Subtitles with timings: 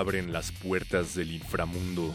[0.00, 2.14] Abren las puertas del inframundo.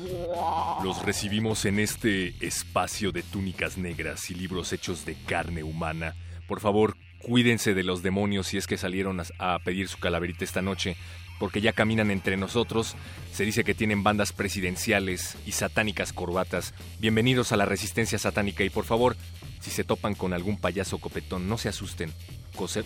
[0.84, 6.16] Los recibimos en este espacio de túnicas negras y libros hechos de carne humana.
[6.48, 10.64] Por favor, cuídense de los demonios si es que salieron a, pedir su calaverita esta
[10.64, 10.98] noche,
[11.40, 12.96] porque ya caminan entre nosotros.
[13.32, 16.74] Se dice que tienen bandas presidenciales y satánicas corbatas.
[17.00, 19.16] Bienvenidos a la resistencia satánica y por favor,
[19.62, 22.12] si se topan con algún payaso copetón, no se asusten,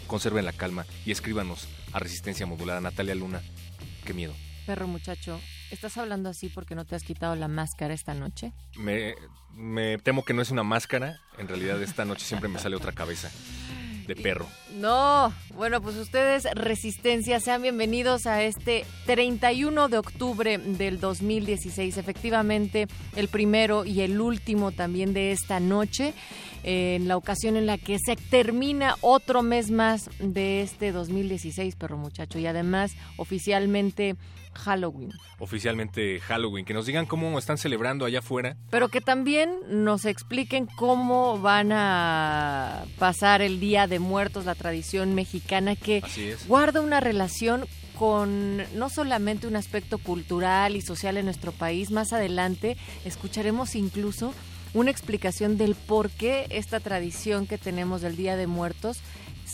[0.08, 3.42] conserven la calma y escríbanos a Resistencia Modulada Natalia Luna.
[4.06, 4.34] Qué miedo
[4.70, 8.54] perro muchacho, ¿estás hablando así porque no te has quitado la máscara esta noche?
[8.78, 9.16] Me,
[9.56, 11.20] me temo que no es una máscara.
[11.40, 13.32] En realidad esta noche siempre me sale otra cabeza
[14.06, 14.48] de perro.
[14.76, 22.88] No, bueno, pues ustedes, Resistencia, sean bienvenidos a este 31 de octubre del 2016, efectivamente
[23.16, 26.14] el primero y el último también de esta noche,
[26.62, 31.98] en la ocasión en la que se termina otro mes más de este 2016, perro
[31.98, 34.16] muchacho, y además oficialmente
[34.54, 35.12] Halloween.
[35.40, 36.66] Oficialmente Halloween.
[36.66, 38.58] Que nos digan cómo están celebrando allá afuera.
[38.70, 45.16] Pero que también nos expliquen cómo van a pasar el Día de Muertos, la tradición
[45.16, 46.04] mexicana que
[46.48, 47.66] guarda una relación
[47.98, 54.34] con no solamente un aspecto cultural y social en nuestro país, más adelante escucharemos incluso
[54.74, 59.00] una explicación del por qué esta tradición que tenemos del Día de Muertos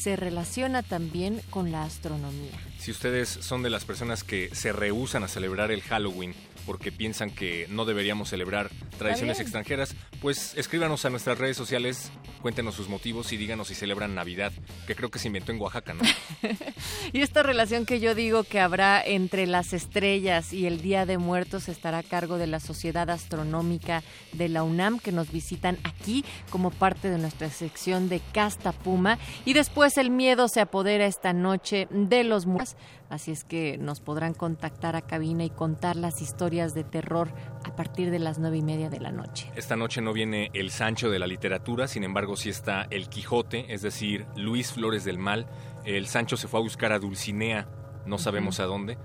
[0.05, 2.51] se relaciona también con la astronomía.
[2.77, 7.29] Si ustedes son de las personas que se rehusan a celebrar el Halloween porque piensan
[7.29, 12.11] que no deberíamos celebrar tradiciones extranjeras, pues escríbanos a nuestras redes sociales,
[12.41, 14.51] cuéntenos sus motivos y díganos si celebran Navidad,
[14.87, 16.03] que creo que se inventó en Oaxaca, ¿no?
[17.13, 21.17] y esta relación que yo digo que habrá entre las estrellas y el Día de
[21.17, 24.03] Muertos estará a cargo de la Sociedad Astronómica
[24.33, 29.19] de la UNAM, que nos visitan aquí como parte de nuestra sección de Casta Puma.
[29.45, 32.75] Y después el miedo se apodera esta noche de los muertos
[33.15, 37.29] así es que nos podrán contactar a cabina y contar las historias de terror
[37.63, 39.51] a partir de las nueve y media de la noche.
[39.55, 43.73] Esta noche no viene el Sancho de la literatura, sin embargo sí está el Quijote,
[43.73, 45.47] es decir, Luis Flores del Mal.
[45.83, 47.67] El Sancho se fue a buscar a Dulcinea,
[48.05, 48.97] no sabemos a dónde.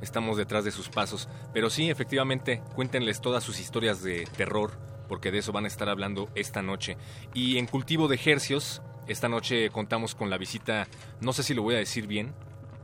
[0.00, 1.28] Estamos detrás de sus pasos.
[1.52, 4.78] Pero sí, efectivamente, cuéntenles todas sus historias de terror,
[5.08, 6.96] porque de eso van a estar hablando esta noche.
[7.34, 10.86] Y en Cultivo de Ejercios, esta noche contamos con la visita,
[11.20, 12.34] no sé si lo voy a decir bien,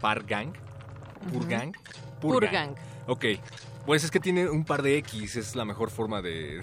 [0.02, 0.50] Pargang.
[1.30, 1.70] Purgang.
[2.18, 2.74] Purgang.
[3.06, 3.38] Ok,
[3.86, 6.62] pues es que tiene un par de X, es la mejor forma de,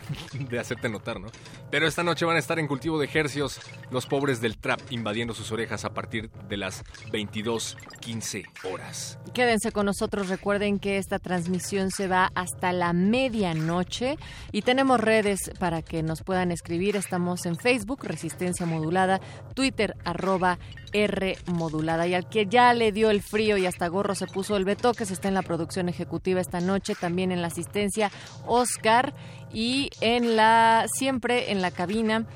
[0.59, 1.27] hacerte notar, ¿no?
[1.69, 3.59] Pero esta noche van a estar en cultivo de ejercios
[3.91, 9.19] los pobres del trap invadiendo sus orejas a partir de las 22.15 horas.
[9.33, 14.17] Quédense con nosotros, recuerden que esta transmisión se va hasta la medianoche
[14.51, 16.95] y tenemos redes para que nos puedan escribir.
[16.95, 19.19] Estamos en Facebook, Resistencia Modulada,
[19.53, 20.57] Twitter, arroba
[20.93, 22.07] R modulada.
[22.07, 24.93] Y al que ya le dio el frío y hasta gorro se puso el veto,
[24.93, 28.11] que se está en la producción ejecutiva esta noche, también en la asistencia
[28.45, 29.13] Oscar
[29.51, 32.27] y en la siempre en la cabina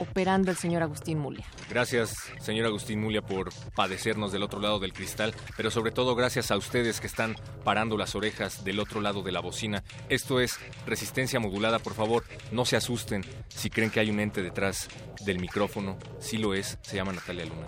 [0.00, 1.44] operando el señor Agustín Mulia.
[1.68, 6.50] Gracias, señor Agustín Mulia, por padecernos del otro lado del cristal, pero sobre todo gracias
[6.50, 9.84] a ustedes que están parando las orejas del otro lado de la bocina.
[10.08, 14.42] Esto es resistencia modulada, por favor, no se asusten si creen que hay un ente
[14.42, 14.88] detrás
[15.24, 15.98] del micrófono.
[16.18, 17.66] Sí lo es, se llama Natalia Luna.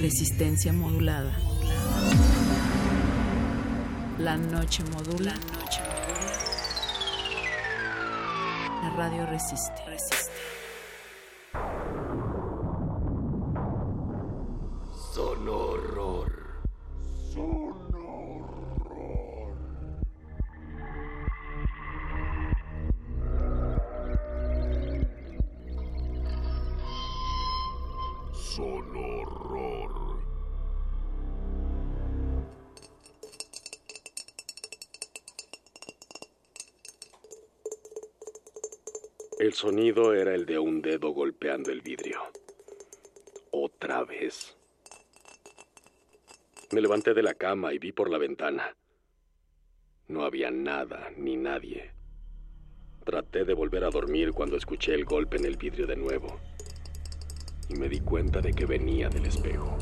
[0.00, 1.51] Resistencia modulada.
[4.18, 5.32] La noche modula.
[5.32, 6.32] La noche modula.
[8.82, 9.82] La radio resiste.
[9.86, 10.30] Resiste.
[15.12, 16.26] Sonoro.
[28.32, 30.01] Sonoror.。
[39.42, 42.20] El sonido era el de un dedo golpeando el vidrio.
[43.50, 44.56] Otra vez.
[46.70, 48.76] Me levanté de la cama y vi por la ventana.
[50.06, 51.90] No había nada ni nadie.
[53.04, 56.38] Traté de volver a dormir cuando escuché el golpe en el vidrio de nuevo.
[57.68, 59.76] Y me di cuenta de que venía del espejo.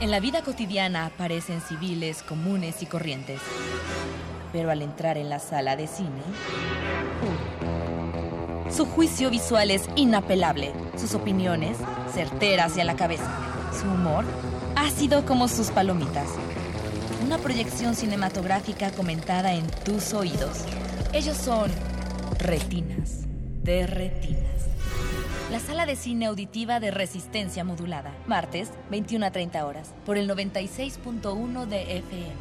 [0.00, 3.38] En la vida cotidiana aparecen civiles comunes y corrientes.
[4.50, 6.22] Pero al entrar en la sala de cine,
[8.74, 11.76] su juicio visual es inapelable, sus opiniones
[12.14, 13.30] certeras y a la cabeza,
[13.78, 14.24] su humor
[14.74, 16.28] ácido como sus palomitas.
[17.22, 20.64] Una proyección cinematográfica comentada en tus oídos.
[21.12, 21.70] Ellos son
[22.38, 23.26] retinas
[23.62, 24.59] de retinas.
[25.50, 28.14] La sala de cine auditiva de resistencia modulada.
[28.28, 29.92] Martes, 21 a 30 horas.
[30.06, 32.32] Por el 96.1 de FM.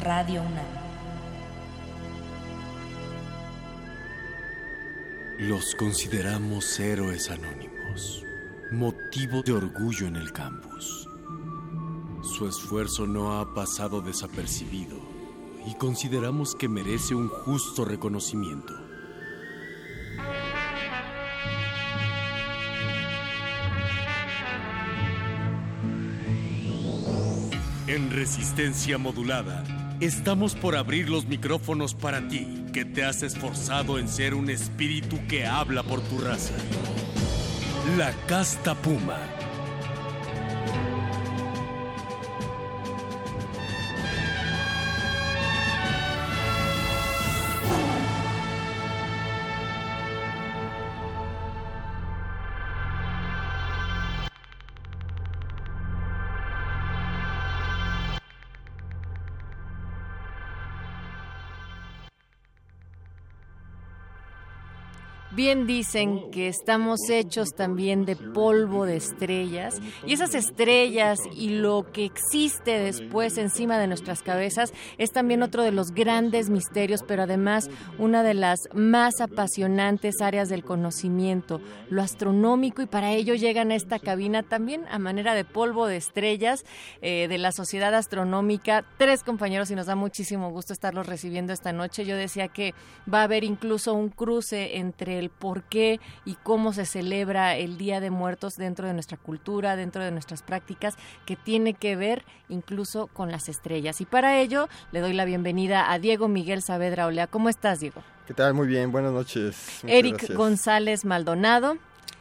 [0.00, 0.64] Radio UNAM.
[5.40, 8.22] Los consideramos héroes anónimos,
[8.70, 11.08] motivo de orgullo en el campus.
[12.22, 14.96] Su esfuerzo no ha pasado desapercibido
[15.66, 18.85] y consideramos que merece un justo reconocimiento.
[27.88, 29.62] En resistencia modulada,
[30.00, 35.20] estamos por abrir los micrófonos para ti, que te has esforzado en ser un espíritu
[35.28, 36.54] que habla por tu raza.
[37.96, 39.20] La casta puma.
[65.36, 71.84] Bien dicen que estamos hechos también de polvo de estrellas y esas estrellas y lo
[71.92, 77.24] que existe después encima de nuestras cabezas es también otro de los grandes misterios, pero
[77.24, 77.68] además
[77.98, 81.60] una de las más apasionantes áreas del conocimiento,
[81.90, 85.98] lo astronómico y para ello llegan a esta cabina también a manera de polvo de
[85.98, 86.64] estrellas
[87.02, 91.74] eh, de la Sociedad Astronómica, tres compañeros y nos da muchísimo gusto estarlos recibiendo esta
[91.74, 92.06] noche.
[92.06, 92.72] Yo decía que
[93.12, 97.78] va a haber incluso un cruce entre el por qué y cómo se celebra el
[97.78, 102.24] Día de Muertos dentro de nuestra cultura, dentro de nuestras prácticas, que tiene que ver
[102.48, 104.00] incluso con las estrellas.
[104.00, 107.26] Y para ello le doy la bienvenida a Diego Miguel Saavedra Olea.
[107.26, 108.02] ¿Cómo estás, Diego?
[108.26, 108.54] ¿Qué tal?
[108.54, 109.80] Muy bien, buenas noches.
[109.82, 110.38] Muchas Eric gracias.
[110.38, 111.78] González Maldonado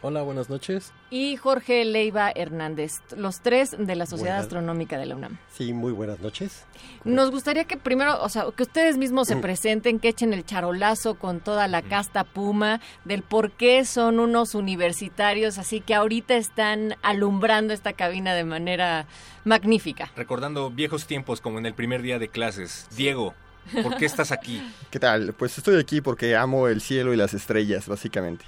[0.07, 0.93] Hola, buenas noches.
[1.09, 4.43] y Jorge Leiva Hernández, los tres de la Sociedad Buenas.
[4.43, 5.39] Astronómica de la UNAM.
[5.51, 6.63] Sí, muy buenas noches.
[7.03, 9.33] Nos gustaría que primero, o sea, que ustedes mismos Mm.
[9.33, 14.19] se presenten, que echen el charolazo con toda la casta Puma, del por qué son
[14.19, 19.07] unos universitarios, así que ahorita están alumbrando esta cabina de manera
[19.43, 20.11] magnífica.
[20.15, 22.87] Recordando viejos tiempos como en el primer día de clases.
[22.95, 23.33] Diego,
[23.81, 24.61] ¿por qué estás aquí?
[24.91, 25.33] ¿Qué tal?
[25.33, 28.45] Pues estoy aquí porque amo el cielo y las estrellas, básicamente.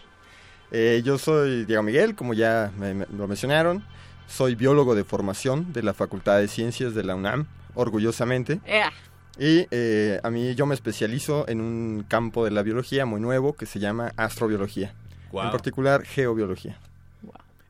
[0.72, 3.84] Eh, yo soy Diego Miguel, como ya me- me- lo mencionaron.
[4.28, 7.46] Soy biólogo de formación de la Facultad de Ciencias de la UNAM,
[7.76, 8.60] orgullosamente.
[9.40, 13.54] Y eh, a mí yo me especializo en un campo de la biología muy nuevo
[13.54, 14.94] que se llama astrobiología.
[15.32, 16.78] En particular, geobiología.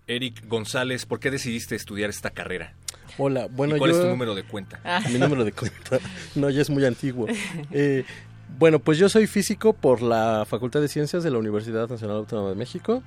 [0.07, 2.73] Eric González, ¿por qué decidiste estudiar esta carrera?
[3.17, 3.97] Hola, bueno, ¿Y cuál yo...
[3.97, 4.79] es tu número de cuenta?
[4.85, 5.01] Ah.
[5.11, 5.99] Mi número de cuenta.
[6.35, 7.27] No, ya es muy antiguo.
[7.71, 8.05] Eh,
[8.59, 12.49] bueno, pues yo soy físico por la Facultad de Ciencias de la Universidad Nacional Autónoma
[12.49, 13.03] de México.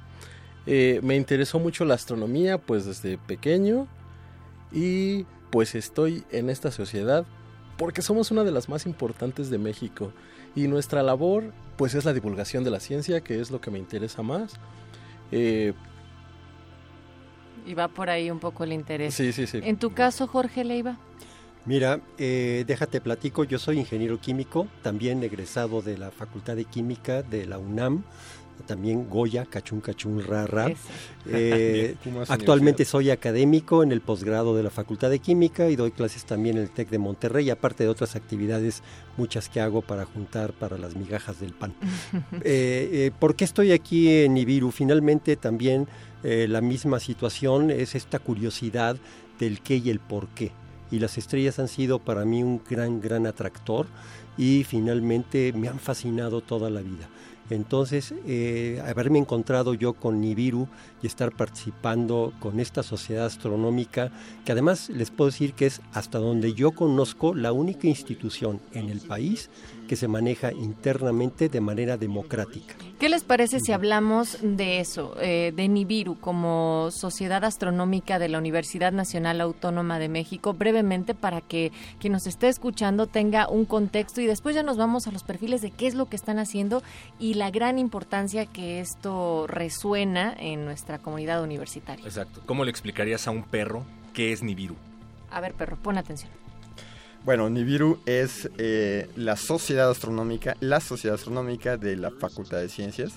[0.66, 3.88] Eh, me interesó mucho la astronomía, pues desde pequeño.
[4.72, 7.24] Y pues estoy en esta sociedad
[7.76, 10.12] porque somos una de las más importantes de México.
[10.54, 13.78] Y nuestra labor, pues es la divulgación de la ciencia, que es lo que me
[13.78, 14.54] interesa más.
[15.32, 15.72] Eh,
[17.66, 19.14] Y va por ahí un poco el interés.
[19.14, 19.60] sí, sí, sí.
[19.62, 20.98] En tu caso, Jorge Leiva.
[21.66, 27.22] Mira, eh, déjate platico, yo soy ingeniero químico, también egresado de la Facultad de Química
[27.22, 28.02] de la UNAM,
[28.66, 30.68] también Goya, Cachún Cachún Ra Ra.
[30.68, 30.80] Eso.
[31.26, 31.96] Eh,
[32.28, 36.56] actualmente soy académico en el posgrado de la Facultad de Química y doy clases también
[36.56, 38.82] en el TEC de Monterrey, aparte de otras actividades,
[39.16, 41.74] muchas que hago para juntar para las migajas del pan.
[42.42, 44.70] Eh, eh, ¿Por qué estoy aquí en Ibiru?
[44.70, 45.86] Finalmente también
[46.22, 48.96] eh, la misma situación es esta curiosidad
[49.38, 50.52] del qué y el por qué.
[50.90, 53.86] Y las estrellas han sido para mí un gran, gran atractor
[54.36, 57.08] y finalmente me han fascinado toda la vida.
[57.50, 60.68] Entonces, eh, haberme encontrado yo con Nibiru
[61.02, 64.12] y estar participando con esta sociedad astronómica,
[64.44, 68.88] que además les puedo decir que es hasta donde yo conozco la única institución en
[68.88, 69.50] el país
[69.90, 72.76] que se maneja internamente de manera democrática.
[73.00, 78.38] ¿Qué les parece si hablamos de eso, eh, de Nibiru como Sociedad Astronómica de la
[78.38, 84.20] Universidad Nacional Autónoma de México, brevemente para que quien nos esté escuchando tenga un contexto
[84.20, 86.84] y después ya nos vamos a los perfiles de qué es lo que están haciendo
[87.18, 92.04] y la gran importancia que esto resuena en nuestra comunidad universitaria?
[92.04, 92.42] Exacto.
[92.46, 94.76] ¿Cómo le explicarías a un perro qué es Nibiru?
[95.32, 96.39] A ver, perro, pon atención.
[97.22, 103.12] Bueno, Nibiru es eh, la sociedad astronómica, la sociedad astronómica de la Facultad de Ciencias.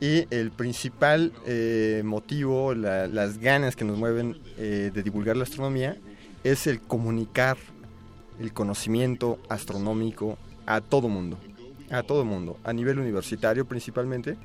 [0.00, 5.96] Y el principal eh, motivo, las ganas que nos mueven eh, de divulgar la astronomía,
[6.42, 7.58] es el comunicar
[8.40, 11.38] el conocimiento astronómico a todo mundo,
[11.90, 14.36] a todo mundo, a nivel universitario principalmente,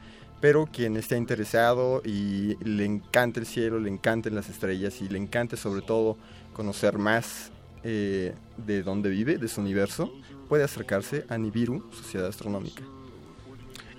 [0.42, 5.18] pero quien esté interesado y le encanta el cielo, le encanten las estrellas y le
[5.18, 6.18] encante sobre todo
[6.54, 7.52] conocer más
[7.84, 10.12] eh, de dónde vive, de su universo,
[10.50, 12.84] puede acercarse a Nibiru, Sociedad Astronómica.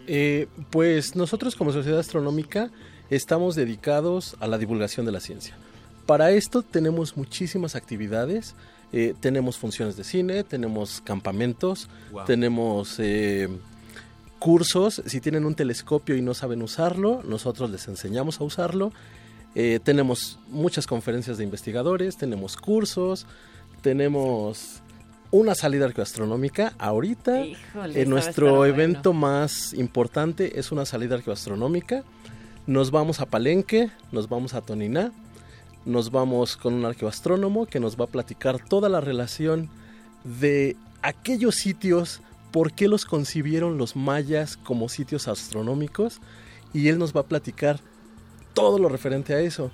[0.06, 2.70] Eh, pues nosotros como Sociedad Astronómica
[3.08, 5.56] estamos dedicados a la divulgación de la ciencia.
[6.04, 8.54] Para esto tenemos muchísimas actividades,
[8.92, 11.88] eh, tenemos funciones de cine, tenemos campamentos,
[12.26, 13.00] tenemos
[14.38, 18.92] cursos, si tienen un telescopio y no saben usarlo, nosotros les enseñamos a usarlo.
[19.54, 23.26] tenemos muchas conferencias de investigadores, tenemos cursos,
[23.80, 24.82] tenemos
[25.30, 26.74] una salida arqueoastronómica.
[26.78, 27.44] Ahorita,
[27.74, 32.02] en nuestro evento más importante es una salida arqueoastronómica.
[32.66, 35.12] Nos vamos a Palenque, nos vamos a Toniná,
[35.84, 39.70] nos vamos con un arqueoastrónomo que nos va a platicar toda la relación
[40.24, 42.20] de aquellos sitios,
[42.50, 46.20] por qué los concibieron los mayas como sitios astronómicos,
[46.74, 47.80] y él nos va a platicar
[48.52, 49.70] todo lo referente a eso.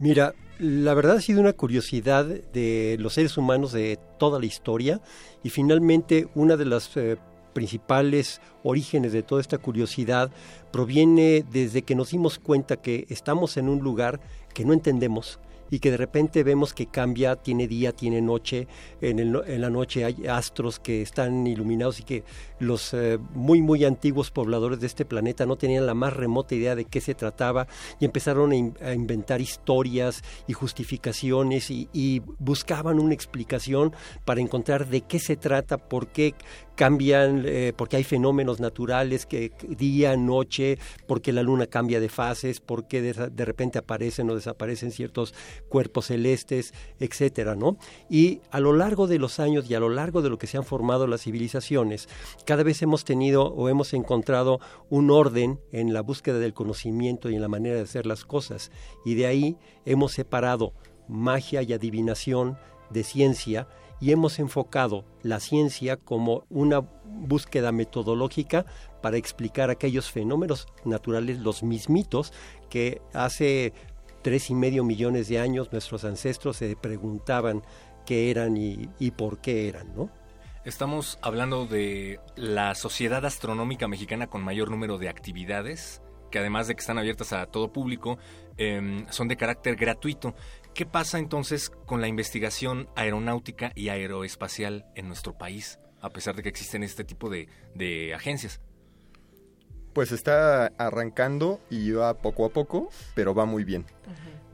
[0.00, 5.00] Mira, la verdad ha sido una curiosidad de los seres humanos de toda la historia
[5.42, 7.16] y finalmente una de las eh,
[7.52, 10.30] principales orígenes de toda esta curiosidad
[10.72, 14.20] proviene desde que nos dimos cuenta que estamos en un lugar
[14.54, 15.38] que no entendemos,
[15.70, 18.68] y que de repente vemos que cambia, tiene día, tiene noche,
[19.00, 22.24] en, el, en la noche hay astros que están iluminados y que
[22.58, 26.74] los eh, muy, muy antiguos pobladores de este planeta no tenían la más remota idea
[26.74, 27.66] de qué se trataba
[28.00, 33.94] y empezaron a, inventar historias y justificaciones y, y, buscaban una explicación
[34.24, 36.34] para encontrar de qué se trata, por qué
[36.76, 42.60] cambian, eh, porque hay fenómenos naturales que día, noche, porque la luna cambia de fases,
[42.60, 45.34] porque de, de repente aparecen o desaparecen ciertos
[45.68, 47.78] cuerpos celestes, etcétera, ¿no?
[48.08, 50.58] Y a lo largo de los años y a lo largo de lo que se
[50.58, 52.08] han formado las civilizaciones,
[52.44, 57.34] cada vez hemos tenido o hemos encontrado un orden en la búsqueda del conocimiento y
[57.34, 58.70] en la manera de hacer las cosas.
[59.04, 60.74] Y de ahí hemos separado
[61.08, 62.58] magia y adivinación
[62.90, 63.68] de ciencia
[64.00, 68.66] y hemos enfocado la ciencia como una búsqueda metodológica
[69.02, 72.32] para explicar aquellos fenómenos naturales, los mismitos,
[72.68, 73.72] que hace
[74.22, 77.62] tres y medio millones de años nuestros ancestros se preguntaban
[78.04, 80.10] qué eran y, por qué eran, ¿no?
[80.64, 86.74] Estamos hablando de la Sociedad Astronómica Mexicana con mayor número de actividades, que además de
[86.74, 88.18] que están abiertas a todo público,
[88.56, 90.34] em, son de carácter gratuito.
[90.76, 96.42] ¿Qué pasa entonces con la investigación aeronáutica y aeroespacial en nuestro país, a pesar de
[96.42, 98.60] que existen este tipo de, de agencias?
[99.94, 103.86] Pues está arrancando y va poco a poco, pero va muy bien.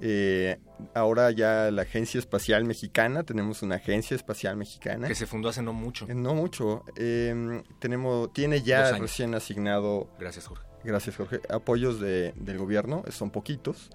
[0.01, 0.61] Eh,
[0.95, 5.09] ahora ya la Agencia Espacial Mexicana, tenemos una Agencia Espacial Mexicana.
[5.09, 6.07] Que se fundó hace no mucho.
[6.09, 6.85] Eh, no mucho.
[6.95, 10.09] Em, tenemos, tiene ya recién asignado...
[10.21, 10.65] Gracias, Jorge.
[10.85, 11.41] Gracias, Jorge.
[11.49, 13.91] Apoyos de, del gobierno, son poquitos.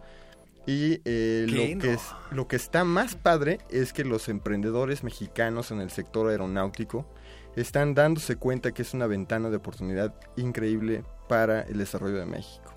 [0.67, 5.71] Y eh, lo, que es, lo que está más padre es que los emprendedores mexicanos
[5.71, 7.07] en el sector aeronáutico
[7.55, 12.73] están dándose cuenta que es una ventana de oportunidad increíble para el desarrollo de México.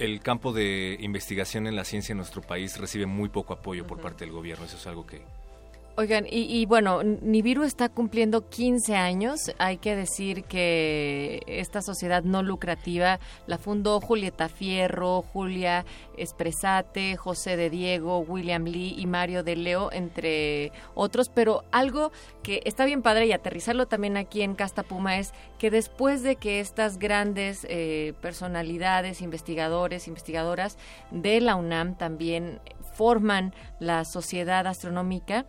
[0.00, 4.00] El campo de investigación en la ciencia en nuestro país recibe muy poco apoyo por
[4.00, 5.22] parte del gobierno, eso es algo que,
[5.98, 9.50] Oigan, y, y, bueno, Nibiru está cumpliendo 15 años.
[9.56, 15.86] Hay que decir que esta sociedad no lucrativa la fundó Julieta Fierro, Julia
[16.18, 21.30] Espresate, José de Diego, William Lee y Mario de Leo, entre otros.
[21.30, 22.12] Pero algo
[22.42, 26.36] que está bien padre y aterrizarlo también aquí en Casta Puma es que después de
[26.36, 30.76] que estas grandes eh, personalidades, investigadores, investigadoras
[31.10, 32.60] de la UNAM también
[32.96, 35.46] forman la sociedad astronómica,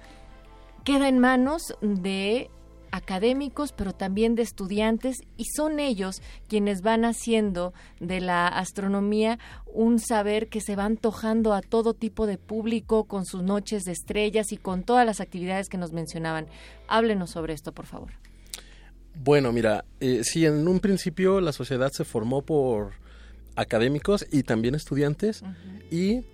[0.88, 2.50] queda en manos de
[2.91, 10.00] académicos, pero también de estudiantes, y son ellos quienes van haciendo de la astronomía un
[10.00, 14.53] saber que se va antojando a todo tipo de público con sus noches de estrellas
[14.53, 16.48] y con todas las actividades que nos mencionaban.
[16.88, 18.13] Háblenos sobre esto, por favor.
[19.13, 22.94] Bueno, mira, eh, sí, en un principio la sociedad se formó por
[23.58, 25.84] académicos y también estudiantes, uh -huh.
[25.91, 26.25] y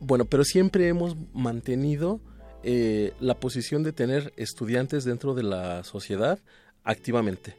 [0.00, 2.20] bueno, pero siempre hemos mantenido
[2.68, 6.40] eh, la posición de tener estudiantes dentro de la sociedad
[6.82, 7.54] activamente.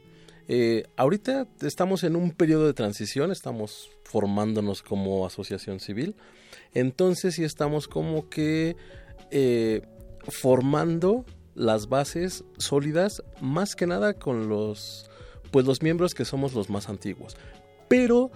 [0.48, 6.14] Eh, ahorita estamos en un periodo de transición, estamos formándonos como asociación civil,
[6.74, 8.76] entonces sí estamos como que
[9.30, 9.80] eh,
[10.28, 11.24] formando
[11.54, 15.08] las bases sólidas más que nada con los
[15.50, 17.34] pues los miembros que somos los más antiguos
[17.88, 18.30] pero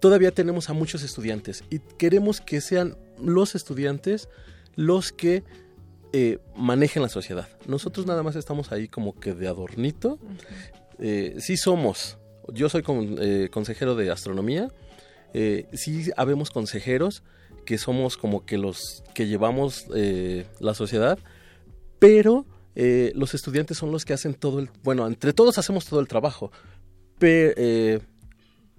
[0.00, 4.28] todavía tenemos a muchos estudiantes y queremos que sean los estudiantes
[4.74, 5.44] los que
[6.12, 7.48] eh, manejen la sociedad.
[7.66, 10.18] Nosotros nada más estamos ahí como que de adornito.
[10.98, 12.18] Eh, sí somos,
[12.52, 14.68] yo soy con, eh, consejero de astronomía,
[15.34, 17.22] eh, sí habemos consejeros
[17.64, 21.18] que somos como que los que llevamos eh, la sociedad,
[21.98, 22.46] pero
[23.14, 26.52] los estudiantes son los que hacen todo el, bueno, entre todos hacemos todo el trabajo,
[27.18, 27.54] pero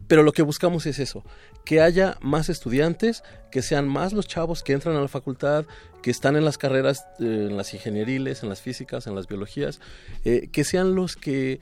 [0.07, 1.23] pero lo que buscamos es eso,
[1.67, 5.65] que haya más estudiantes, que sean más los chavos que entran a la facultad,
[6.01, 9.81] que están en las carreras, eh, en las ingenieriles, en las físicas, en las biologías,
[10.23, 11.59] eh, que sean los que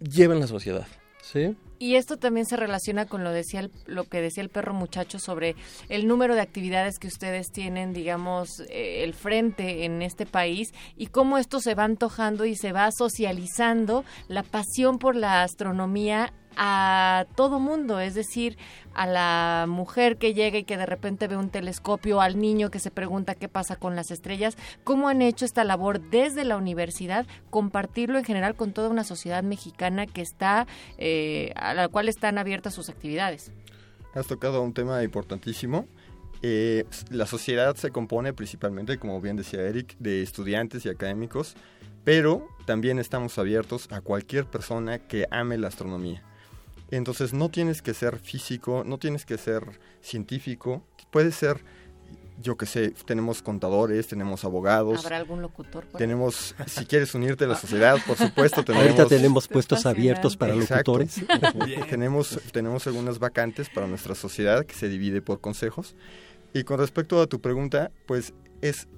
[0.00, 0.86] lleven la sociedad.
[1.20, 1.54] ¿sí?
[1.78, 5.18] Y esto también se relaciona con lo, decía el, lo que decía el perro muchacho
[5.18, 5.56] sobre
[5.90, 11.08] el número de actividades que ustedes tienen, digamos, eh, el frente en este país y
[11.08, 17.26] cómo esto se va antojando y se va socializando la pasión por la astronomía a
[17.36, 18.58] todo mundo, es decir,
[18.92, 22.80] a la mujer que llega y que de repente ve un telescopio, al niño que
[22.80, 27.26] se pregunta qué pasa con las estrellas, cómo han hecho esta labor desde la universidad,
[27.48, 30.66] compartirlo en general con toda una sociedad mexicana que está,
[30.98, 33.52] eh, a la cual están abiertas sus actividades.
[34.14, 35.86] Has tocado un tema importantísimo.
[36.42, 41.54] Eh, la sociedad se compone principalmente, como bien decía Eric, de estudiantes y académicos,
[42.02, 46.27] pero también estamos abiertos a cualquier persona que ame la astronomía.
[46.90, 49.62] Entonces no tienes que ser físico, no tienes que ser
[50.00, 51.62] científico, puedes ser,
[52.40, 55.04] yo que sé, tenemos contadores, tenemos abogados.
[55.04, 55.84] ¿Habrá algún locutor?
[55.86, 58.86] Por tenemos, si quieres unirte a la sociedad, por supuesto, tenemos...
[58.86, 60.98] Ahorita tenemos puestos abiertos para Exacto.
[60.98, 61.26] locutores.
[61.90, 65.94] tenemos, tenemos algunas vacantes para nuestra sociedad que se divide por consejos.
[66.54, 68.88] Y con respecto a tu pregunta, pues es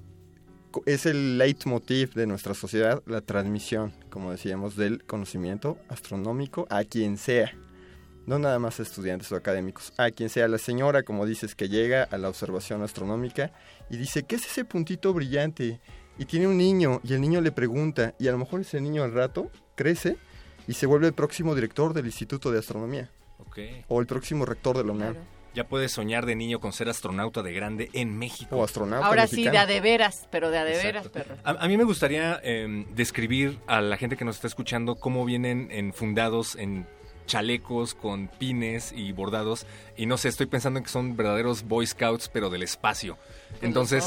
[0.87, 7.19] es el leitmotiv de nuestra sociedad, la transmisión, como decíamos, del conocimiento astronómico a quien
[7.19, 7.53] sea
[8.31, 12.05] no nada más estudiantes o académicos, a quien sea la señora, como dices, que llega
[12.05, 13.51] a la observación astronómica
[13.91, 15.81] y dice, ¿qué es ese puntito brillante?
[16.17, 19.03] Y tiene un niño y el niño le pregunta y a lo mejor ese niño
[19.03, 20.17] al rato crece
[20.69, 23.11] y se vuelve el próximo director del Instituto de Astronomía.
[23.49, 23.85] Okay.
[23.89, 25.15] O el próximo rector de la UNAM.
[25.15, 25.27] Claro.
[25.53, 28.55] Ya puedes soñar de niño con ser astronauta de grande en México.
[28.55, 29.51] O astronauta Ahora mexicano.
[29.51, 31.35] sí, de a de veras, pero de a de veras, perro.
[31.43, 35.25] A, a, mí me gustaría eh, describir a la gente que nos está escuchando cómo
[35.25, 36.87] vienen enfundados en
[37.31, 39.65] chalecos con pines y bordados
[39.97, 43.19] y no sé, estoy pensando en que son verdaderos Boy Scouts pero del espacio.
[43.63, 44.05] Entonces,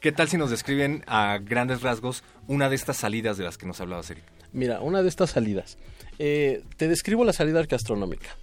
[0.00, 3.66] ¿qué tal si nos describen a grandes rasgos una de estas salidas de las que
[3.66, 4.24] nos hablabas, Eric?
[4.52, 5.78] Mira, una de estas salidas.
[6.18, 8.36] Eh, te describo la salida arqueastronómica.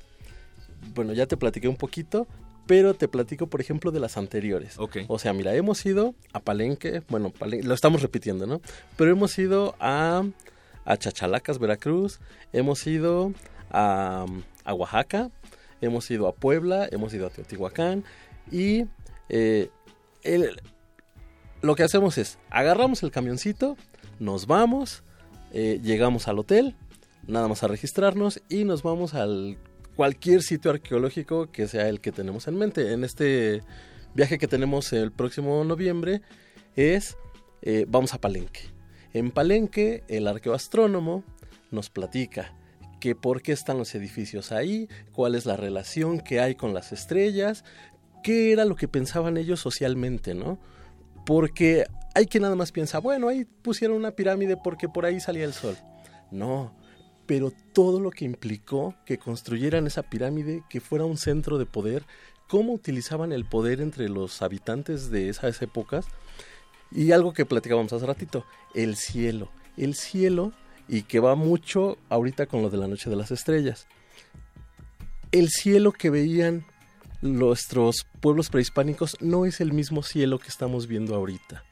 [0.94, 2.26] Bueno, ya te platiqué un poquito,
[2.68, 4.80] pero te platico, por ejemplo, de las anteriores.
[4.80, 5.04] Okay.
[5.10, 8.62] O sea, mira, hemos ido a Palenque, bueno, Palenque, lo estamos repitiendo, ¿no?
[8.96, 10.24] Pero hemos ido a,
[10.86, 12.22] a Chachalacas, Veracruz,
[12.54, 13.34] hemos ido
[13.76, 14.26] a,
[14.74, 15.30] Oaxaca,
[15.82, 18.04] hemos ido a Puebla, hemos ido a Teotihuacán
[18.52, 18.86] y
[19.30, 19.70] eh,
[20.24, 20.62] el,
[21.62, 23.76] lo que hacemos es agarramos el camioncito,
[24.20, 25.04] nos vamos,
[25.52, 26.76] eh, llegamos al hotel,
[27.28, 29.58] nada más a registrarnos y nos vamos al
[29.96, 32.94] cualquier sitio arqueológico que sea el que tenemos en mente.
[32.94, 33.62] En este
[34.14, 36.22] viaje que tenemos el próximo noviembre
[36.76, 37.18] es
[37.62, 38.62] eh, vamos a Palenque.
[39.14, 41.24] En Palenque el arqueoastrónomo
[41.72, 42.54] nos platica
[43.06, 46.92] que por qué están los edificios ahí, cuál es la relación que hay con las
[46.92, 47.64] estrellas,
[48.24, 50.58] qué era lo que pensaban ellos socialmente, ¿no?
[51.24, 55.46] Porque hay quien nada más piensa, bueno, ahí pusieron una pirámide porque por ahí salía
[55.46, 55.78] el sol.
[56.32, 56.76] No,
[57.28, 62.08] pero todo lo que implicó que construyeran esa pirámide, que fuera un centro de poder,
[62.48, 66.08] cómo utilizaban el poder entre los habitantes de esas épocas.
[66.92, 69.52] Y algo que platicábamos hace ratito, el cielo.
[69.78, 70.54] El cielo,
[70.88, 73.88] y que va mucho ahorita con lo de la noche de las estrellas.
[75.32, 76.66] El cielo que veían
[77.22, 81.64] nuestros pueblos prehispánicos no es el mismo cielo que estamos viendo ahorita.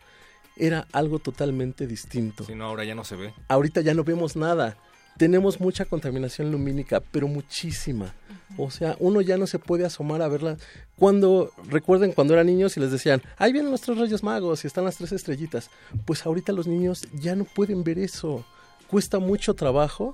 [0.56, 2.44] Era algo totalmente distinto.
[2.46, 3.34] Si no, ahora ya no se ve.
[3.48, 4.78] Ahorita ya no vemos nada
[5.18, 8.14] tenemos mucha contaminación lumínica, pero muchísima.
[8.58, 10.58] O sea, uno ya no se puede asomar a verla.
[10.98, 14.68] Cuando, recuerden cuando eran niños y les decían, ahí vienen los tres rayos magos y
[14.68, 15.70] están las tres estrellitas.
[16.06, 18.46] Pues ahorita los niños ya no pueden ver eso.
[18.94, 20.14] Cuesta mucho trabajo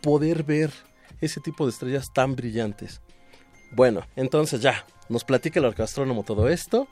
[0.00, 0.72] poder ver
[1.20, 3.02] ese tipo de estrellas tan brillantes.
[3.72, 6.88] Bueno, entonces ya, nos platica el arcastrónomo todo esto.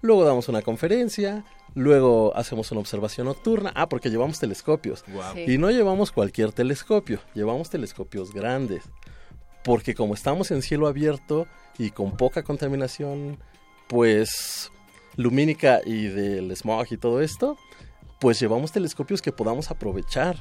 [0.00, 3.72] Luego damos una conferencia, Luego hacemos una observación nocturna.
[3.74, 5.04] Ah, porque llevamos telescopios.
[5.44, 8.84] Y no llevamos cualquier telescopio, llevamos telescopios grandes.
[9.64, 11.48] Porque como estamos en cielo abierto
[11.78, 13.38] y con poca contaminación,
[13.88, 14.70] pues
[15.16, 17.58] lumínica y del smog y todo esto,
[18.18, 20.36] pues llevamos telescopios que podamos aprovechar.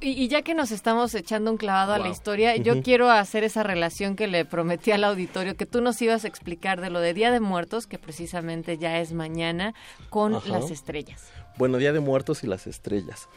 [0.00, 3.62] Y, ya que nos estamos echando un clavado a la historia, yo quiero hacer esa
[3.62, 7.14] relación que le prometí al auditorio, que tú nos ibas a explicar de lo de
[7.14, 9.74] Día de Muertos, que precisamente ya es mañana,
[10.10, 11.30] con las estrellas.
[11.56, 13.28] Bueno, Día de Muertos y las estrellas.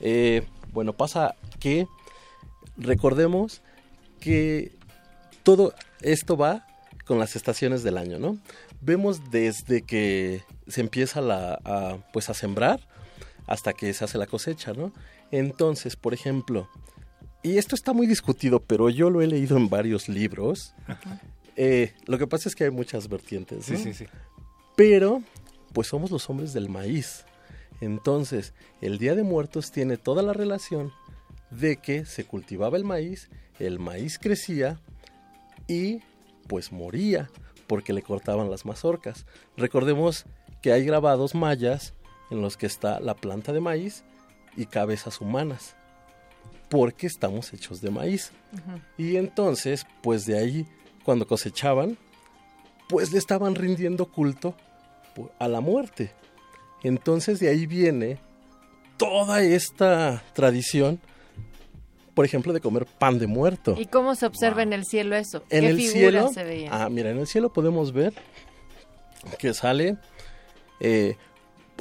[0.00, 0.42] Eh,
[0.72, 1.86] bueno, pasa que
[2.76, 3.62] recordemos
[4.20, 4.72] que
[5.42, 6.66] todo esto va
[7.06, 8.38] con las estaciones del año, ¿no?
[8.82, 12.80] Vemos desde que se empieza la, pues a sembrar
[13.50, 14.92] hasta que se hace la cosecha, ¿no?
[15.32, 16.68] Entonces, por ejemplo,
[17.42, 20.72] y esto está muy discutido, pero yo lo he leído en varios libros.
[21.56, 23.64] Eh, lo que pasa es que hay muchas vertientes.
[23.64, 24.06] Sí, sí, sí.
[24.76, 25.22] Pero,
[25.72, 27.24] pues somos los hombres del maíz.
[27.80, 30.92] Entonces, el Día de Muertos tiene toda la relación
[31.50, 34.80] de que se cultivaba el maíz, el maíz crecía
[35.66, 36.02] y
[36.46, 37.28] pues moría
[37.66, 39.26] porque le cortaban las mazorcas.
[39.56, 40.24] Recordemos
[40.62, 41.94] que hay grabados mayas
[42.30, 44.04] en los que está la planta de maíz
[44.56, 45.76] y cabezas humanas,
[46.68, 48.32] porque estamos hechos de maíz.
[48.96, 50.66] Y entonces, pues de ahí,
[51.04, 51.96] cuando cosechaban,
[52.88, 54.54] pues le estaban rindiendo culto
[55.38, 56.12] a la muerte.
[56.82, 58.18] Entonces de ahí viene
[58.96, 61.00] toda esta tradición,
[62.14, 63.74] por ejemplo, de comer pan de muerto.
[63.78, 65.44] ¿Y cómo se observa en el cielo eso?
[65.50, 66.70] En el cielo, se veía?
[66.72, 68.12] Ah, mira, en el cielo podemos ver
[69.38, 69.96] que sale,
[70.80, 71.16] eh,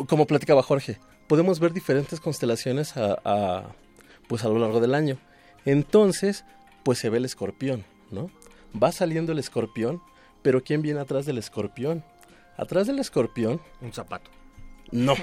[0.07, 3.67] como platicaba Jorge, podemos ver diferentes constelaciones a,
[4.27, 5.17] pues a lo largo del año.
[5.65, 6.45] Entonces,
[6.83, 8.29] pues se ve el escorpión, ¿no?
[8.81, 10.01] Va saliendo el escorpión,
[10.41, 12.03] pero ¿quién viene atrás del escorpión?
[12.57, 13.61] Atrás del escorpión...
[13.81, 14.31] Un zapato.
[14.91, 15.15] No,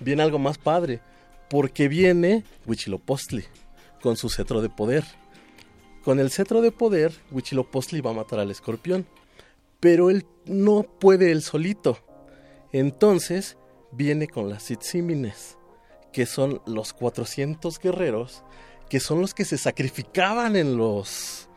[0.00, 1.00] viene algo más padre,
[1.50, 3.44] porque viene Huichilopostli
[4.00, 5.04] con su cetro de poder.
[6.04, 9.06] Con el cetro de poder, Huichilopostli va a matar al escorpión,
[9.80, 11.98] pero él no puede él solito.
[12.72, 13.57] Entonces
[13.92, 15.58] viene con las Itzimines,
[16.12, 18.44] que son los 400 guerreros,
[18.88, 21.48] que son los que se sacrificaban en los,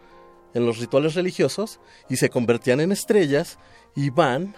[0.54, 3.58] en los rituales religiosos y se convertían en estrellas
[3.96, 4.56] y van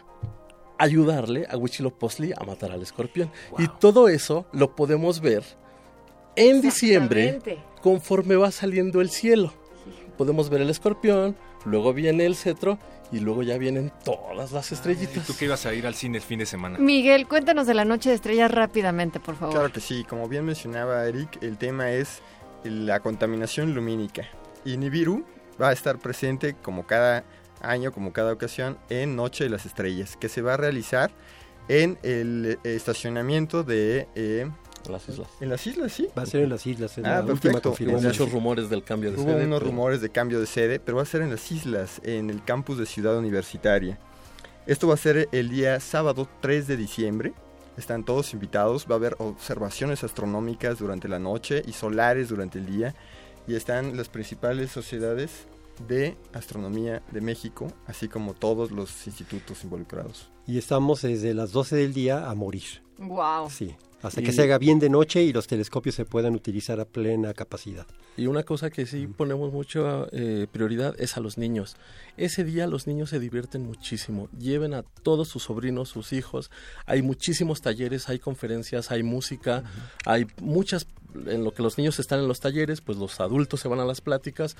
[0.78, 3.32] a ayudarle a Huitzilopochtli a matar al escorpión.
[3.58, 5.44] Y todo eso lo podemos ver
[6.36, 7.40] en diciembre
[7.82, 9.54] conforme va saliendo el cielo.
[10.18, 12.78] Podemos ver el escorpión, luego viene el cetro
[13.12, 15.26] y luego ya vienen todas las estrellitas.
[15.28, 16.80] ¿Tú que ibas a ir al cine el fin de semana?
[16.80, 19.54] Miguel, cuéntanos de la noche de estrellas rápidamente, por favor.
[19.54, 22.21] Claro que sí, como bien mencionaba Eric, el tema es
[22.63, 24.23] la contaminación lumínica.
[24.65, 25.26] Y Nibiru
[25.62, 27.23] va a estar presente como cada
[27.62, 31.12] año, como cada ocasión, en Noche de las Estrellas, que se va a realizar
[31.67, 34.49] en el estacionamiento de eh,
[34.86, 35.28] en las islas.
[35.41, 36.08] En las islas, sí.
[36.17, 36.98] Va a ser en las islas.
[36.98, 37.72] En ah, la perfecto.
[37.80, 39.36] Hubo muchos rumores del cambio de sede.
[39.36, 42.30] Hubo unos rumores de cambio de sede, pero va a ser en las islas, en
[42.30, 44.00] el campus de Ciudad Universitaria.
[44.65, 47.34] Esto va a ser el día sábado 3 de diciembre.
[47.78, 48.86] Están todos invitados.
[48.89, 52.96] Va a haber observaciones astronómicas durante la noche y solares durante el día.
[53.48, 55.48] Y están las principales sociedades
[55.88, 60.30] de astronomía de México, así como todos los institutos involucrados.
[60.46, 62.84] Y estamos desde las 12 del día a morir.
[62.98, 63.50] Wow.
[63.50, 63.76] Sí.
[64.04, 67.34] Hasta que se haga bien de noche y los telescopios se puedan utilizar a plena
[67.34, 67.88] capacidad.
[68.18, 71.78] Y una cosa que sí ponemos mucha eh, prioridad es a los niños.
[72.18, 74.28] Ese día los niños se divierten muchísimo.
[74.38, 76.52] Lleven a todos sus sobrinos, sus hijos.
[76.86, 79.63] Hay muchísimos talleres, hay conferencias, hay música,
[80.06, 80.86] hay muchas...
[81.26, 83.86] En lo que los niños están en los talleres, pues los adultos se van a
[83.86, 84.58] las pláticas.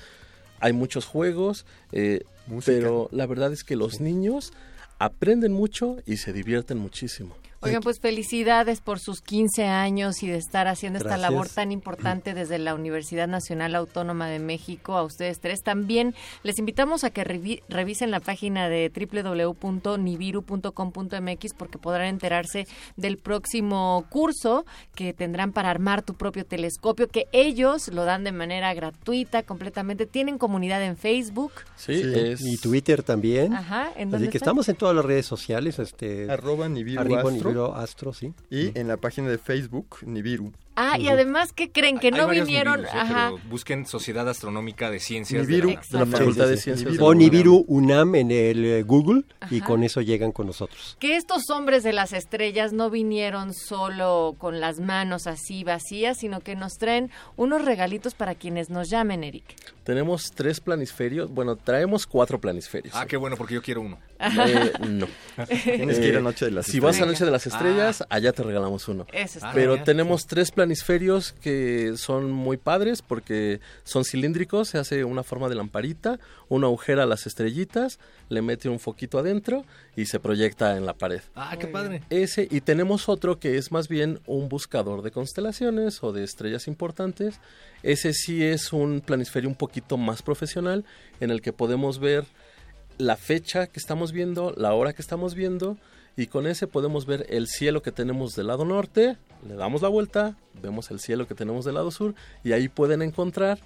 [0.60, 2.24] Hay muchos juegos, eh,
[2.64, 4.52] pero la verdad es que los niños
[4.98, 7.36] aprenden mucho y se divierten muchísimo.
[7.64, 12.34] Oigan, pues felicidades por sus 15 años y de estar haciendo esta labor tan importante
[12.34, 15.62] desde la Universidad Nacional Autónoma de México a ustedes tres.
[15.62, 23.18] También les invitamos a que revi- revisen la página de www.nibiru.com.mx porque podrán enterarse del
[23.18, 28.72] próximo curso que tendrán para armar tu propio telescopio, que ellos lo dan de manera
[28.74, 30.06] gratuita completamente.
[30.06, 31.52] Tienen comunidad en Facebook.
[31.76, 33.54] Sí, es- Y Twitter también.
[33.54, 34.46] Ajá, ¿en Así que está?
[34.46, 35.78] estamos en todas las redes sociales.
[35.78, 37.30] Este, Arroba Nibiru Astro.
[37.62, 38.34] Astro, sí.
[38.50, 40.52] Y en la página de Facebook, Nibiru.
[40.76, 41.98] Ah, y además, ¿qué creen?
[41.98, 42.78] Que Hay no vinieron...
[42.80, 42.98] Nibirus, ¿eh?
[42.98, 43.32] Ajá.
[43.48, 46.98] busquen Sociedad Astronómica de Ciencias Nibiru, de la, de la Facultad de Ciencias.
[47.00, 50.96] O Nibiru UNAM en el eh, Google y con eso llegan con nosotros.
[50.98, 56.40] que estos hombres de las estrellas no vinieron solo con las manos así vacías, sino
[56.40, 59.44] que nos traen unos regalitos para quienes nos llamen, Eric.
[59.84, 61.30] Tenemos tres planisferios.
[61.30, 62.94] Bueno, traemos cuatro planisferios.
[62.96, 63.98] Ah, qué bueno, porque yo quiero uno.
[64.18, 65.06] Eh, no.
[65.64, 67.12] Tienes que ir a Noche de las Si vas a Estrellas.
[67.12, 69.06] Noche de las Estrellas, allá te regalamos uno.
[69.12, 69.84] Eso está Pero bien.
[69.84, 70.63] tenemos tres planisferios
[71.40, 77.02] que son muy padres porque son cilíndricos, se hace una forma de lamparita, una agujera
[77.02, 77.98] a las estrellitas,
[78.28, 79.64] le mete un foquito adentro
[79.96, 81.20] y se proyecta en la pared.
[81.34, 82.02] Ah, qué padre.
[82.10, 86.68] Ese, y tenemos otro que es más bien un buscador de constelaciones o de estrellas
[86.68, 87.40] importantes.
[87.82, 90.84] Ese sí es un planisferio un poquito más profesional
[91.20, 92.24] en el que podemos ver
[92.98, 95.76] la fecha que estamos viendo, la hora que estamos viendo
[96.16, 99.88] y con ese podemos ver el cielo que tenemos del lado norte, le damos la
[99.88, 103.58] vuelta, vemos el cielo que tenemos del lado sur y ahí pueden encontrar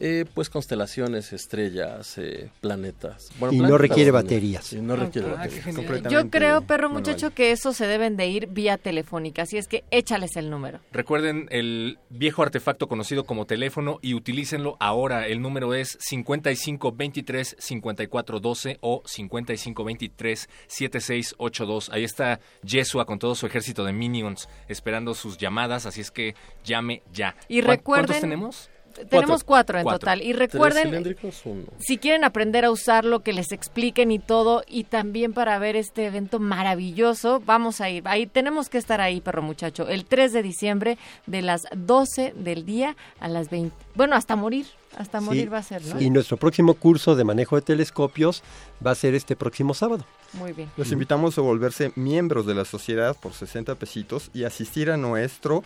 [0.00, 3.28] eh, pues constelaciones, estrellas, eh, planetas.
[3.38, 4.72] Bueno, Y no requiere baterías.
[4.72, 5.66] Y no requiere Ah, baterías.
[6.10, 9.84] Yo creo, perro muchacho, que eso se deben de ir vía telefónica, así es que
[9.90, 10.80] échales el número.
[10.92, 15.26] Recuerden el viejo artefacto conocido como teléfono y utilícenlo ahora.
[15.28, 21.88] El número es 5523-5412 o 5523-7682.
[21.92, 26.34] Ahí está Yesua con todo su ejército de minions esperando sus llamadas, así es que
[26.64, 27.36] llame ya.
[27.48, 28.70] Y ¿Cuán- recuerden- ¿Cuántos tenemos?
[29.08, 30.00] Tenemos cuatro en Cuatro.
[30.00, 30.22] total.
[30.22, 31.64] Y recuerden, cilíndricos, uno.
[31.78, 36.06] si quieren aprender a usarlo, que les expliquen y todo, y también para ver este
[36.06, 38.02] evento maravilloso, vamos a ir.
[38.06, 42.64] Ahí tenemos que estar ahí, perro muchacho, el 3 de diciembre de las 12 del
[42.64, 43.74] día a las 20.
[43.94, 46.00] Bueno, hasta morir, hasta Sí, morir va a ser, ¿no?
[46.00, 48.42] Y nuestro próximo curso de manejo de telescopios
[48.84, 50.04] va a ser este próximo sábado.
[50.32, 50.70] Muy bien.
[50.76, 55.64] Los invitamos a volverse miembros de la sociedad por 60 pesitos y asistir a nuestro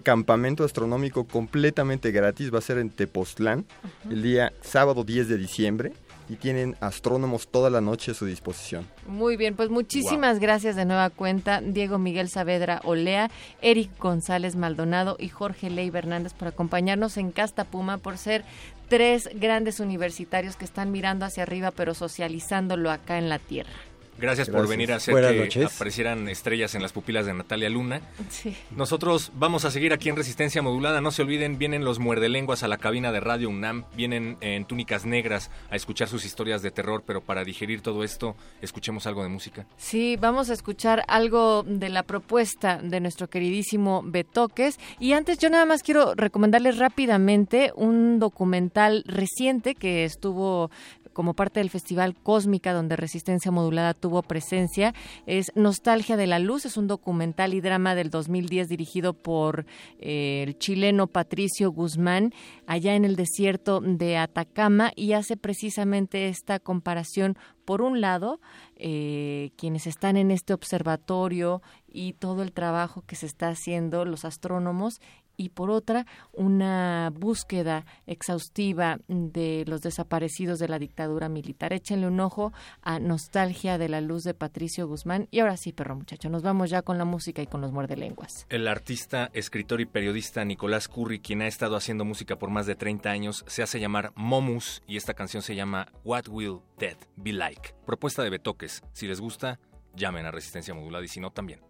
[0.00, 2.52] campamento astronómico completamente gratis.
[2.52, 3.64] Va a ser en Tepoztlán
[4.10, 5.92] el día sábado 10 de diciembre
[6.28, 8.86] y tienen astrónomos toda la noche a su disposición.
[9.06, 13.30] Muy bien, pues muchísimas gracias de nueva cuenta, Diego Miguel Saavedra Olea,
[13.60, 18.44] Eric González Maldonado y Jorge Ley Hernández por acompañarnos en Casta Puma, por ser
[18.88, 23.72] tres grandes universitarios que están mirando hacia arriba pero socializándolo acá en la Tierra.
[24.18, 25.74] Gracias, por venir a hacer Buenas que noches.
[25.74, 28.00] aparecieran estrellas en las pupilas de Natalia Luna.
[28.30, 28.56] Sí.
[28.70, 31.00] Nosotros vamos a seguir aquí en Resistencia Modulada.
[31.00, 33.84] No se olviden, vienen los muerdelenguas a la cabina de Radio UNAM.
[33.96, 37.02] Vienen en túnicas negras a escuchar sus historias de terror.
[37.06, 39.66] Pero para digerir todo esto, escuchemos algo de música.
[39.76, 44.78] Sí, vamos a escuchar algo de la propuesta de nuestro queridísimo Betoques.
[45.00, 50.70] Y antes yo nada más quiero recomendarles rápidamente un documental reciente que estuvo
[51.14, 54.92] como parte del Festival Cósmica, donde Resistencia Modulada tuvo presencia.
[55.24, 59.64] Es Nostalgia de la Luz, es un documental y drama del 2010 dirigido por
[59.98, 62.34] eh, el chileno Patricio Guzmán,
[62.66, 68.40] allá en el desierto de Atacama, y hace precisamente esta comparación, por un lado,
[68.76, 74.24] eh, quienes están en este observatorio y todo el trabajo que se está haciendo, los
[74.24, 75.00] astrónomos,
[75.36, 81.72] y por otra, una búsqueda exhaustiva de los desaparecidos de la dictadura militar.
[81.72, 85.28] Échenle un ojo a Nostalgia de la Luz de Patricio Guzmán.
[85.30, 88.46] Y ahora sí, perro muchacho, nos vamos ya con la música y con los muerdelenguas.
[88.48, 92.74] El artista, escritor y periodista Nicolás Curry, quien ha estado haciendo música por más de
[92.74, 97.32] 30 años, se hace llamar Momus y esta canción se llama What Will Death Be
[97.32, 97.74] Like.
[97.86, 98.82] Propuesta de Betoques.
[98.92, 99.58] Si les gusta,
[99.94, 101.60] llamen a Resistencia Modulada y si no, también.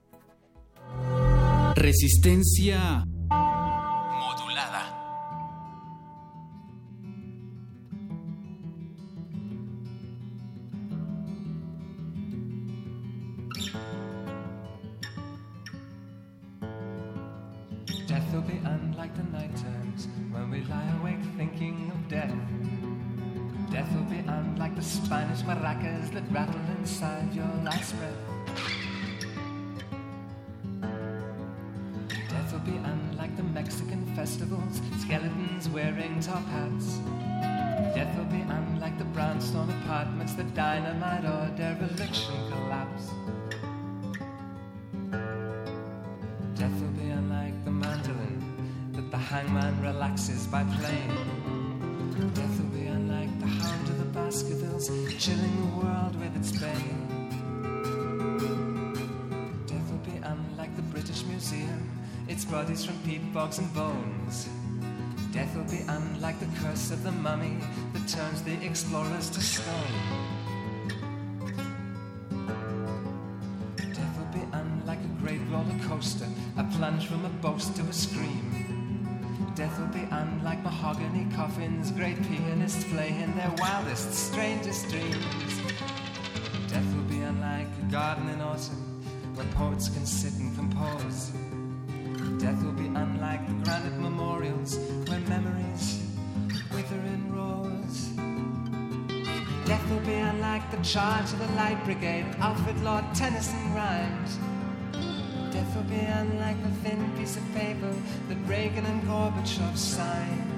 [1.75, 3.05] Resistencia
[40.37, 43.11] the dynamite or dereliction collapse.
[46.59, 51.09] Death will be unlike the mandolin that the hangman relaxes by playing.
[52.35, 57.07] Death will be unlike the hound of the Baskervilles, chilling the world with its baying.
[59.67, 61.89] Death will be unlike the British Museum,
[62.27, 64.49] its bodies from peat bogs and bones.
[65.35, 67.57] Death will be unlike the curse of the mummy
[67.93, 69.67] that turns the explorers to stone.
[73.77, 77.93] Death will be unlike a great roller coaster, a plunge from a boast to a
[77.93, 79.51] scream.
[79.57, 85.61] Death will be unlike mahogany coffins, great pianists play in their wildest, strangest dreams.
[86.69, 89.03] Death will be unlike a garden in autumn,
[89.35, 91.33] where poets can sit and compose.
[92.45, 94.77] Death will be unlike the granite memorials,
[95.09, 96.05] where memories
[96.75, 98.09] wither in rows.
[99.65, 104.37] Death will be unlike the charge of the Light Brigade, Alfred Lord Tennyson rhymes.
[105.55, 107.95] Death will be unlike the thin piece of paper
[108.29, 110.53] that Reagan and Gorbachev signed.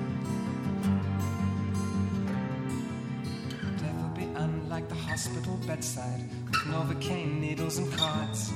[3.79, 8.51] Death will be unlike the hospital bedside with Novocaine needles and cards.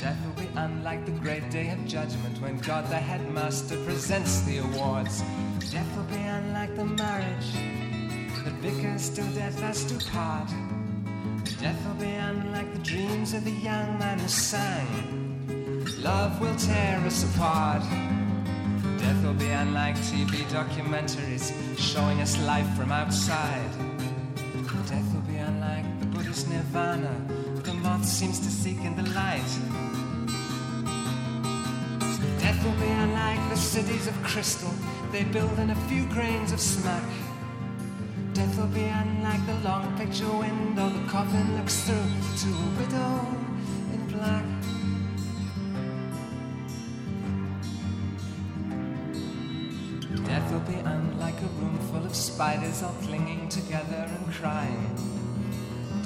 [0.00, 4.58] Death will be unlike the great day of judgment when God the headmaster presents the
[4.58, 5.24] awards.
[5.72, 7.52] Death will be unlike the marriage
[8.44, 10.48] that vicars till death us to part.
[11.60, 14.86] Death will be unlike the dreams of the young man who sang.
[16.00, 17.82] Love will tear us apart.
[18.98, 23.72] Death will be unlike TV documentaries showing us life from outside.
[24.86, 27.37] Death will be unlike the Buddhist nirvana the
[27.88, 29.52] moth seems to seek in the light.
[32.42, 34.74] Death will be unlike the cities of crystal
[35.10, 37.08] they build in a few grains of smack.
[38.34, 42.10] Death will be unlike the long picture window the coffin looks through
[42.42, 43.12] to a widow
[43.94, 44.46] in black.
[50.26, 55.17] Death will be unlike a room full of spiders all clinging together and crying.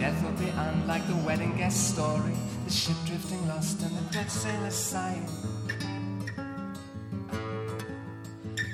[0.03, 2.35] Death will be unlike the wedding guest story,
[2.65, 5.29] the ship drifting lost and the dead sailor sighing.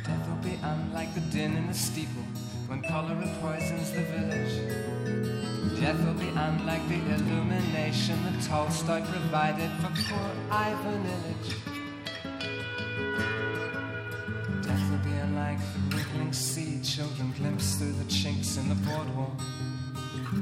[0.06, 2.22] Death will be unlike the din in the steeple
[2.66, 5.78] when cholera poisons the village.
[5.78, 11.50] Death will be unlike the illumination that Tolstoy provided for poor Ivan Illich.
[14.62, 15.58] Death will be unlike
[15.90, 19.38] the rippling sea children glimpse through the chinks in the boardwalk.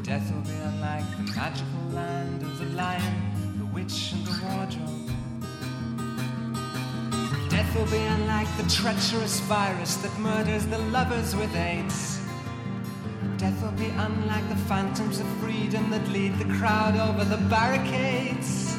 [0.07, 5.11] Death will be unlike the magical land of the lion, the witch, and the wardrobe.
[7.51, 12.21] Death will be unlike the treacherous virus that murders the lovers with AIDS.
[13.37, 18.77] Death will be unlike the phantoms of freedom that lead the crowd over the barricades.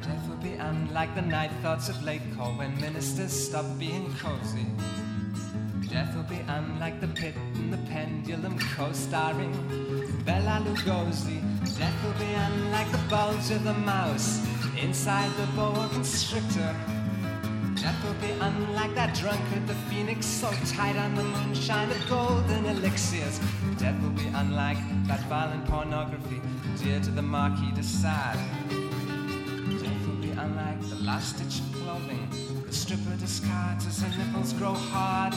[0.00, 4.66] Death will be unlike the night thoughts of late call when ministers stop being cozy.
[5.90, 9.52] Death will be unlike the pit and the pendulum co-starring
[10.24, 11.42] Bella Lugosi.
[11.76, 14.46] Death will be unlike the bulge of the mouse
[14.80, 16.76] inside the boa constrictor.
[17.74, 22.66] Death will be unlike that drunkard, the phoenix, so tight on the moonshine of golden
[22.66, 23.40] elixirs.
[23.76, 26.40] Death will be unlike that violent pornography,
[26.84, 28.38] dear to the Marquis de Sade.
[29.82, 32.28] Death will be unlike the last stitch of clothing
[32.64, 35.34] the stripper discards as her nipples grow hard.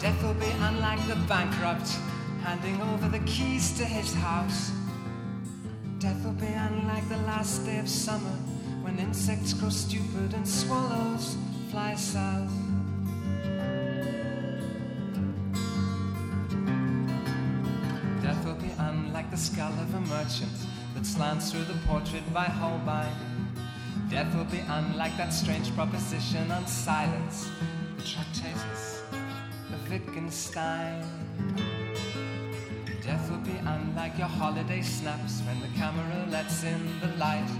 [0.00, 1.90] Death will be unlike the bankrupt,
[2.42, 4.72] handing over the keys to his house.
[5.98, 8.38] Death will be unlike the last day of summer,
[8.80, 11.36] when insects grow stupid and swallows
[11.70, 12.50] fly south.
[18.22, 22.44] Death will be unlike the skull of a merchant that slants through the portrait by
[22.44, 23.12] Holbein.
[24.08, 27.50] Death will be unlike that strange proposition on silence,
[27.98, 28.79] the Tractatus
[29.90, 31.02] Wittgenstein.
[33.02, 37.50] Death will be unlike your holiday snaps when the camera lets in the light.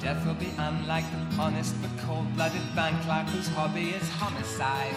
[0.00, 4.96] Death will be unlike the honest but cold-blooded bank clerk whose hobby is homicide.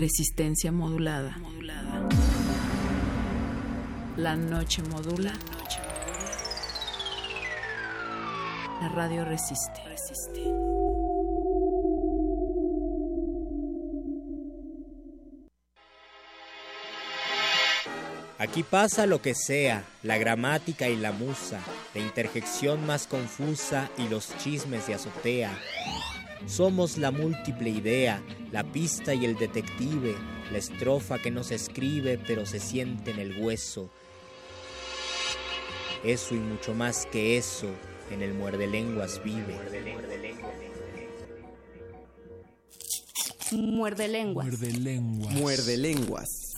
[0.00, 1.34] Resistencia modulada.
[4.16, 5.32] La noche modula.
[8.80, 10.71] La radio resiste.
[18.42, 21.60] Aquí pasa lo que sea, la gramática y la musa,
[21.94, 25.56] la interjección más confusa y los chismes de azotea.
[26.46, 28.20] Somos la múltiple idea,
[28.50, 30.16] la pista y el detective,
[30.50, 33.90] la estrofa que no se escribe pero se siente en el hueso.
[36.02, 37.68] Eso y mucho más que eso
[38.10, 39.54] en el muerde lenguas vive.
[43.52, 44.46] Muerde lenguas.
[44.46, 45.32] Muerde lenguas.
[45.32, 46.52] Muerde lenguas.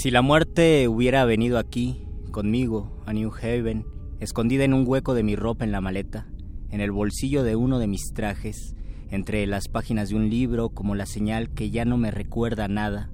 [0.00, 3.84] Si la muerte hubiera venido aquí, conmigo, a New Haven,
[4.20, 6.28] escondida en un hueco de mi ropa en la maleta,
[6.70, 8.76] en el bolsillo de uno de mis trajes,
[9.10, 13.10] entre las páginas de un libro como la señal que ya no me recuerda nada,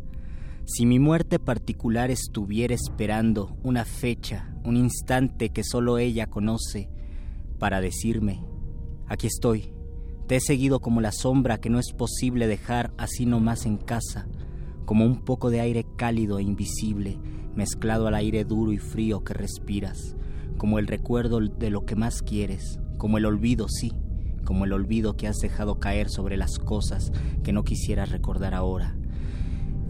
[0.67, 6.91] si mi muerte particular estuviera esperando una fecha, un instante que solo ella conoce,
[7.59, 8.45] para decirme,
[9.07, 9.73] aquí estoy,
[10.29, 14.29] te he seguido como la sombra que no es posible dejar así nomás en casa,
[14.85, 17.19] como un poco de aire cálido e invisible
[17.57, 20.17] mezclado al aire duro y frío que respiras,
[20.57, 23.93] como el recuerdo de lo que más quieres, como el olvido, sí,
[24.45, 27.13] como el olvido que has dejado caer sobre las cosas
[27.43, 28.97] que no quisieras recordar ahora.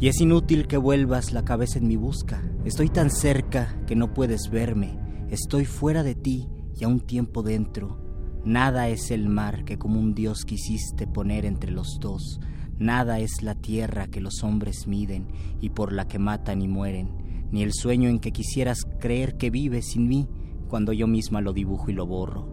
[0.01, 4.13] Y es inútil que vuelvas la cabeza en mi busca, estoy tan cerca que no
[4.13, 4.99] puedes verme,
[5.31, 7.99] estoy fuera de ti y a un tiempo dentro.
[8.45, 12.41] Nada es el mar que como un dios quisiste poner entre los dos,
[12.79, 15.29] Nada es la tierra que los hombres miden
[15.61, 17.09] y por la que matan y mueren,
[17.53, 20.29] ni el sueño en que quisieras creer que vives sin mí
[20.69, 22.49] cuando yo misma lo dibujo y lo borro,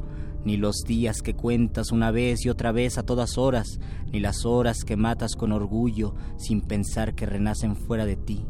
[0.46, 3.80] ni los días que cuentas una vez y otra vez a todas horas,
[4.12, 8.46] ni las horas que matas con orgullo sin pensar que renacen fuera de ti.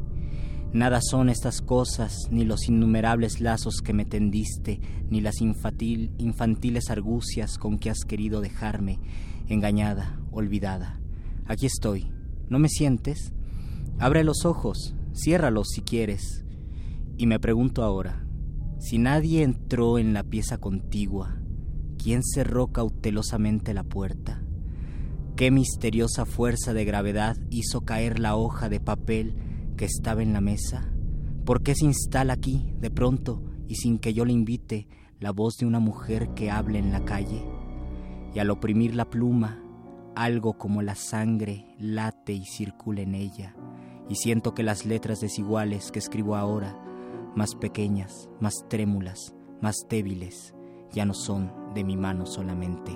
[0.73, 6.89] Nada son estas cosas, ni los innumerables lazos que me tendiste, ni las infantil, infantiles
[6.89, 8.99] argucias con que has querido dejarme,
[9.47, 11.00] engañada, olvidada.
[11.51, 12.09] Aquí estoy.
[12.47, 13.33] ¿No me sientes?
[13.99, 16.45] Abre los ojos, ciérralos si quieres.
[17.17, 18.25] Y me pregunto ahora,
[18.79, 21.41] si nadie entró en la pieza contigua,
[22.01, 24.41] ¿quién cerró cautelosamente la puerta?
[25.35, 29.35] ¿Qué misteriosa fuerza de gravedad hizo caer la hoja de papel
[29.75, 30.93] que estaba en la mesa?
[31.43, 34.87] ¿Por qué se instala aquí, de pronto, y sin que yo le invite,
[35.19, 37.43] la voz de una mujer que habla en la calle?
[38.33, 39.60] Y al oprimir la pluma,
[40.15, 43.55] algo como la sangre late y circula en ella,
[44.09, 46.77] y siento que las letras desiguales que escribo ahora,
[47.35, 50.53] más pequeñas, más trémulas, más débiles,
[50.91, 52.91] ya no son de mi mano solamente.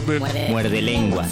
[0.00, 1.28] Muerde, Muerde lenguas.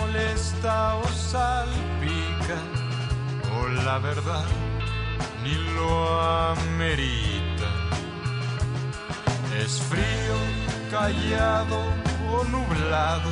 [0.00, 2.58] Molesta o salpica,
[3.56, 4.46] o la verdad
[5.42, 6.20] ni lo
[6.52, 7.68] amerita.
[9.62, 10.36] Es frío,
[10.90, 11.78] callado
[12.32, 13.30] o nublado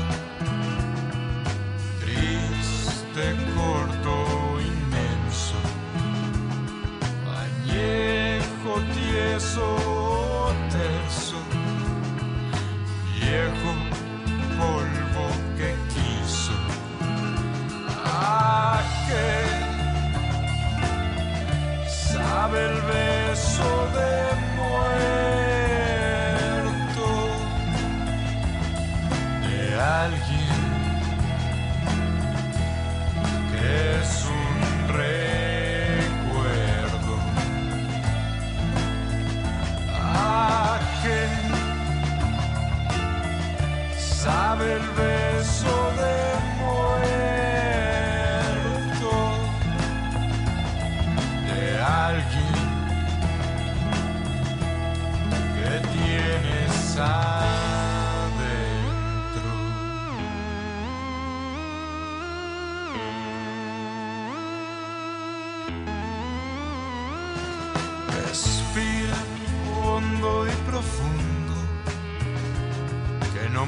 [2.00, 3.24] triste,
[3.56, 4.14] corto,
[4.72, 5.58] inmenso,
[7.42, 9.66] añejo, tieso,
[10.70, 11.38] terso,
[13.14, 13.67] viejo,
[22.48, 25.37] sabe el beso de muerto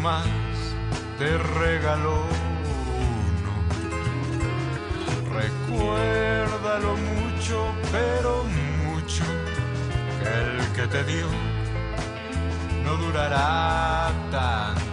[0.03, 0.27] más
[1.19, 2.25] te regaló
[2.97, 3.53] uno.
[5.33, 8.45] Recuérdalo mucho, pero
[8.85, 9.25] mucho,
[10.21, 11.27] que el que te dio
[12.85, 14.91] no durará tanto.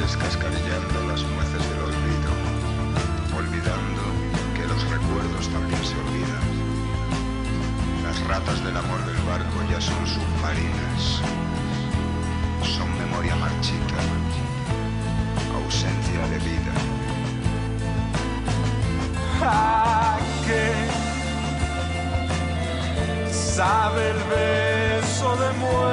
[0.00, 2.32] descascarillando las nueces del olvido,
[3.36, 4.02] olvidando
[4.56, 6.49] que los recuerdos también se olvidan.
[8.30, 11.20] Ratas del amor del barco ya son submarinas,
[12.62, 13.96] son memoria marchita,
[15.52, 16.72] ausencia de vida.
[19.42, 20.16] ¿A
[20.46, 20.72] qué
[23.32, 25.90] sabe el beso de muerto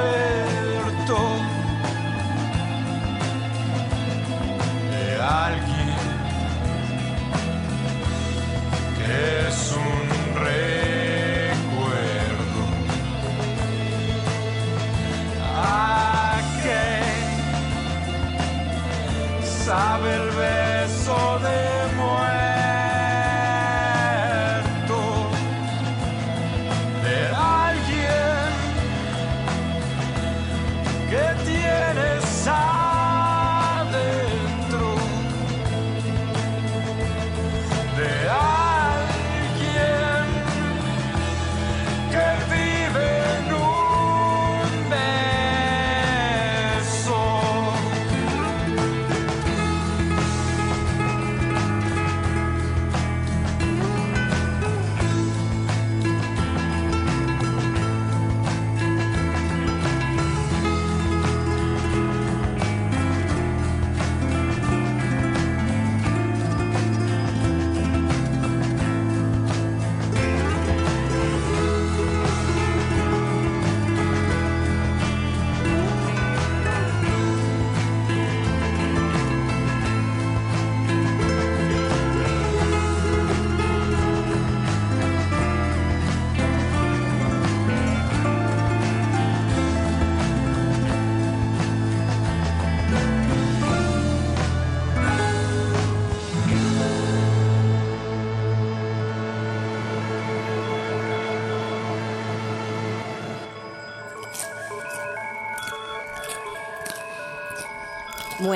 [19.68, 20.67] sabe el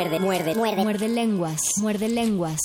[0.02, 0.82] Muerde, muerde, muerde.
[0.82, 2.58] Muerde lenguas, muerde lenguas.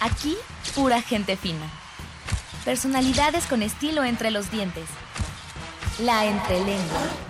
[0.00, 0.36] Aquí,
[0.74, 1.70] pura gente fina.
[2.64, 4.86] Personalidades con estilo entre los dientes.
[6.00, 7.29] La entrelengua.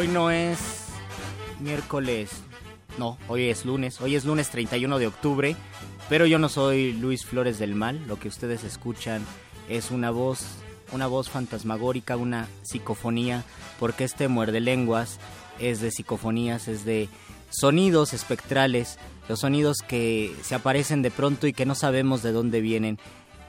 [0.00, 0.58] Hoy no es
[1.58, 2.30] miércoles,
[2.96, 5.56] no, hoy es lunes, hoy es lunes 31 de octubre,
[6.08, 9.22] pero yo no soy Luis Flores del Mal, lo que ustedes escuchan
[9.68, 10.46] es una voz,
[10.92, 13.44] una voz fantasmagórica, una psicofonía,
[13.78, 15.18] porque este muerde lenguas
[15.58, 17.10] es de psicofonías, es de
[17.50, 18.98] sonidos espectrales,
[19.28, 22.98] los sonidos que se aparecen de pronto y que no sabemos de dónde vienen.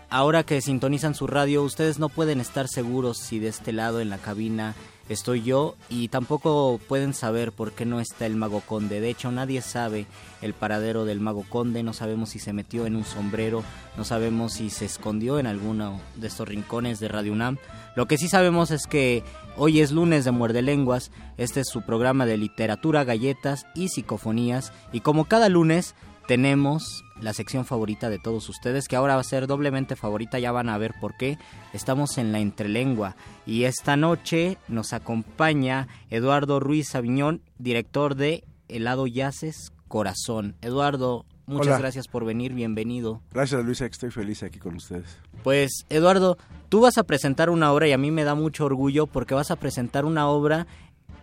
[0.10, 4.10] Ahora que sintonizan su radio, ustedes no pueden estar seguros si de este lado en
[4.10, 4.76] la cabina
[5.10, 9.02] estoy yo y tampoco pueden saber por qué no está el mago conde.
[9.02, 10.06] De hecho, nadie sabe
[10.42, 13.64] el paradero del mago conde, no sabemos si se metió en un sombrero,
[13.98, 17.58] no sabemos si se escondió en alguno de estos rincones de Radio UNAM.
[17.96, 19.24] Lo que sí sabemos es que
[19.58, 24.72] hoy es lunes de Muerde Lenguas, este es su programa de literatura, galletas y psicofonías
[24.92, 25.96] y como cada lunes
[26.32, 30.54] tenemos la sección favorita de todos ustedes, que ahora va a ser doblemente favorita, ya
[30.54, 31.38] van a ver por qué.
[31.74, 39.08] Estamos en la entrelengua y esta noche nos acompaña Eduardo Ruiz Aviñón, director de Helado
[39.08, 40.56] Yaces Corazón.
[40.62, 41.80] Eduardo, muchas Hola.
[41.80, 43.22] gracias por venir, bienvenido.
[43.34, 45.18] Gracias Luisa, que estoy feliz aquí con ustedes.
[45.44, 46.38] Pues Eduardo,
[46.70, 49.52] tú vas a presentar una obra y a mí me da mucho orgullo porque vas
[49.52, 50.66] a presentar una obra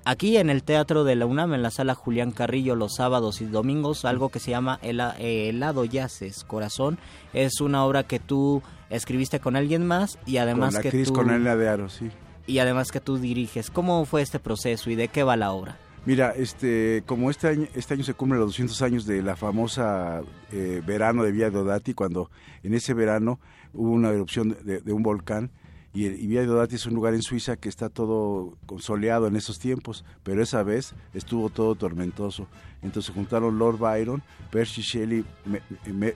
[0.09, 3.45] aquí en el Teatro de la UNAM, en la sala Julián Carrillo, los sábados y
[3.45, 6.99] domingos, algo que se llama eh, Helado Yaces Corazón.
[7.35, 11.09] Es una obra que tú escribiste con alguien más y además con la que actriz
[11.09, 11.13] tú...
[11.13, 12.11] Cornelia de Aro, sí.
[12.47, 13.71] Y además que tú diriges.
[13.71, 15.77] ¿Cómo fue este proceso y de qué va la obra?
[16.07, 20.23] Mira, este, como este año, este año se cumplen los 200 años de la famosa
[20.51, 22.31] eh, verano de Villa Dodati, cuando
[22.63, 23.41] en ese verano
[23.75, 25.51] hubo una erupción de, de un volcán
[25.95, 29.59] Y, y Villa Diodati es un lugar en Suiza que está todo soleado en esos
[29.59, 32.47] tiempos, pero esa vez estuvo todo tormentoso.
[32.82, 35.24] Entonces juntaron Lord Byron, Percy Shelley,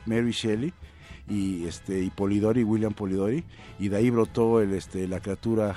[0.06, 0.72] Mary Shelley
[1.28, 3.44] y este y Polidori, William Polidori,
[3.78, 5.74] y de ahí brotó el, este, la criatura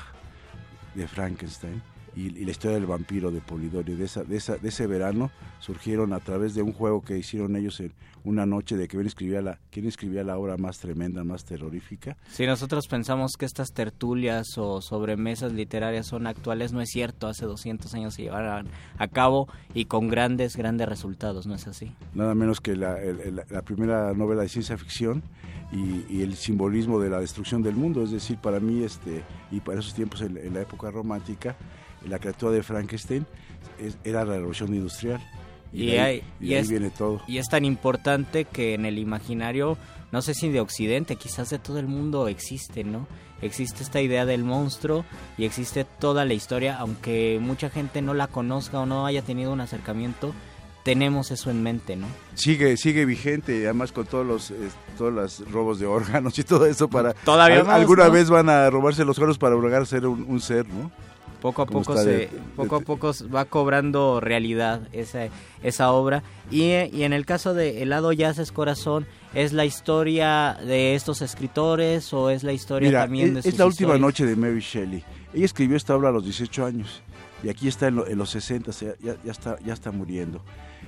[0.93, 1.81] de Frankenstein
[2.16, 3.95] y, y la historia del vampiro de Polidori.
[3.95, 7.55] De, esa, de, esa, de ese verano surgieron a través de un juego que hicieron
[7.55, 7.93] ellos en
[8.24, 12.18] una noche de que quién escribía la, quién escribía la obra más tremenda, más terrorífica.
[12.30, 17.28] Si nosotros pensamos que estas tertulias o sobremesas literarias son actuales, no es cierto.
[17.28, 21.91] Hace 200 años se llevaron a cabo y con grandes, grandes resultados, ¿no es así?
[22.13, 25.22] nada menos que la, el- la primera novela de ciencia ficción
[25.72, 28.03] y, y el simbolismo de la destrucción del mundo.
[28.03, 31.55] Es decir, para mí, este y para esos tiempos, en, en la época romántica,
[32.07, 33.25] la criatura de Frankenstein
[33.79, 35.21] es- era la revolución industrial.
[35.73, 37.21] Y, de ahí, y es, viene todo.
[37.27, 39.77] y es tan importante que en el imaginario,
[40.13, 43.07] no sé si de Occidente, quizás de todo el mundo existe, ¿no?
[43.41, 45.03] Existe esta idea del monstruo
[45.37, 49.51] y existe toda la historia, aunque mucha gente no la conozca o no haya tenido
[49.51, 50.33] un acercamiento,
[50.83, 52.07] tenemos eso en mente, ¿no?
[52.35, 54.55] Sigue, sigue vigente, además con todos los, eh,
[54.97, 57.13] todos los robos de órganos y todo eso para...
[57.13, 58.11] Todavía al- más, Alguna ¿no?
[58.11, 60.89] vez van a robarse los órganos para lograr ser un, un ser, ¿no?
[61.45, 65.27] Poco a poco se, de- poco a poco va cobrando realidad esa,
[65.61, 70.95] esa obra y, y en el caso de Helado Yaces Corazón es la historia de
[70.95, 74.25] estos escritores o es la historia Mira, también de es, sus es la última noche
[74.25, 75.03] de Mary Shelley.
[75.35, 77.01] Ella escribió esta obra a los 18 años
[77.43, 80.41] y aquí está en, lo- en los 60, ya, ya- ya está, ya está muriendo.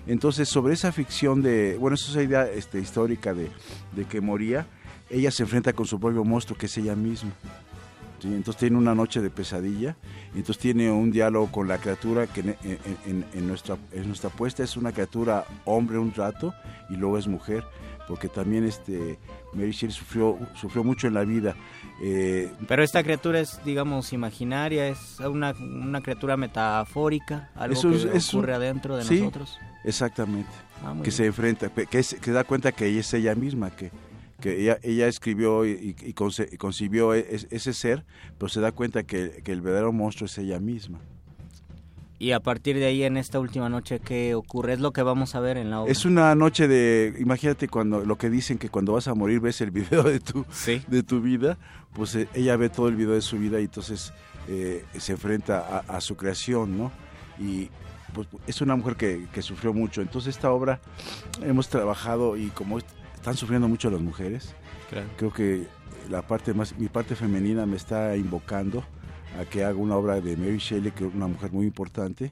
[0.08, 3.50] Entonces, sobre esa ficción de, bueno, esa idea este, histórica de,
[3.96, 4.66] de que moría,
[5.10, 7.32] ella se enfrenta con su propio monstruo, que es ella misma.
[8.20, 8.28] ¿Sí?
[8.28, 9.96] Entonces tiene una noche de pesadilla,
[10.30, 14.30] entonces tiene un diálogo con la criatura que en, en- en- en nuestra, en nuestra
[14.30, 16.54] apuesta es una criatura hombre un rato
[16.90, 17.64] y luego es mujer,
[18.08, 19.20] porque también este,
[19.54, 21.56] Mary Shelley sufrió, sufrió mucho en la vida.
[22.02, 27.92] Eh, Pero esta criatura es, digamos, imaginaria, es una, una criatura metafórica, algo Es un-
[27.92, 29.58] que es un- ocurre adentro de sí, nosotros.
[29.84, 30.50] Exactamente.
[30.84, 31.12] Ah, que bien.
[31.12, 33.92] se enfrenta, que, es- que da cuenta que ella es ella misma, que,
[34.42, 38.06] que ella, ella escribió y, y conce- y concibió e- es- ese ser,
[38.38, 41.00] pero se da cuenta que, que el verdadero monstruo es ella misma.
[42.20, 44.74] Y a partir de ahí, en esta última noche, ¿qué ocurre?
[44.74, 45.92] Es lo que vamos a ver en la obra.
[45.92, 49.62] Es una noche de, imagínate cuando lo que dicen que cuando vas a morir ves
[49.62, 50.44] el video de tu,
[50.88, 51.58] de tu vida,
[51.94, 54.14] pues eh, ella ve todo el video de su vida y entonces
[54.48, 56.92] eh, se enfrenta a, a su creación, ¿no?
[57.40, 57.70] Y
[58.14, 60.02] pues es una mujer que, que sufrió mucho.
[60.02, 60.80] Entonces esta obra
[61.44, 62.80] hemos trabajado y como
[63.28, 64.56] están sufriendo mucho las mujeres,
[64.90, 65.08] Claro.
[65.18, 65.68] creo que
[66.10, 68.86] la parte más, mi parte femenina me está invocando
[69.38, 72.32] a que haga una obra de Mary Shelley, que es una mujer muy importante,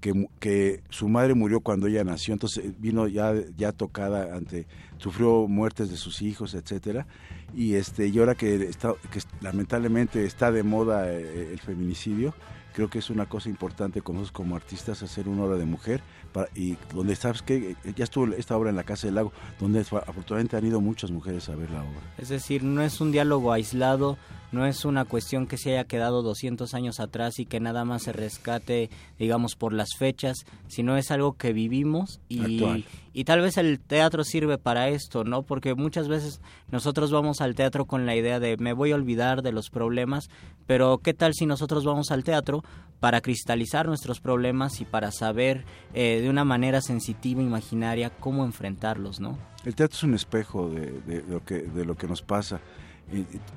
[0.00, 4.66] que, que su madre murió cuando ella nació, entonces vino ya, ya tocada ante,
[4.98, 7.06] sufrió muertes de sus hijos, etcétera,
[7.54, 12.34] y este, y ahora que está, que lamentablemente está de moda eh, el feminicidio,
[12.74, 16.02] creo que es una cosa importante con nosotros como artistas hacer una obra de mujer
[16.34, 19.80] para- y donde sabes que ya estuvo esta obra en la Casa del Lago, donde
[19.80, 22.00] afortunadamente han ido muchas mujeres a ver la obra.
[22.18, 24.18] Es decir, no es un diálogo aislado,
[24.54, 28.04] no es una cuestión que se haya quedado 200 años atrás y que nada más
[28.04, 28.88] se rescate,
[29.18, 32.84] digamos, por las fechas, sino es algo que vivimos y, Actual.
[33.12, 35.42] y tal vez el teatro sirve para esto, ¿no?
[35.42, 36.40] Porque muchas veces
[36.70, 40.30] nosotros vamos al teatro con la idea de me voy a olvidar de los problemas,
[40.66, 42.62] pero ¿qué tal si nosotros vamos al teatro
[43.00, 49.20] para cristalizar nuestros problemas y para saber eh, de una manera sensitiva, imaginaria, cómo enfrentarlos,
[49.20, 49.36] ¿no?
[49.64, 52.60] El teatro es un espejo de, de lo que de lo que nos pasa.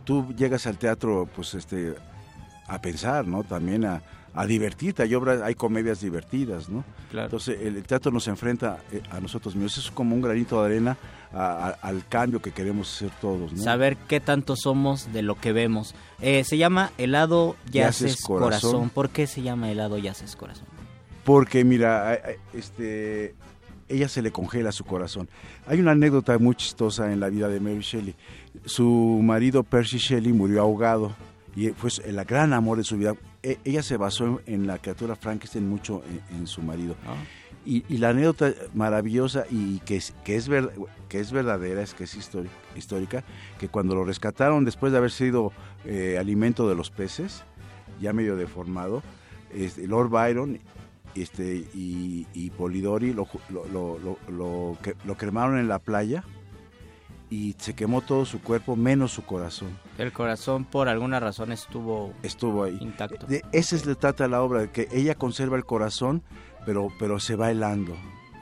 [0.04, 1.94] Tú llegas al teatro, pues, este,
[2.68, 3.44] a pensar, ¿no?
[3.44, 4.02] También a,
[4.34, 5.04] a divertirte.
[5.04, 6.84] Hay obras, hay comedias divertidas, ¿no?
[7.10, 7.26] Claro.
[7.28, 9.78] Entonces el, teatro nos enfrenta eh, a nosotros mismos.
[9.78, 10.98] Es como un granito de arena
[11.34, 13.64] a- a- al cambio que queremos hacer todos, ¿no?
[13.64, 15.96] saber qué tanto somos de lo que vemos.
[16.22, 18.72] Eh, se llama helado yaces, Yaces corazón.
[18.72, 18.90] Corazón.
[18.92, 20.66] ¿Por qué se llama helado yaces corazón?
[21.24, 22.20] Porque mira,
[22.54, 23.36] este,
[23.90, 25.28] ella se le congela su corazón.
[25.68, 28.16] Hay una anécdota muy chistosa en la vida de Mary Shelley.
[28.66, 31.16] Su marido Percy Shelley murió ahogado
[31.56, 33.16] y fue el gran amor de su vida.
[33.44, 36.96] E- ella se basó en, la criatura Frankenstein mucho en, en su marido.
[37.66, 40.72] Y, y la anécdota maravillosa y que es, que es, ver-
[41.10, 43.24] que es verdadera, es que es histórica, histórica,
[43.60, 45.52] que cuando lo rescataron después de haber sido
[45.86, 47.44] eh, alimento de los peces,
[48.00, 49.04] ya medio deformado,
[49.54, 50.60] este, Lord Byron
[51.16, 56.24] este, y, y Polidori lo, lo, lo, lo, lo que- lo cremaron en la playa
[57.30, 59.78] y se quemó todo su cuerpo menos su corazón.
[59.98, 63.26] El corazón por alguna razón estuvo estuvo ahí intacto.
[63.28, 66.24] De ese se trata la obra, de que ella conserva el corazón,
[66.66, 67.96] pero, pero se va helando,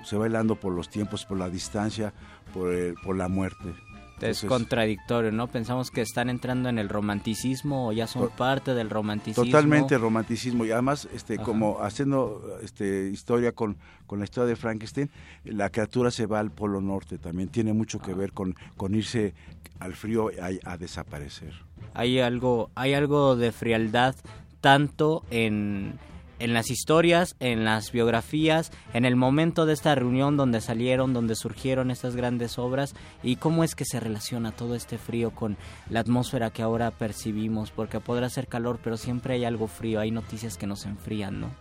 [0.04, 2.14] se va helando por los tiempos, por la distancia,
[2.54, 3.74] por, el- por la muerte.
[4.22, 5.48] Es contradictorio, ¿no?
[5.48, 9.44] Pensamos que están entrando en el romanticismo o ya son parte del romanticismo.
[9.44, 11.44] Totalmente romanticismo y además este Ajá.
[11.44, 15.10] como haciendo este historia con, con la historia de Frankenstein,
[15.44, 18.06] la criatura se va al polo norte también tiene mucho Ah.
[18.06, 19.34] que ver con, con irse
[19.80, 21.54] al frío a, a desaparecer.
[21.94, 24.16] Hay algo, hay algo de frialdad
[24.62, 26.00] tanto en,
[26.40, 31.36] en las historias, en las biografías, en el momento de esta reunión donde salieron, donde
[31.36, 35.58] surgieron estas grandes obras y cómo es que se relaciona todo este frío con
[35.90, 40.12] la atmósfera que ahora percibimos, porque podrá ser calor, pero siempre hay algo frío, hay
[40.12, 41.52] noticias que nos enfrían, ¿no?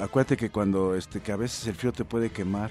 [0.00, 2.70] Acuérdate que cuando este que a veces el frío te puede quemar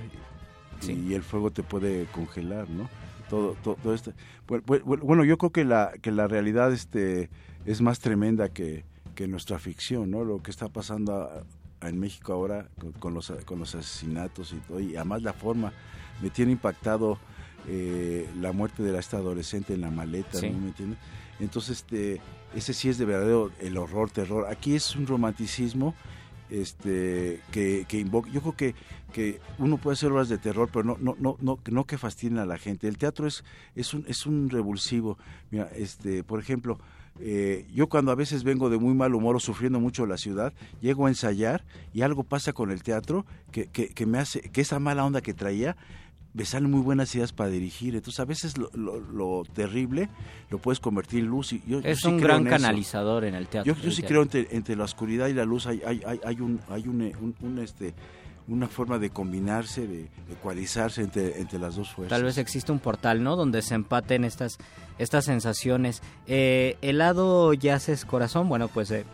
[0.88, 2.90] y el fuego te puede congelar, ¿no?
[3.30, 4.14] Todo, todo, todo esto.
[4.48, 7.30] Bueno, yo creo que la que la realidad este
[7.66, 8.84] es más tremenda que,
[9.16, 10.24] que nuestra ficción, ¿no?
[10.24, 11.44] Lo que está pasando a-
[11.82, 15.34] a- en México ahora con, con los con los asesinatos y todo y además la
[15.34, 15.74] forma
[16.22, 17.18] me tiene impactado
[17.68, 20.50] eh, la muerte de esta adolescente en la maleta, Sí.
[20.50, 20.60] ¿no?
[20.60, 21.00] ¿Me entiendes?
[21.40, 22.22] Entonces este
[22.56, 24.46] ese sí es de verdadero el horror, terror.
[24.50, 25.96] Aquí es un romanticismo
[26.50, 28.76] este que, que invoca yo creo que,
[29.14, 32.38] que uno puede hacer obras de terror pero no no no no no que fastidien
[32.40, 33.44] a la gente el teatro es
[33.76, 35.18] es un es un revulsivo
[35.50, 36.78] mira este por ejemplo
[37.20, 40.54] eh, yo cuando a veces vengo de muy mal humor o sufriendo mucho la ciudad
[40.82, 44.62] llego a ensayar y algo pasa con el teatro que, que, que me hace que
[44.62, 45.76] esa mala onda que traía
[46.34, 50.08] me salen muy buenas ideas para dirigir entonces a veces lo, lo- lo terrible
[50.50, 53.26] lo puedes convertir en luz y yo, yo Es sí un creo gran en canalizador
[53.26, 53.74] en el teatro.
[53.74, 54.08] Yo, yo el sí teatro.
[54.08, 57.02] creo entre, entre la oscuridad y la luz hay, hay, hay, hay un, hay un,
[57.02, 57.94] eh, un- un, este,
[58.52, 62.10] una forma de combinarse, de ecualizarse entre, entre las dos fuerzas.
[62.18, 63.38] Tal vez existe un portal, ¿no?
[63.38, 64.58] Donde se empaten estas,
[64.98, 66.02] estas sensaciones.
[66.28, 69.06] Eh, helado Yaces Corazón, bueno, pues eh,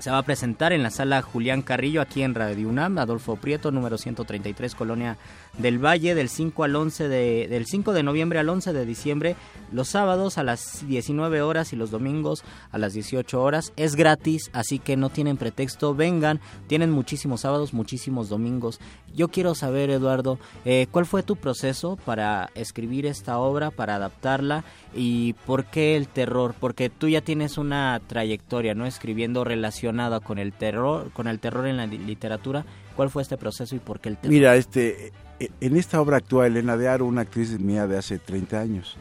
[0.00, 3.70] se va a presentar en la sala Julián Carrillo, aquí en Radio UNAM, Adolfo Prieto,
[3.70, 5.16] número 133, Colonia
[5.58, 9.36] del Valle, del 5 al 11 de, del 5 de noviembre al 11 de diciembre,
[9.70, 13.72] los sábados a las 19 horas y los domingos a las 18 horas.
[13.76, 18.80] Es gratis, así que no tienen pretexto, vengan, tienen muchísimos sábados, muchísimos domingos.
[19.14, 24.64] Yo quiero saber, Eduardo, eh, ¿cuál fue tu proceso para escribir esta obra, para adaptarla
[24.94, 26.54] y por qué el terror?
[26.58, 28.86] Porque tú ya tienes una trayectoria, ¿no?
[28.86, 32.64] Escribiendo relacionada con el terror, con el terror en la li- literatura.
[32.96, 34.32] ¿Cuál fue este proceso y por qué el terror?
[34.32, 38.18] Mira, este, eh, en esta obra actúa Elena de Aro, una actriz mía de hace
[38.18, 38.96] 30 años.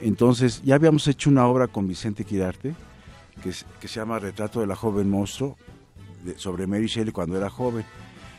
[0.00, 2.74] Entonces, ya habíamos hecho una obra con Vicente Quirarte,
[3.42, 5.56] que, es- que se llama Retrato de la joven monstruo,
[6.24, 7.84] de- sobre Mary Shelley cuando era joven.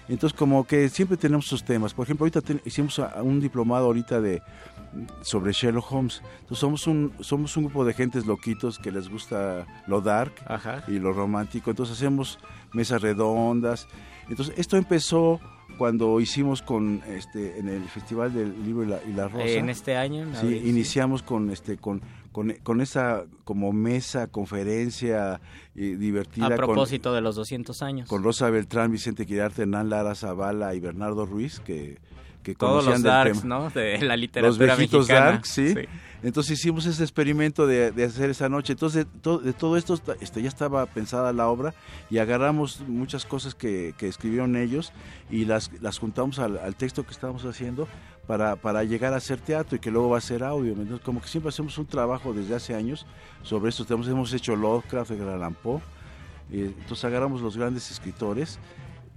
[0.10, 1.94] Entonces, como que siempre tenemos sus temas.
[1.94, 4.42] Por ejemplo, ahorita ten- hicimos a- un diplomado ahorita de
[5.22, 6.22] sobre Sherlock Holmes.
[6.42, 10.34] Entonces, somos un somos un grupo de gentes loquitos que les gusta lo dark
[10.90, 11.70] y lo romántico.
[11.70, 12.40] Entonces, hacemos
[12.74, 13.88] mesas redondas.
[14.32, 15.40] Entonces, esto empezó
[15.78, 19.46] cuando hicimos con este en el Festival del Libro y la, y la Rosa.
[19.46, 20.70] Eh, en este año, en Sí, abril, sí.
[20.70, 22.02] iniciamos con este con
[22.32, 25.42] con, con esa como mesa, conferencia
[25.76, 28.08] eh, divertida A con- propósito de los 200 años.
[28.10, 31.98] con Rosa Beltrán, Vicente Quirarte, Hernán Lara Zavala y Bernardo Ruiz, que,
[32.42, 33.60] que Todos conocían los del darks, tema.
[33.60, 33.70] ¿no?
[33.70, 35.32] De la Los literatura viejitos mexicana.
[35.32, 35.74] darks, ¿sí?
[35.74, 35.80] Sí.
[36.24, 38.74] Entonces hicimos ese experimento de, de hacer esa noche.
[38.74, 41.74] Entonces, de, to- de todo esto este, ya estaba pensada la obra
[42.12, 44.92] y agarramos muchas cosas que, que escribieron ellos
[45.32, 47.88] y las, las juntamos al, al texto que estábamos haciendo
[48.28, 50.74] para, para llegar a hacer teatro y que luego va a ser audio.
[50.74, 53.08] Entonces, como que siempre hacemos un trabajo desde hace años
[53.42, 54.08] sobre estos temas.
[54.08, 55.80] Hemos hecho Lovecraft, Allan Poe.
[56.52, 58.60] Eh, entonces agarramos los grandes escritores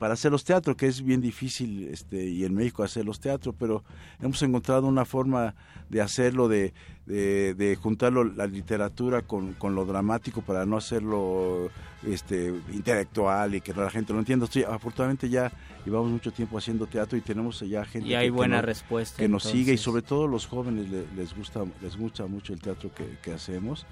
[0.05, 3.55] para hacer los teatros, que es bien difícil este, y en México hacer los teatros,
[3.59, 3.83] pero
[4.21, 5.55] hemos encontrado una forma
[5.89, 6.75] de hacerlo, de,
[7.07, 11.71] de, de juntarlo la literatura con, con lo dramático para no hacerlo
[12.07, 14.45] este, intelectual y que la gente lo entienda.
[14.45, 15.51] Estoy, afortunadamente ya
[15.87, 19.23] llevamos mucho tiempo haciendo teatro y tenemos ya gente Y hay que, buena nos- respuesta,
[19.23, 22.61] que nos sigue y sobre todo los jóvenes le- les gusta les gusta mucho el
[22.61, 23.87] teatro que, que hacemos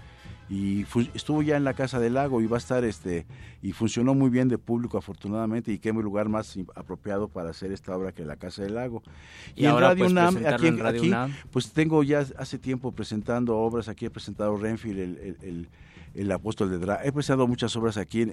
[0.50, 0.84] y
[1.14, 3.24] estuvo ya en la Casa del Lago y va a estar este
[3.62, 7.96] y funcionó muy bien de público afortunadamente y qué lugar más apropiado para hacer esta
[7.96, 9.02] obra que la Casa del Lago
[9.54, 11.32] Y en ahora, Radio pues, UNAM aquí, en Radio aquí, UNAM.
[11.50, 15.68] pues tengo ya hace tiempo presentando obras aquí he presentado Renfield el, el- el-
[16.14, 18.26] el apóstol de Dra he presentado muchas obras aquí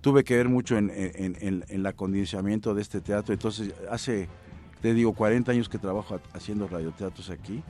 [0.00, 4.28] tuve que ver mucho en, en, en, en el acondicionamiento de este teatro entonces hace
[4.80, 7.62] te digo 40 años que trabajo ha- haciendo radioteatros aquí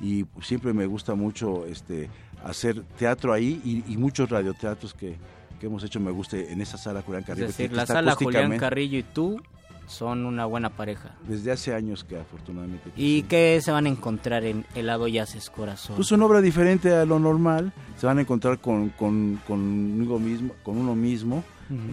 [0.00, 2.08] y siempre me gusta mucho este
[2.44, 5.16] hacer teatro ahí y, y muchos radioteatros que,
[5.60, 7.46] que hemos hecho me gusta en esa sala Julián Es Carrillo.
[7.46, 9.40] decir, que la sala Julián Carrillo y tú
[9.86, 11.14] son una buena pareja.
[11.28, 12.90] Desde hace años que afortunadamente.
[12.96, 15.96] ¿Y qué se van a encontrar en Helado y Haces Corazón?
[15.96, 20.18] Pues una obra diferente a lo normal, se van a encontrar con, con, con uno
[20.18, 21.44] mismo, con uno mismo.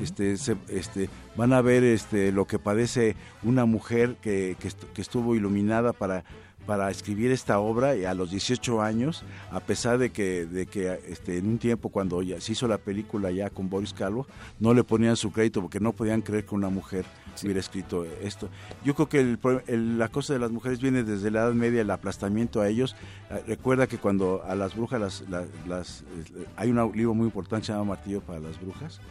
[0.04, 4.58] Este, se- este, van a ver este, lo que padece una mujer que,
[4.94, 6.26] que estuvo iluminada para,
[6.72, 11.02] para escribir esta obra y a los 18 años, a pesar de que, de que
[11.10, 14.26] este, en un tiempo cuando ya se hizo la película ya con Boris Calvo,
[14.58, 17.04] no le ponían su crédito porque no podían creer que una mujer
[17.44, 18.48] hubiera escrito esto.
[18.86, 21.52] Yo creo que el pro- el- la cosa de las mujeres viene desde la Edad
[21.54, 22.96] Media, el aplastamiento a ellos.
[23.30, 26.02] Eh, Recuerda que cuando a las brujas, las, las- las-
[26.38, 29.02] eh, hay un libro muy importante que se llama Martillo para las Brujas,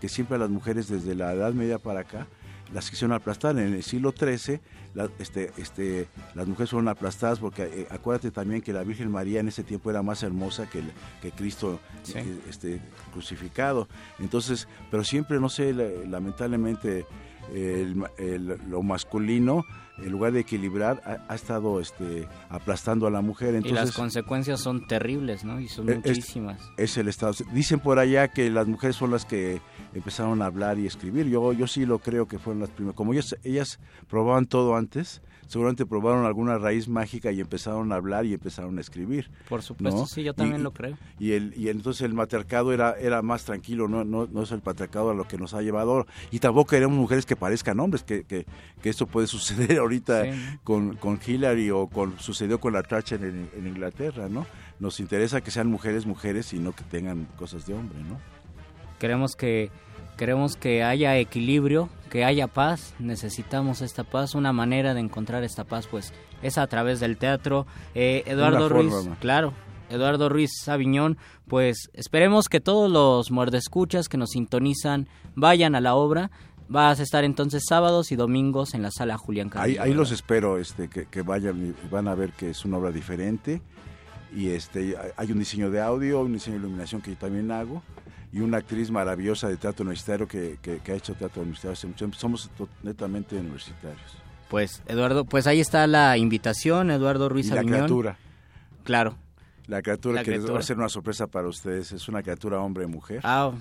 [0.00, 2.26] que siempre a las mujeres desde la Edad Media para acá
[2.72, 3.58] las quisieron aplastar.
[3.58, 4.60] En el siglo XIII
[4.94, 9.40] la- este, este, las mujeres fueron aplastadas porque eh, acuérdate también que la Virgen María
[9.40, 10.92] en ese tiempo era más hermosa que, el-
[11.22, 12.14] que Cristo Sí.
[12.16, 12.80] eh, este,
[13.12, 13.88] crucificado.
[14.18, 17.06] Entonces, pero siempre, no sé, la- lamentablemente
[17.54, 19.64] el ma- el- lo masculino,
[20.04, 23.54] en lugar de equilibrar, ha, ha estado este, aplastando a la mujer.
[23.54, 25.60] y Entonces, las consecuencias son terribles, ¿no?
[25.60, 26.60] Y son es- muchísimas.
[26.76, 27.34] es el Estado.
[27.52, 29.60] Dicen por allá que las mujeres son las que
[29.94, 31.26] empezaron a hablar y escribir.
[31.28, 32.96] Yo, yo sí lo creo que fueron las primeras.
[32.96, 33.78] Como ellas, ellas
[34.08, 38.80] probaban todo antes, seguramente probaron alguna raíz mágica y empezaron a hablar y empezaron a
[38.80, 39.28] escribir.
[39.48, 40.06] Por supuesto, ¿no?
[40.06, 40.96] sí, yo Y- también y- lo creo.
[41.18, 44.60] Y, el, y entonces el matriarcado era, era más tranquilo, no, no, no es el
[44.60, 46.06] patriarcado a lo que nos ha llevado.
[46.30, 48.46] Y tampoco queremos mujeres que parezcan hombres, que, que,
[48.80, 50.30] que esto puede suceder ahorita Sí.
[50.62, 54.46] con, con Hillary o con, sucedió con la Thatcher en, en Inglaterra, ¿no?
[54.78, 58.18] Nos interesa que sean mujeres mujeres y no que tengan cosas de hombre, ¿no?
[59.00, 59.70] Queremos que
[60.20, 62.94] queremos que haya equilibrio, que haya paz.
[62.98, 64.34] Necesitamos esta paz.
[64.34, 66.12] Una manera de encontrar esta paz, pues,
[66.42, 67.66] es a través del teatro.
[67.94, 69.16] Eh, Eduardo Ruiz, forma.
[69.18, 69.54] claro.
[69.88, 71.16] Eduardo Ruiz Aviñón,
[71.48, 76.30] pues esperemos que todos los muerdescuchas que nos sintonizan vayan a la obra.
[76.68, 79.82] Vas a estar entonces sábados y domingos en la sala Julián Ahí, Carrillo.
[79.82, 82.92] ahí los espero, este, que, que vayan y van a ver que es una obra
[82.92, 83.62] diferente
[84.36, 87.82] y este, hay un diseño de audio, un diseño de iluminación que yo también hago
[88.32, 91.86] y una actriz maravillosa de teatro universitario que, que- que ha hecho teatro universitario hace
[91.86, 92.16] mucho tiempo.
[92.18, 92.50] Somos
[92.82, 94.16] netamente universitarios.
[94.48, 97.78] Pues Eduardo, pues ahí está la invitación, Eduardo Ruiz Y la Aviñón.
[97.78, 98.16] criatura.
[98.84, 99.16] Claro.
[99.66, 101.92] La criatura La que les va a ser una sorpresa para ustedes.
[101.92, 103.20] Es una criatura hombre-mujer.
[103.22, 103.52] Ah,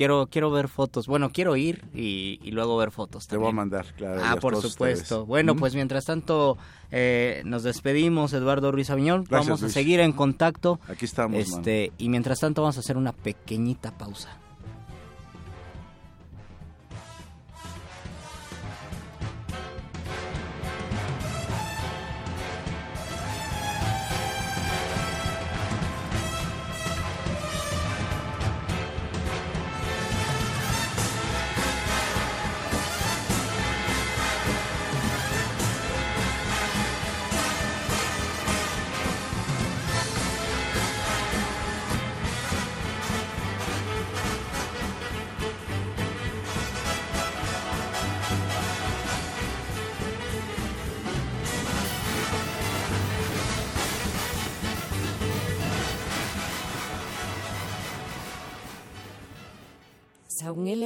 [0.00, 1.06] quiero quiero ver fotos.
[1.06, 3.26] Bueno, quiero ir y, y luego ver fotos.
[3.26, 3.56] Te voy a también.
[3.56, 4.22] mandar, claro.
[4.24, 5.26] Ah, por supuesto.
[5.26, 5.58] Bueno, ¿Mm?
[5.58, 6.56] pues mientras tanto
[6.90, 9.24] eh, nos despedimos, Eduardo Ruiz Aviñón.
[9.28, 9.74] Gracias, vamos a Luis.
[9.74, 10.80] seguir en contacto.
[10.88, 14.30] Aquí estamos, Este, y mientras tanto vamos a hacer una pequeñita pausa.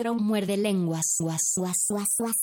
[0.05, 1.17] Era un muerde lenguas.
[1.19, 2.37] Guas, guas, guas,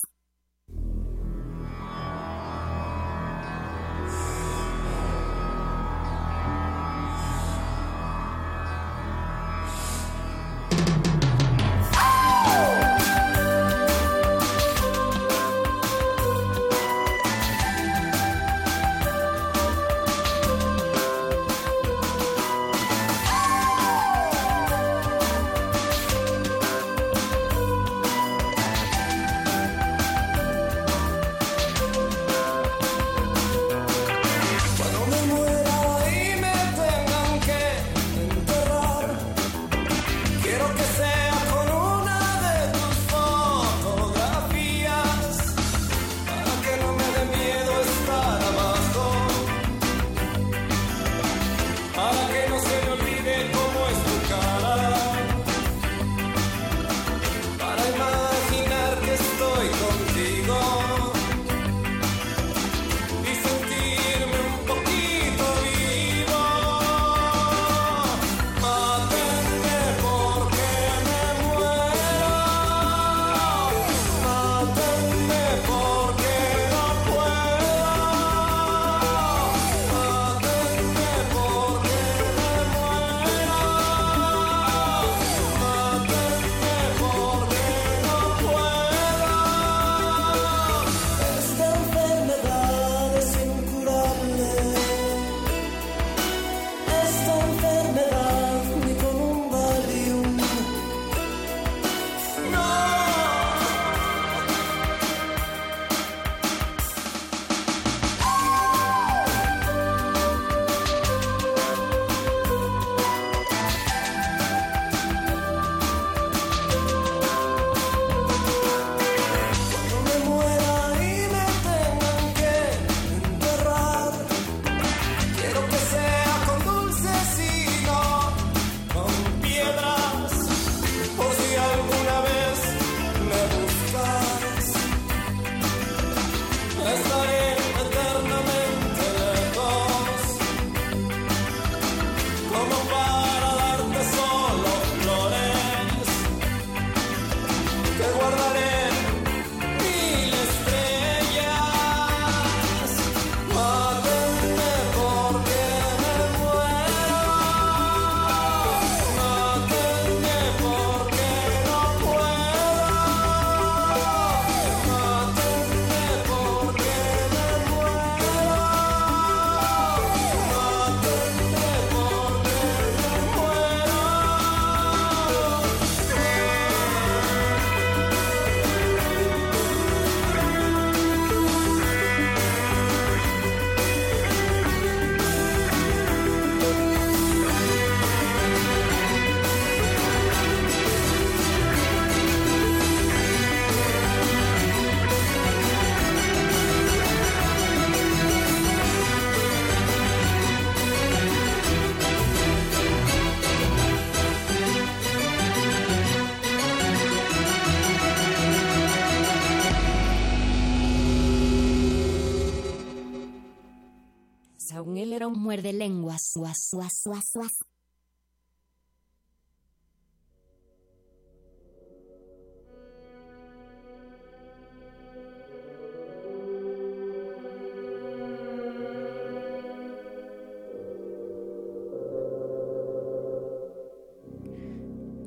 [215.52, 216.32] muerde lenguas.
[216.34, 216.70] Guas.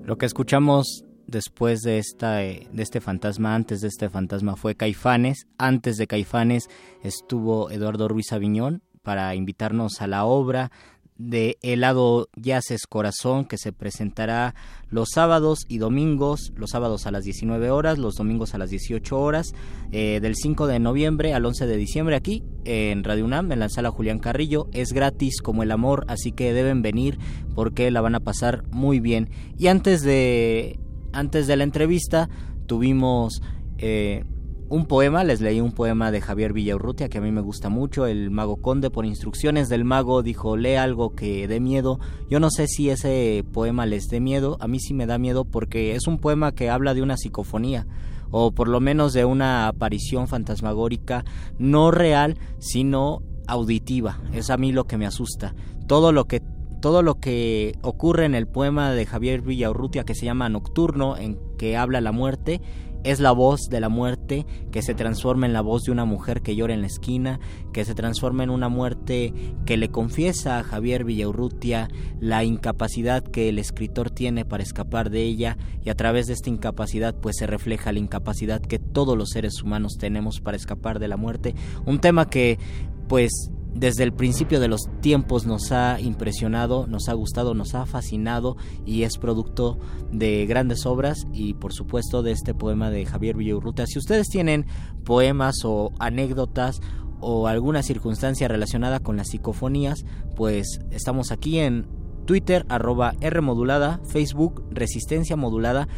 [0.06, 5.46] Lo que escuchamos después de eh, de este fantasma, antes de este fantasma fue Caifanes,
[5.60, 6.68] antes de Caifanes
[7.04, 10.72] estuvo Eduardo Ruiz Aviñón para invitarnos a la obra
[11.18, 14.54] de Helado Yaces Corazón que se presentará
[14.90, 19.18] los sábados y domingos, los sábados a las 19 horas, los domingos a las 18
[19.18, 19.54] horas,
[19.92, 23.70] eh, del 5 de noviembre al 11 de diciembre aquí en Radio UNAM, en la
[23.70, 24.68] sala Julián Carrillo.
[24.74, 27.18] Es gratis como el amor, así que deben venir
[27.54, 29.30] porque la van a pasar muy bien.
[29.58, 30.80] Y antes de,
[31.14, 32.30] antes de la entrevista
[32.66, 33.42] tuvimos...
[33.78, 34.26] Eh,
[34.68, 38.08] un poema, les leí un poema de Javier Villaurrutia que a mí me gusta mucho,
[38.08, 42.00] el mago conde por instrucciones del mago dijo lee algo que dé miedo,
[42.30, 45.46] yo no sé si ese poema les dé miedo, a mí sí me da miedo
[45.46, 47.86] porque es un poema que habla de una psicofonía
[48.32, 51.26] o por lo menos de una aparición fantasmagórica
[51.60, 55.54] no real sino auditiva, es a mí lo que me asusta,
[55.88, 56.42] todo lo que
[56.82, 61.40] todo lo que ocurre en el poema de Javier Villaurrutia que se llama Nocturno, en
[61.58, 62.62] que habla la muerte,
[63.06, 66.42] es la voz de la muerte que se transforma en la voz de una mujer
[66.42, 67.40] que llora en la esquina,
[67.72, 69.32] que se transforma en una muerte
[69.66, 71.88] que le confiesa a Javier Villaurrutia
[72.20, 76.50] la incapacidad que el escritor tiene para escapar de ella y a través de esta
[76.50, 81.08] incapacidad pues se refleja la incapacidad que todos los seres humanos tenemos para escapar de
[81.08, 81.54] la muerte,
[81.86, 82.58] un tema que
[83.08, 87.86] pues desde el principio de los tiempos nos ha impresionado, nos ha gustado, nos ha
[87.86, 88.56] fascinado
[88.86, 89.78] y es producto
[90.12, 93.86] de grandes obras y por supuesto de este poema de Javier Villaurrutia.
[93.86, 94.66] Si ustedes tienen
[95.04, 96.80] poemas o anécdotas
[97.20, 100.06] o alguna circunstancia relacionada con las psicofonías,
[100.38, 101.86] pues estamos aquí en
[102.26, 105.90] Twitter, arroba R modulada, Facebook, Resistencia modulada.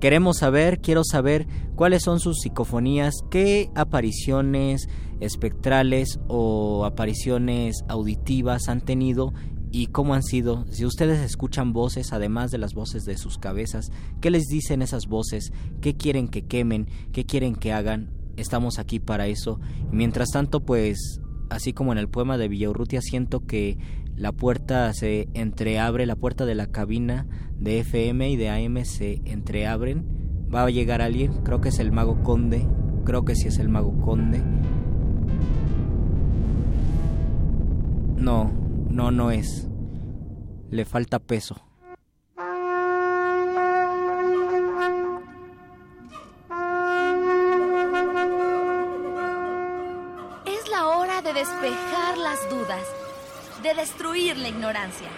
[0.00, 1.46] Queremos saber, quiero saber
[1.76, 4.86] cuáles son sus psicofonías, qué apariciones
[5.20, 9.32] espectrales o apariciones auditivas han tenido
[9.70, 10.64] y cómo han sido.
[10.70, 13.90] Si ustedes escuchan voces, además de las voces de sus cabezas,
[14.20, 15.52] ¿qué les dicen esas voces?
[15.80, 16.88] ¿Qué quieren que quemen?
[17.12, 18.10] ¿Qué quieren que hagan?
[18.36, 19.60] Estamos aquí para eso.
[19.92, 23.78] Y mientras tanto, pues, así como en el poema de Villaurrutia, siento que
[24.16, 27.26] la puerta se entreabre, la puerta de la cabina
[27.58, 30.06] de FM y de AM se entreabren.
[30.54, 32.66] Va a llegar alguien, creo que es el mago conde,
[33.04, 34.42] creo que sí es el mago conde.
[38.16, 38.50] No,
[38.88, 39.66] no, no es.
[40.70, 41.56] Le falta peso.
[50.46, 52.82] Es la hora de despejar las dudas,
[53.62, 55.08] de destruir la ignorancia.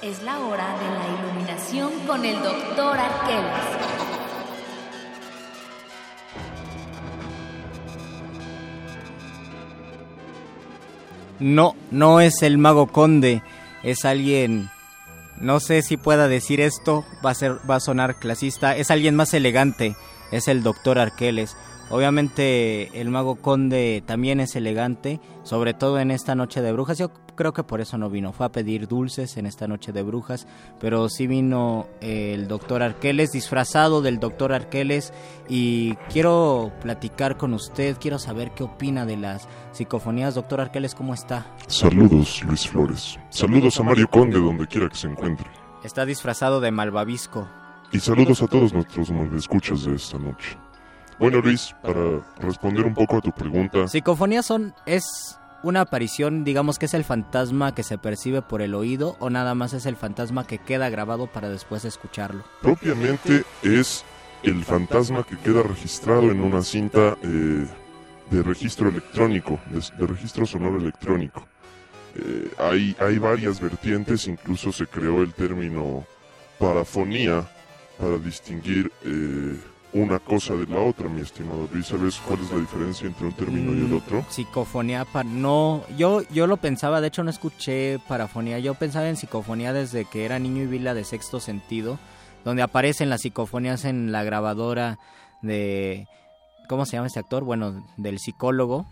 [0.00, 4.25] Es la hora de la iluminación con el doctor Arqueles.
[11.38, 13.42] No, no es el mago conde,
[13.82, 14.70] es alguien
[15.40, 19.14] no sé si pueda decir esto, va a ser va a sonar clasista, es alguien
[19.14, 19.96] más elegante,
[20.32, 21.56] es el doctor Arqueles.
[21.88, 26.98] Obviamente el mago conde también es elegante, sobre todo en esta noche de brujas.
[26.98, 30.02] Yo creo que por eso no vino, fue a pedir dulces en esta noche de
[30.02, 30.48] brujas,
[30.80, 35.12] pero sí vino el doctor Arqueles disfrazado del doctor Arqueles
[35.48, 40.34] y quiero platicar con usted, quiero saber qué opina de las psicofonías.
[40.34, 41.46] Doctor Arqueles, ¿cómo está?
[41.68, 43.16] Saludos, Luis Flores.
[43.30, 45.46] Saludos a Mario Conde, donde quiera que se encuentre.
[45.84, 47.46] Está disfrazado de malvavisco.
[47.92, 50.58] Y saludos a todos nuestros escuchas de esta noche.
[51.18, 53.88] Bueno, Luis, para responder un poco a tu pregunta.
[53.88, 58.74] Psicofonías son es una aparición, digamos que es el fantasma que se percibe por el
[58.74, 62.44] oído o nada más es el fantasma que queda grabado para después escucharlo.
[62.62, 64.04] Propiamente es
[64.42, 67.66] el fantasma que queda registrado en una cinta eh,
[68.30, 71.46] de registro electrónico, de, de registro sonoro electrónico.
[72.14, 76.04] Eh, hay, hay varias vertientes, incluso se creó el término
[76.58, 77.46] parafonía
[77.98, 79.56] para distinguir eh,
[79.92, 81.86] una cosa de la otra, mi estimado Luis.
[81.86, 84.24] ¿Sabes cuál es la diferencia entre un término y el otro?
[84.28, 89.16] Psicofonía, pa- no, yo, yo lo pensaba, de hecho no escuché parafonía, yo pensaba en
[89.16, 91.98] psicofonía desde que era niño y vi la de sexto sentido,
[92.44, 94.98] donde aparecen las psicofonías en la grabadora
[95.42, 96.06] de,
[96.68, 97.44] ¿cómo se llama este actor?
[97.44, 98.86] Bueno, del psicólogo.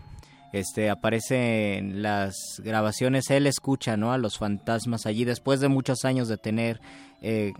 [0.59, 4.11] Este aparece en las grabaciones, él escucha, ¿no?
[4.11, 6.81] A los fantasmas allí después de muchos años de tener
[7.21, 7.53] eh,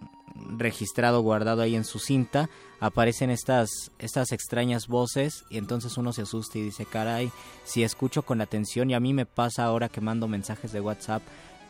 [0.57, 3.69] registrado, guardado ahí en su cinta, aparecen estas,
[3.99, 7.31] estas extrañas voces y entonces uno se asusta y dice, caray,
[7.63, 11.21] si escucho con atención y a mí me pasa ahora que mando mensajes de WhatsApp,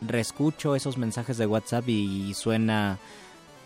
[0.01, 2.97] reescucho esos mensajes de WhatsApp y suena,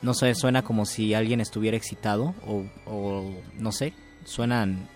[0.02, 3.94] no sé, suena como si alguien estuviera excitado o, o no sé,
[4.26, 4.88] suenan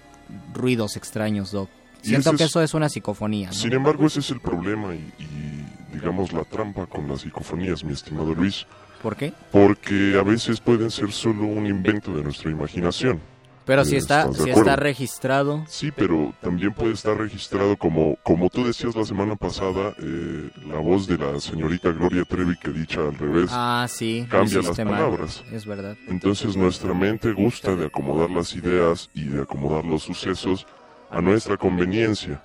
[0.54, 1.70] ruidos extraños, Doc.
[2.04, 3.48] Siento que eso es una psicofonía.
[3.48, 3.54] ¿no?
[3.54, 7.94] Sin embargo, ese es el problema y, y, digamos, la trampa con las psicofonías, mi
[7.94, 8.66] estimado Luis.
[9.02, 9.34] ¿Por qué?
[9.52, 13.20] Porque a veces pueden ser solo un invento de nuestra imaginación.
[13.66, 15.64] Pero si Eh, está, ¿estás de si está registrado.
[15.70, 20.80] Sí, pero también puede estar registrado como, como tú decías la semana pasada, eh, la
[20.80, 24.28] voz de la señorita Gloria Trevi que dicha al revés Ah, sí.
[24.30, 25.44] cambia las palabras.
[25.54, 25.96] Es verdad.
[26.10, 30.68] Entonces nuestra mente gusta de acomodar las ideas y de acomodar los sucesos
[31.14, 32.44] a nuestra conveniencia.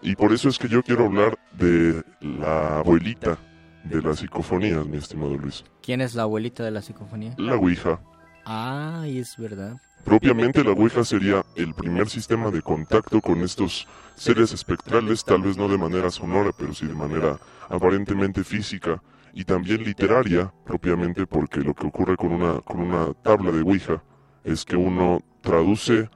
[0.00, 3.38] Y por eso es que yo quiero hablar de la abuelita
[3.84, 5.64] de las psicofonías, mi estimado Luis.
[5.82, 7.34] ¿Quién es la abuelita de la psicofonía?
[7.36, 8.00] La Ouija.
[8.46, 9.76] Ah, y es verdad.
[10.04, 13.86] Propiamente la Ouija sería el primer sistema de contacto con estos
[14.16, 17.38] seres espectrales, tal vez no de manera sonora, pero sí de manera
[17.68, 19.02] aparentemente física
[19.34, 24.02] y también literaria, propiamente porque lo que ocurre con una, con una tabla de Ouija
[24.44, 26.08] es que uno traduce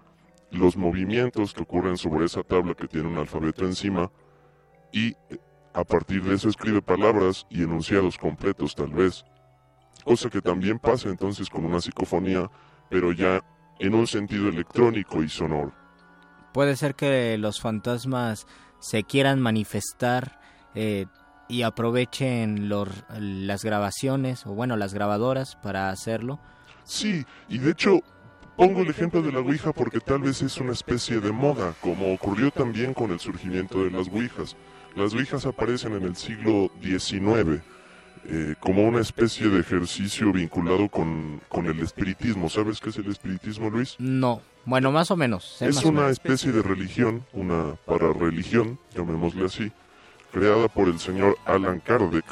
[0.52, 4.10] los movimientos que ocurren sobre esa tabla que tiene un alfabeto encima
[4.92, 5.16] y eh,
[5.74, 9.24] a partir de eso escribe palabras y enunciados completos tal vez.
[10.04, 12.50] Cosa que también pasa entonces con una psicofonía,
[12.90, 13.42] pero ya
[13.78, 15.72] en un sentido electrónico y sonoro.
[16.52, 18.46] Puede ser que los fantasmas
[18.80, 20.38] se quieran manifestar
[20.74, 21.06] eh,
[21.48, 22.88] y aprovechen los,
[23.18, 26.38] las grabaciones, o bueno, las grabadoras para hacerlo.
[26.84, 28.02] Sí, y de hecho
[28.56, 32.12] pongo el ejemplo de la Ouija porque tal vez es una especie de moda, como
[32.14, 34.56] ocurrió también con el surgimiento de las Ouijas.
[34.94, 37.62] Las Ouijas aparecen en el siglo XIX
[38.24, 42.48] eh, como una especie de ejercicio vinculado con, con el espiritismo.
[42.48, 43.96] ¿Sabes qué es el espiritismo, Luis?
[43.98, 45.56] No, bueno, más o menos.
[45.58, 46.12] sé Es más una menos.
[46.12, 49.72] especie de religión, una pararreligión, llamémosle así,
[50.30, 52.24] creada por el señor Alan Kardec,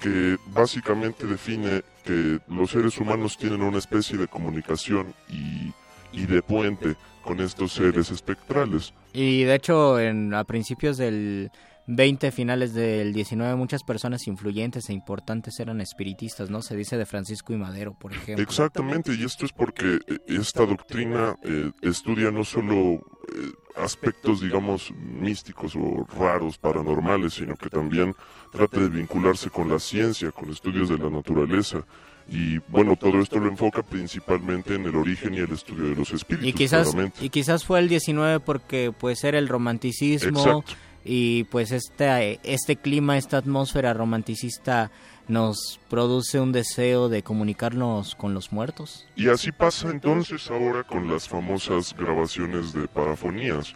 [0.00, 5.72] que básicamente define que los seres humanos tienen una especie de comunicación y,
[6.12, 8.92] y de puente con estos seres espectrales.
[9.12, 11.50] Y de hecho, en, a principios del
[11.86, 16.62] 20, finales del 19, muchas personas influyentes e importantes eran espiritistas, ¿no?
[16.62, 18.42] Se dice de Francisco y Madero, por ejemplo.
[18.42, 24.92] Exactamente, y esto es porque eh, esta doctrina eh, estudia no solo eh, aspectos, digamos,
[24.92, 28.14] místicos o raros, paranormales, sino que también
[28.50, 31.84] trata de vincularse con la ciencia, con estudios de la naturaleza.
[32.28, 36.12] Y bueno, todo esto lo enfoca principalmente en el origen y el estudio de los
[36.12, 36.48] espíritus.
[36.48, 37.24] Y quizás, claramente.
[37.24, 40.72] y quizás fue el 19 porque pues era el romanticismo Exacto.
[41.04, 44.90] y pues este, este clima, esta atmósfera romanticista
[45.32, 49.06] nos produce un deseo de comunicarnos con los muertos.
[49.16, 53.74] Y así pasa entonces ahora con las famosas grabaciones de parafonías.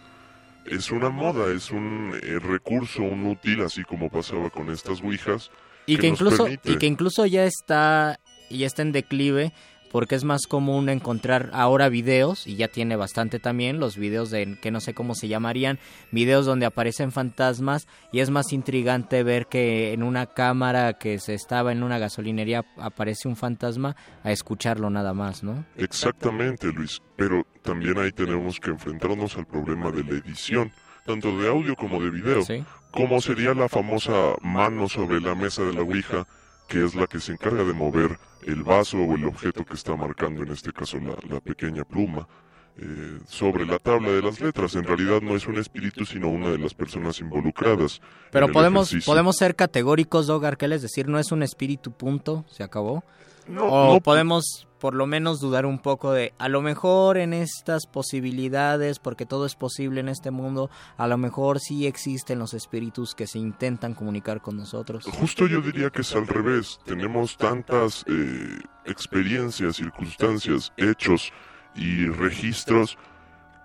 [0.66, 5.50] Es una moda, es un eh, recurso, un útil, así como pasaba con estas ouijas.
[5.86, 8.20] Y que, nos incluso y que incluso ya está
[8.50, 9.52] ya está en declive
[9.96, 14.58] porque es más común encontrar ahora videos y ya tiene bastante también los videos de
[14.60, 15.78] que no sé cómo se llamarían
[16.10, 21.32] videos donde aparecen fantasmas y es más intrigante ver que en una cámara que se
[21.32, 27.00] estaba en una gasolinería aparece un fantasma a escucharlo nada más no Exactamente, Luis.
[27.16, 30.72] Pero también ahí tenemos que enfrentarnos al problema de la edición,
[31.06, 32.42] tanto de audio como de video.
[32.90, 36.26] Como sería la famosa mano sobre la mesa de la Ouija,
[36.66, 39.96] que es la que se encarga de mover el vaso o el objeto que está
[39.96, 42.26] marcando, en este caso la, la pequeña pluma,
[42.78, 44.74] eh, sobre la tabla de las letras.
[44.74, 48.02] En realidad no es un espíritu, sino una de las personas involucradas.
[48.30, 49.10] pero podemos ejercicio.
[49.10, 53.02] podemos ser categóricos Dog Arquel, es decir no es un espíritu punto se acabó
[53.48, 57.32] No, o no, podemos por lo menos dudar un poco de a lo mejor en
[57.32, 62.54] estas posibilidades porque todo es posible en este mundo a lo mejor sí existen los
[62.54, 66.78] espíritus que se intentan comunicar con nosotros Justo yo diría que es al revés.
[66.84, 71.32] Tenemos tantas eh, experiencias, circunstancias, hechos
[71.74, 72.96] y registros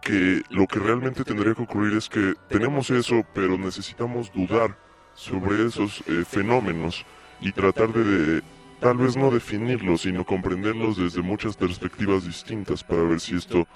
[0.02, 4.76] que lo que realmente tendría que ocurrir es que tenemos eso, pero necesitamos dudar
[5.14, 7.06] sobre esos eh, fenómenos
[7.42, 8.42] y tratar de, de
[8.82, 13.68] tal vez no definirlos, sino comprenderlos desde muchas perspectivas distintas para ver si esto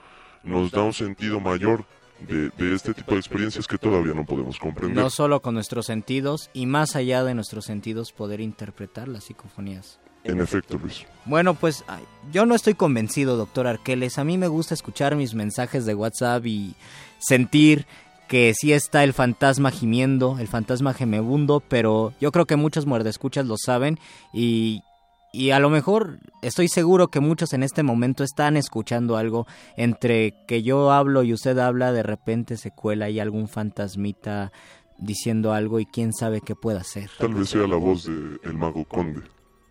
[0.44, 1.86] nos da un sentido mayor
[2.28, 4.96] de, de este tipo de experiencias que todavía no podemos comprender.
[4.96, 10.00] no solo con nuestros sentidos y más allá de nuestros sentidos poder interpretar las psicofonías
[10.24, 11.06] En efecto, Luis.
[11.26, 14.18] Bueno, pues ay, yo no estoy convencido, doctor Arqueles.
[14.18, 16.74] A mí me gusta escuchar mis mensajes de WhatsApp y
[17.20, 17.86] sentir
[18.28, 23.46] que sí está el fantasma gimiendo, el fantasma gemebundo, pero yo creo que muchos muerdescuchas
[23.46, 24.00] lo saben
[24.34, 24.82] y,
[25.36, 29.46] y a lo mejor estoy seguro que muchos en este momento están escuchando algo
[29.76, 34.52] entre que yo hablo y usted habla, de repente se cuela y algún fantasmita
[34.98, 37.10] diciendo algo y quién sabe qué pueda ser.
[37.18, 39.24] Tal vez sea la voz del el mago conde.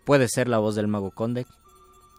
[0.03, 1.47] Puede ser la voz del mago conde,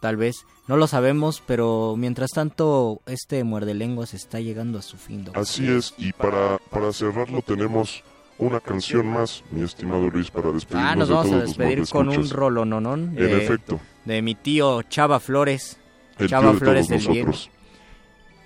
[0.00, 4.96] tal vez, no lo sabemos, pero mientras tanto este muerde lenguas está llegando a su
[4.96, 5.24] fin.
[5.24, 5.40] doctor.
[5.40, 8.02] Así es, y para, para cerrarlo tenemos
[8.38, 11.56] una canción más, mi estimado Luis, para despedirnos Ah, nos de vamos a todos los
[11.56, 13.80] despedir con un rolononón En de, efecto.
[14.04, 15.78] de mi tío Chava Flores.
[16.18, 17.50] El Chava tío de Flores todos del nosotros.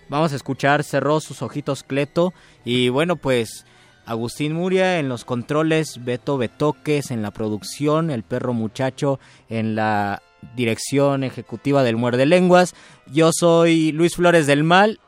[0.09, 2.33] Vamos a escuchar Cerró sus ojitos Cleto
[2.65, 3.65] y bueno, pues
[4.07, 10.21] Agustín Muria en los controles, Beto Betoques en la producción, el perro muchacho en la
[10.57, 12.75] dirección ejecutiva del Muerde Lenguas.
[13.07, 14.99] Yo soy Luis Flores del Mal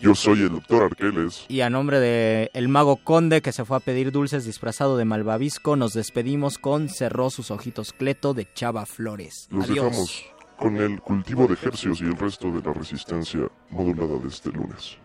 [0.00, 1.44] Yo soy el doctor Arqueles.
[1.48, 5.04] y a nombre de el mago Conde que se fue a pedir dulces disfrazado de
[5.04, 9.48] malvavisco, nos despedimos con Cerró sus ojitos Cleto de Chava Flores.
[9.50, 9.84] Los Adiós.
[9.86, 10.24] dejamos
[10.56, 14.98] con el cultivo de ejercios y el resto de la resistencia modulada de este lunes.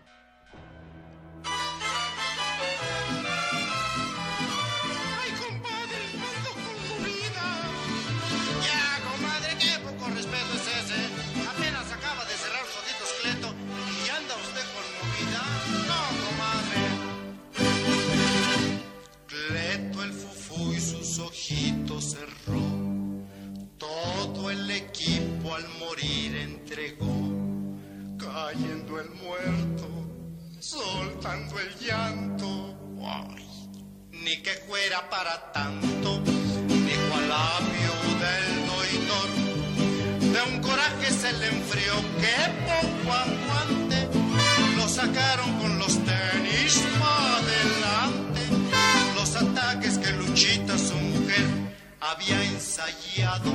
[28.94, 29.88] Cayendo el muerto,
[30.60, 32.76] soltando el llanto.
[33.02, 33.46] Ay,
[34.10, 39.30] ni que fuera para tanto, dijo a la viuda el doidor.
[40.32, 44.08] De un coraje se le enfrió, que poco aguante.
[44.76, 48.40] Lo sacaron con los tenis para adelante.
[49.14, 51.46] Los ataques que Luchita, su mujer,
[52.00, 53.52] había ensayado.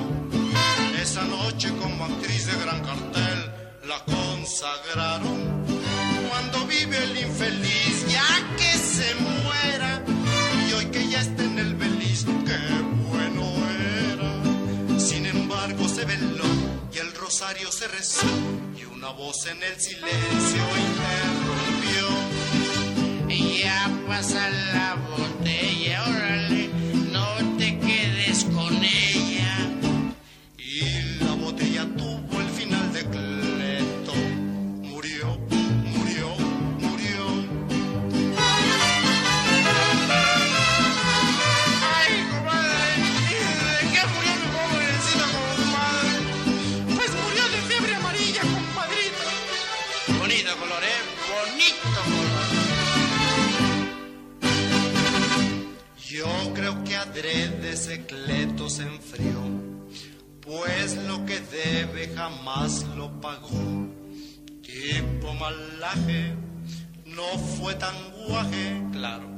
[1.01, 3.48] Esa noche como actriz de gran cartel
[3.89, 5.65] la consagraron.
[6.29, 10.03] Cuando vive el infeliz, ya que se muera.
[10.67, 12.59] Y hoy que ya está en el beliz, qué
[13.09, 13.43] bueno
[14.11, 14.99] era.
[14.99, 16.45] Sin embargo se veló
[16.93, 18.27] y el rosario se rezó.
[18.79, 22.05] Y una voz en el silencio interrumpió.
[23.63, 26.68] Ya pasa la botella, órale,
[57.80, 59.39] ese Cleto se enfrió,
[60.41, 63.88] pues lo que debe jamás lo pagó.
[64.61, 66.35] Tipo malaje,
[67.06, 67.23] no
[67.56, 67.95] fue tan
[68.27, 69.30] guaje, claro,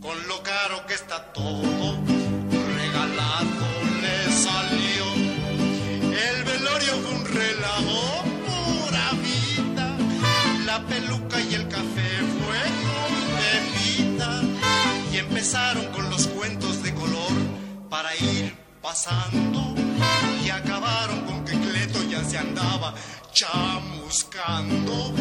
[0.00, 1.98] con lo caro que está todo,
[2.76, 3.66] regalado
[4.00, 5.06] le salió.
[6.28, 9.98] El velorio fue un relajo, pura vida,
[10.66, 13.12] la peluca y el café fue con
[13.42, 14.42] bebida,
[15.12, 15.95] y empezaron
[17.88, 19.74] para ir pasando,
[20.44, 22.94] y acabaron con que Cleto ya se andaba
[23.32, 25.12] chamuscando.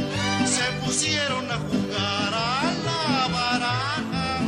[0.46, 4.40] Se pusieron a jugar a la baraja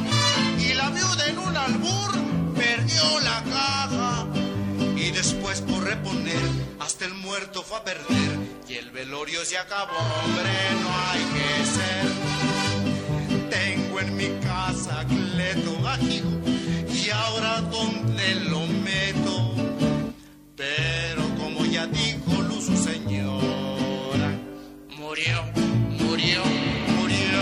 [0.59, 2.11] y la viuda en un albur
[2.55, 4.27] perdió la caja.
[4.95, 6.49] Y después por reponer,
[6.79, 8.39] hasta el muerto fue a perder.
[8.67, 13.49] Y el velorio se acabó, hombre, no hay que ser.
[13.49, 16.56] Tengo en mi casa Cleto ajijo
[17.07, 19.53] y ahora dónde lo meto.
[20.55, 24.31] Pero como ya dijo Luz su señora,
[24.97, 25.43] murió,
[25.89, 26.43] murió,
[26.97, 27.41] murió.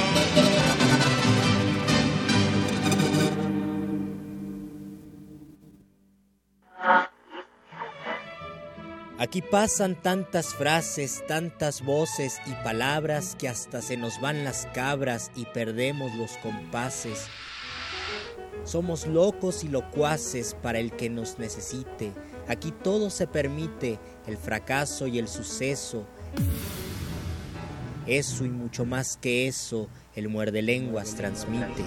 [9.17, 15.31] Aquí pasan tantas frases, tantas voces y palabras que hasta se nos van las cabras
[15.35, 17.27] y perdemos los compases.
[18.65, 22.11] Somos locos y locuaces para el que nos necesite.
[22.47, 26.03] Aquí todo se permite, el fracaso y el suceso.
[28.07, 31.83] Eso y mucho más que eso, el muerde lenguas transmite.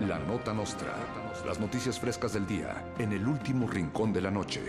[0.00, 0.94] La Nota Nostra.
[1.44, 4.62] Las noticias frescas del día en el último rincón de la noche.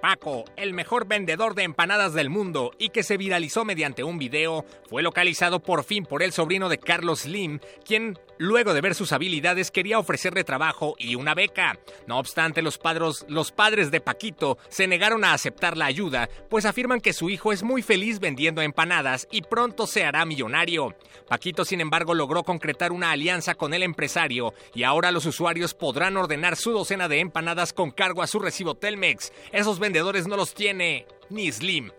[0.00, 4.64] Paco, el mejor vendedor de empanadas del mundo y que se viralizó mediante un video,
[4.88, 9.12] fue localizado por fin por el sobrino de Carlos Slim, quien, luego de ver sus
[9.12, 11.78] habilidades, quería ofrecerle trabajo y una beca.
[12.06, 17.12] No obstante, los, padres, de Paquito se negaron a aceptar la ayuda, pues afirman que
[17.12, 20.94] su hijo es muy feliz vendiendo empanadas y pronto se hará millonario.
[21.28, 26.16] Paquito, sin embargo, logró concretar una alianza con el empresario y ahora los usuarios podrán
[26.16, 29.32] ordenar su docena de empanadas con cargo a su recibo Telmex.
[29.52, 31.90] Esos vendedores no los tiene ni Slim.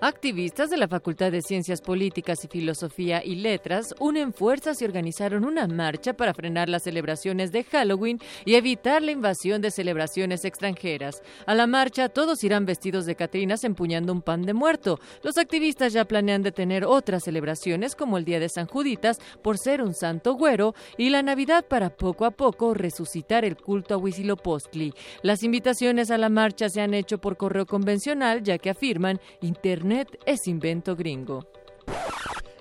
[0.00, 5.44] Activistas de la Facultad de Ciencias Políticas y Filosofía y Letras unen fuerzas y organizaron
[5.44, 11.22] una marcha para frenar las celebraciones de Halloween y evitar la invasión de celebraciones extranjeras.
[11.46, 14.98] A la marcha todos irán vestidos de Catrinas empuñando un pan de muerto.
[15.22, 19.80] Los activistas ya planean detener otras celebraciones como el Día de San Juditas por ser
[19.80, 24.92] un santo güero y la Navidad para poco a poco resucitar el culto a Huitzilopochtli.
[25.22, 29.83] Las invitaciones a la marcha se han hecho por correo convencional ya que afirman Internet
[30.24, 31.46] es invento gringo.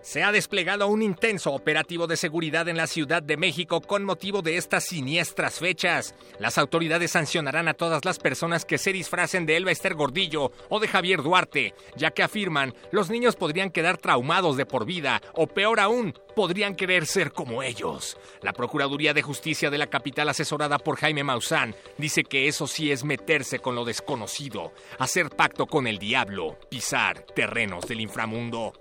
[0.03, 4.41] Se ha desplegado un intenso operativo de seguridad en la Ciudad de México con motivo
[4.41, 6.13] de estas siniestras fechas.
[6.39, 10.81] Las autoridades sancionarán a todas las personas que se disfracen de Elba Ester Gordillo o
[10.81, 15.47] de Javier Duarte, ya que afirman los niños podrían quedar traumados de por vida o
[15.47, 18.17] peor aún, podrían querer ser como ellos.
[18.41, 22.91] La Procuraduría de Justicia de la capital asesorada por Jaime Maussan dice que eso sí
[22.91, 28.73] es meterse con lo desconocido, hacer pacto con el diablo, pisar terrenos del inframundo.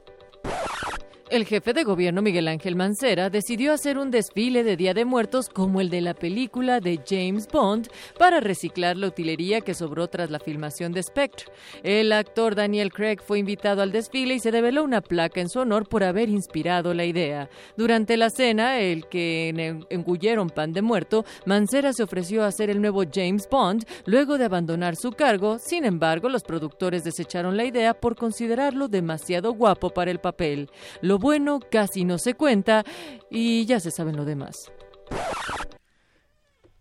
[1.32, 5.48] El jefe de gobierno Miguel Ángel Mancera decidió hacer un desfile de Día de Muertos
[5.48, 7.88] como el de la película de James Bond
[8.18, 11.46] para reciclar la utilería que sobró tras la filmación de Spectre.
[11.82, 15.60] El actor Daniel Craig fue invitado al desfile y se develó una placa en su
[15.60, 17.48] honor por haber inspirado la idea.
[17.78, 22.82] Durante la cena, el que engulleron pan de muerto, Mancera se ofreció a hacer el
[22.82, 25.58] nuevo James Bond luego de abandonar su cargo.
[25.58, 30.68] Sin embargo, los productores desecharon la idea por considerarlo demasiado guapo para el papel.
[31.22, 32.84] Bueno casi no se cuenta
[33.30, 34.56] y ya se saben lo demás.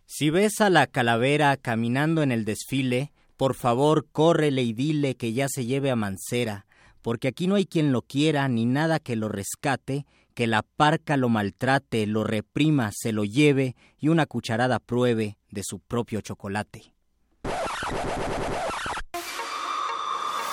[0.05, 5.31] Si ves a la calavera caminando en el desfile, por favor córrele y dile que
[5.33, 6.65] ya se lleve a Mancera,
[7.01, 11.17] porque aquí no hay quien lo quiera ni nada que lo rescate, que la parca
[11.17, 16.93] lo maltrate, lo reprima, se lo lleve y una cucharada pruebe de su propio chocolate.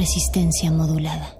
[0.00, 1.36] Resistencia modulada.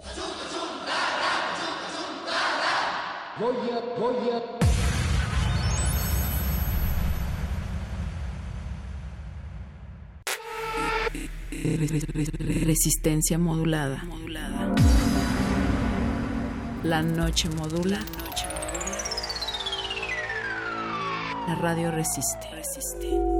[12.67, 14.03] Resistencia modulada.
[16.83, 18.01] La noche modula.
[21.49, 22.47] La radio resiste.
[23.01, 23.40] Código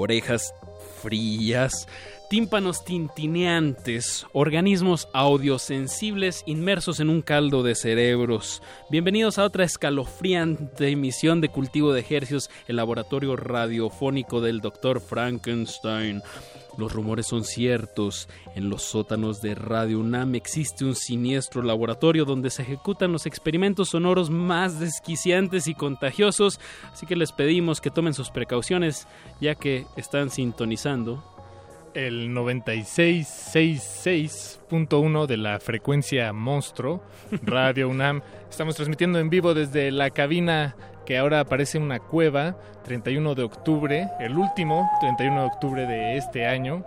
[0.00, 0.54] Orejas
[1.02, 1.86] frías,
[2.30, 8.62] tímpanos tintineantes, organismos audiosensibles inmersos en un caldo de cerebros.
[8.88, 15.00] Bienvenidos a otra escalofriante emisión de Cultivo de Ejercios, el laboratorio radiofónico del Dr.
[15.00, 16.22] Frankenstein.
[16.78, 18.28] Los rumores son ciertos.
[18.54, 23.88] En los sótanos de Radio UNAM existe un siniestro laboratorio donde se ejecutan los experimentos
[23.88, 26.60] sonoros más desquiciantes y contagiosos,
[26.92, 29.08] así que les pedimos que tomen sus precauciones
[29.40, 31.24] ya que están sintonizando
[31.94, 37.02] el 9666.1 de la frecuencia Monstruo,
[37.42, 38.22] Radio UNAM.
[38.48, 44.08] Estamos transmitiendo en vivo desde la cabina que ahora aparece una cueva, 31 de octubre,
[44.20, 46.84] el último 31 de octubre de este año.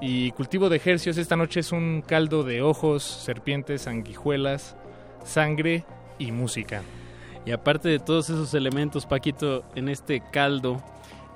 [0.00, 4.76] Y cultivo de ejercicios esta noche es un caldo de ojos, serpientes, sanguijuelas,
[5.24, 5.84] sangre
[6.18, 6.82] y música.
[7.44, 10.80] Y aparte de todos esos elementos, Paquito, en este caldo,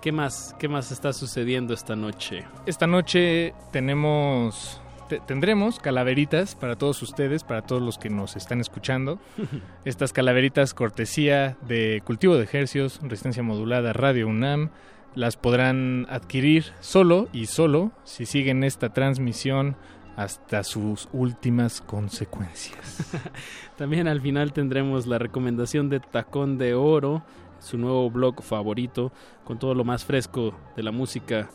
[0.03, 2.45] ¿qué más, qué más está sucediendo esta noche?
[2.67, 4.81] Esta noche tenemos
[5.27, 9.19] tendremos calaveritas para todos ustedes, para todos los que nos están escuchando.
[9.85, 14.71] Estas calaveritas cortesía de Cultivo de Ejercios, Resistencia Modulada, Radio UNAM.
[15.15, 19.77] Las podrán adquirir solo y solo si siguen esta transmisión
[20.17, 23.11] hasta sus últimas consecuencias.
[23.77, 27.23] También al final tendremos la recomendación de Tacón de Oro,
[27.63, 29.13] su nuevo blog favorito,
[29.45, 31.51] con todo lo más fresco de la música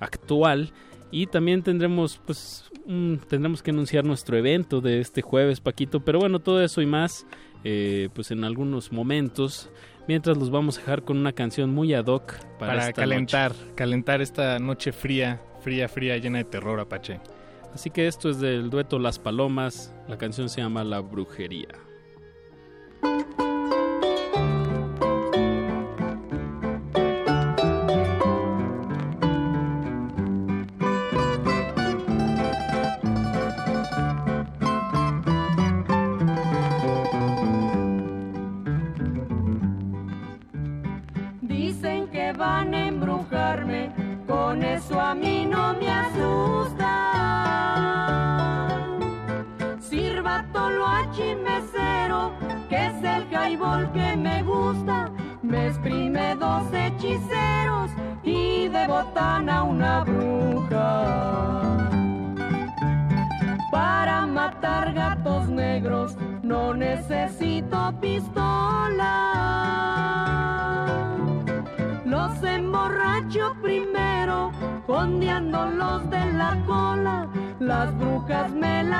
[0.00, 0.72] actual.
[1.12, 2.70] Y también tendremos, pues,
[3.28, 6.00] tendremos que anunciar nuestro evento de este jueves, Paquito.
[6.00, 7.26] Pero bueno, todo eso y más,
[7.64, 9.70] eh, pues en algunos momentos.
[10.06, 14.20] Mientras los vamos a dejar con una canción muy ad hoc para, para calentar, calentar
[14.22, 17.20] esta noche fría, fría, fría, llena de terror, Apache.
[17.74, 19.94] Así que esto es del dueto Las Palomas.
[20.08, 21.68] La canción se llama La Brujería.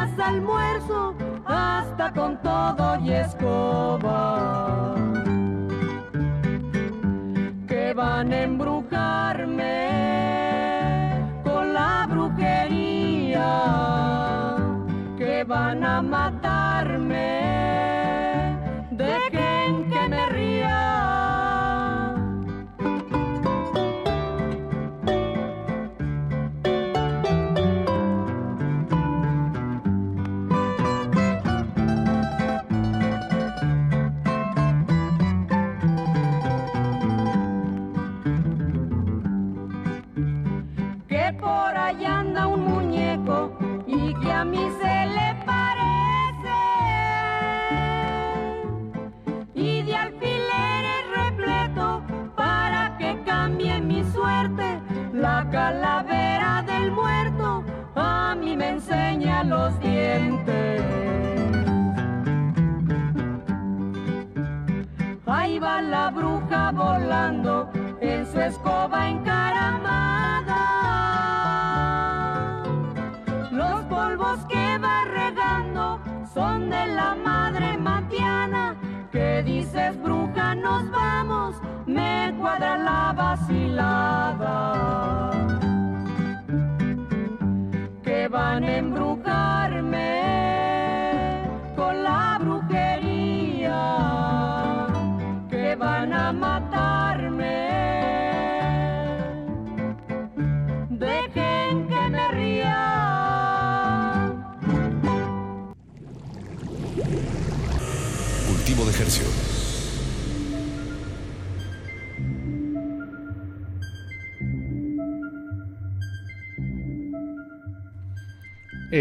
[0.00, 1.14] Las almuerzo
[1.44, 2.49] hasta con todo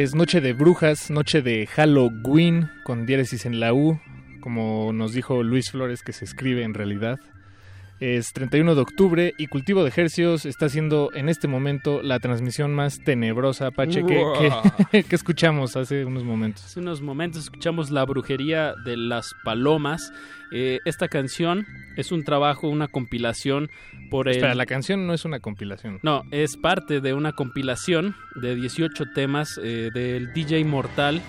[0.02, 4.00] Es noche de brujas, noche de Halloween, con diéresis en la U,
[4.40, 7.20] como nos dijo Luis Flores que se escribe en realidad.
[8.00, 12.74] Es 31 de octubre y Cultivo de Hercios está haciendo en este momento la transmisión
[12.74, 14.24] más tenebrosa, Apache, que,
[14.92, 16.64] que- que escuchamos hace unos momentos.
[16.64, 20.14] Hace unos momentos escuchamos La brujería de las palomas.
[20.54, 21.66] Eh, esta canción
[21.98, 23.70] es un trabajo, una compilación
[24.10, 24.36] por el...
[24.36, 26.00] Espera, la canción no es una compilación.
[26.04, 31.22] No, es parte de una compilación de 18 temas eh, del DJ Mortal.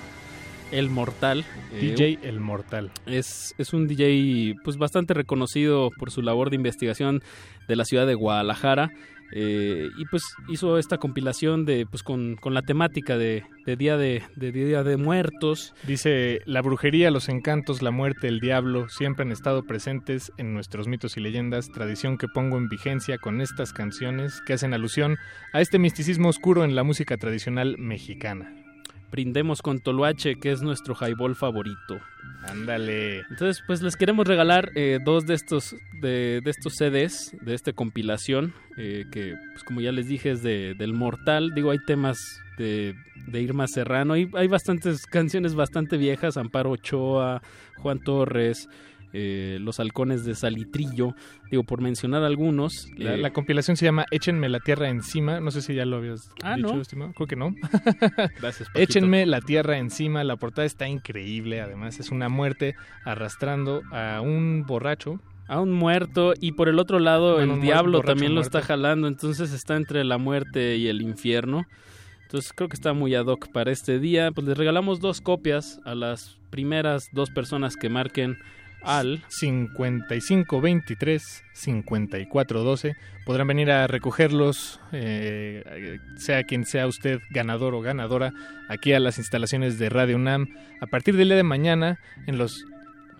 [0.73, 1.45] El Mortal.
[1.73, 2.91] eh, DJ El Mortal.
[3.07, 7.23] Es, es un DJ pues bastante reconocido por su labor de investigación
[7.69, 8.91] de la ciudad de Guadalajara.
[9.33, 13.97] Eh, y pues hizo esta compilación de pues con, con la temática de, de día
[13.97, 15.75] de, de día de muertos.
[15.87, 20.89] Dice, la brujería, los encantos, la muerte, el diablo, siempre han estado presentes en nuestros
[20.89, 25.17] mitos y leyendas, tradición que pongo en vigencia con estas canciones que hacen alusión
[25.53, 28.60] a este misticismo oscuro en la música tradicional mexicana.
[29.11, 32.01] Brindemos con Toloache, que es nuestro highball favorito.
[32.45, 33.21] Ándale.
[33.31, 37.73] Entonces, pues les queremos regalar eh, dos de estos, de, de estos CDs, de esta
[37.73, 41.53] compilación, eh, que, pues como ya les dije, es de, del Mortal.
[41.55, 42.19] Digo, hay temas
[42.57, 42.95] de,
[43.27, 47.43] de Irma Serrano, hay, hay bastantes canciones bastante viejas, Amparo Ochoa,
[47.77, 48.69] Juan Torres,
[49.13, 51.15] eh, Los Halcones de Salitrillo,
[51.51, 52.89] digo, por mencionar algunos.
[52.97, 55.41] La, eh, la compilación se llama Échenme la tierra encima.
[55.41, 56.81] No sé si ya lo habías Ah, dicho, ¿no?
[56.81, 57.13] estimado.
[57.15, 57.55] Creo que no.
[58.41, 58.79] Gracias, Paquito.
[58.79, 60.23] Échenme la tierra encima.
[60.25, 61.61] La portada está increíble.
[61.61, 62.75] Además, es una muerte
[63.05, 65.21] arrastrando a un borracho.
[65.49, 68.59] a un muerto y por el otro lado Bueno, el diablo también lo muerto.
[68.59, 71.65] está jalando, entonces está entre la muerte y el infierno.
[72.23, 74.31] Entonces creo que está muy ad hoc para este día.
[74.31, 78.37] Pues les regalamos dos copias a las primeras dos personas que marquen
[78.83, 82.97] al 5523 5412
[83.27, 88.33] podrán venir a recogerlos eh, sea quien sea usted ganador o ganadora
[88.69, 90.49] aquí a las instalaciones de Radio UNAM
[90.81, 92.65] a partir del día de mañana en los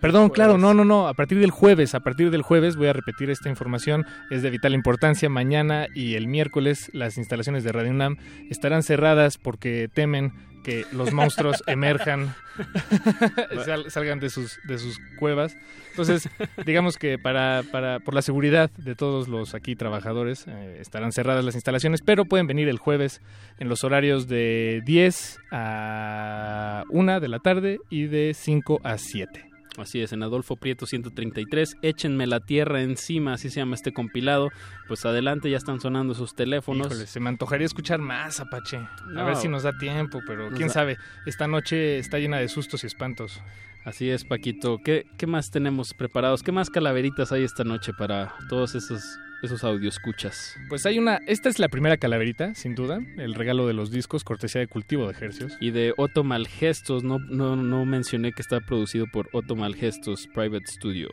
[0.01, 2.93] Perdón, claro, no, no, no, a partir del jueves, a partir del jueves voy a
[2.93, 7.91] repetir esta información, es de vital importancia, mañana y el miércoles las instalaciones de Radio
[7.91, 8.17] UNAM
[8.49, 10.33] estarán cerradas porque temen
[10.63, 12.33] que los monstruos emerjan,
[13.65, 15.55] sal- salgan de sus, de sus cuevas.
[15.91, 16.29] Entonces,
[16.65, 21.43] digamos que para, para, por la seguridad de todos los aquí trabajadores eh, estarán cerradas
[21.43, 23.21] las instalaciones, pero pueden venir el jueves
[23.59, 29.50] en los horarios de 10 a 1 de la tarde y de 5 a 7.
[29.77, 34.49] Así es, en Adolfo Prieto 133, échenme la tierra encima, así se llama este compilado.
[34.89, 36.87] Pues adelante, ya están sonando sus teléfonos.
[36.87, 38.77] Híjole, se me antojaría escuchar más, Apache.
[39.17, 40.97] A ver si nos da tiempo, pero Nos quién da- sabe.
[41.25, 43.41] Esta noche está llena de sustos y espantos.
[43.85, 44.77] Así es, Paquito.
[44.83, 46.43] ¿Qué, qué más tenemos preparados?
[46.43, 49.01] ¿Qué más calaveritas hay esta noche para todos esos,
[49.41, 50.57] esos escuchas?
[50.69, 51.19] Pues hay una.
[51.27, 52.99] Esta es la primera calaverita, sin duda.
[53.17, 55.57] El regalo de los discos, cortesía de cultivo de ejercicios.
[55.59, 60.67] Y de Otto Malgestos, no, no, no mencioné que está producido por Otto Malgestos Private
[60.67, 61.09] Studio.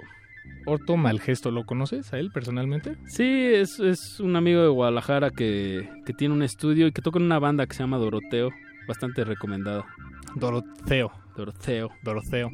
[0.67, 2.97] Otto Malgesto, ¿lo conoces a él personalmente?
[3.07, 7.19] Sí, es, es un amigo de Guadalajara que, que tiene un estudio y que toca
[7.19, 8.51] en una banda que se llama Doroteo,
[8.87, 9.85] bastante recomendada.
[10.35, 11.13] Doroteo.
[11.37, 11.91] Doroteo.
[12.03, 12.51] Doroteo.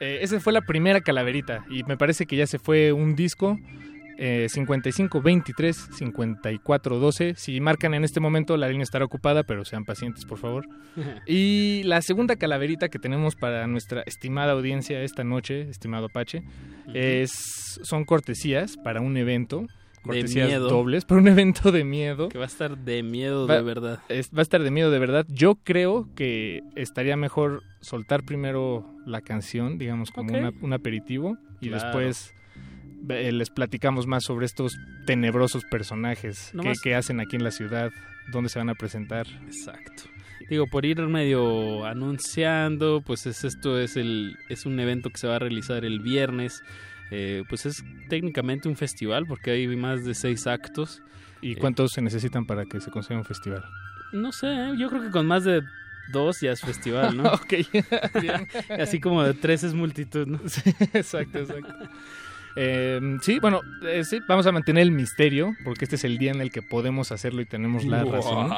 [0.00, 3.58] Eh, esa fue la primera calaverita y me parece que ya se fue un disco.
[4.24, 9.64] Eh, 55 23 54 12 si marcan en este momento la línea estará ocupada pero
[9.64, 10.64] sean pacientes por favor
[11.26, 16.44] y la segunda calaverita que tenemos para nuestra estimada audiencia esta noche estimado Apache
[16.94, 19.66] es son cortesías para un evento
[20.02, 20.68] cortesías miedo.
[20.68, 24.00] dobles para un evento de miedo Que va a estar de miedo Va- de verdad.
[24.08, 25.26] es- va a estar de miedo de verdad.
[25.28, 31.68] Yo creo que estaría mejor soltar primero la canción, digamos, como una- un aperitivo, y
[31.68, 31.84] Claro.
[31.84, 32.34] después
[33.08, 34.76] eh, les platicamos más sobre estos
[35.06, 37.90] tenebrosos personajes que, Nomás- que hacen aquí en la ciudad,
[38.30, 39.26] dónde se van a presentar.
[39.46, 40.04] Exacto.
[40.50, 45.26] Digo, por ir medio anunciando, pues es, esto es, el, es un evento que se
[45.28, 46.62] va a realizar el viernes.
[47.10, 51.02] Eh, pues es técnicamente un festival porque hay más de seis actos.
[51.42, 53.62] ¿Y Eh, cuántos se necesitan para que se consiga un festival?
[54.12, 54.72] No sé, ¿eh?
[54.78, 55.62] yo creo que con más de
[56.12, 57.24] dos ya es festival, ¿no?
[57.32, 57.54] ok.
[58.80, 60.38] Así como de tres es multitud, ¿no?
[60.94, 61.74] exacto, exacto.
[62.56, 66.32] Eh, sí, bueno, eh, sí, vamos a mantener el misterio, porque este es el día
[66.32, 68.52] en el que podemos hacerlo y tenemos la razón.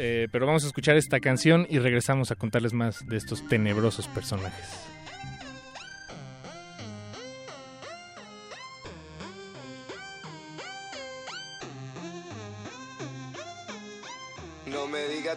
[0.00, 4.06] Eh, pero vamos a escuchar esta canción y regresamos a contarles más de estos tenebrosos
[4.06, 4.88] personajes.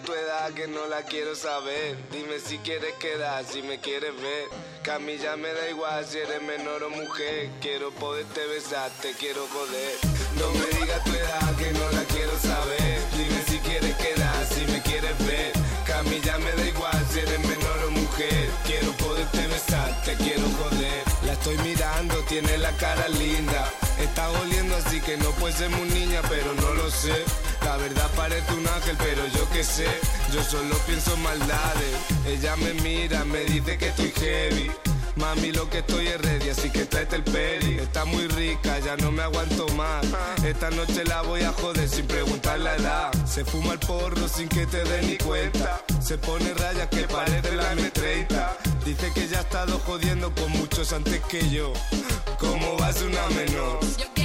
[0.02, 1.98] Tu edad que no la quiero saber.
[2.12, 4.46] Dime si quieres quedar, si me quieres ver.
[4.84, 7.50] Que a mí ya me da igual si eres menor o mujer.
[7.62, 9.94] Quiero poderte besar, te quiero joder.
[10.40, 13.00] No me digas tu edad que no la quiero saber.
[13.18, 15.54] Dime si quieres quedar, si me quieres ver.
[15.86, 18.50] Que a mí ya me da igual si eres menor o mujer.
[18.66, 21.04] Quiero poderte besar, te quiero joder.
[21.26, 23.81] La estoy mirando, tiene la cara linda.
[24.12, 27.24] Está oliendo así que no puede ser muy niña, pero no lo sé.
[27.64, 29.88] La verdad parece un ángel, pero yo qué sé.
[30.34, 31.96] Yo solo pienso en maldades.
[32.28, 34.70] Ella me mira, me dice que estoy heavy.
[35.16, 37.80] Mami, lo que estoy es ready, así que tráete el peri.
[37.80, 40.06] Está muy rica, ya no me aguanto más.
[40.44, 43.12] Esta noche la voy a joder sin preguntar la edad.
[43.26, 45.82] Se fuma el porro sin que te dé ni cuenta.
[46.02, 48.58] Se pone rayas que parece la M30.
[48.84, 51.72] Dice que ya ha estado jodiendo con muchos antes que yo.
[52.42, 54.21] ¿Cómo va a ser una menor?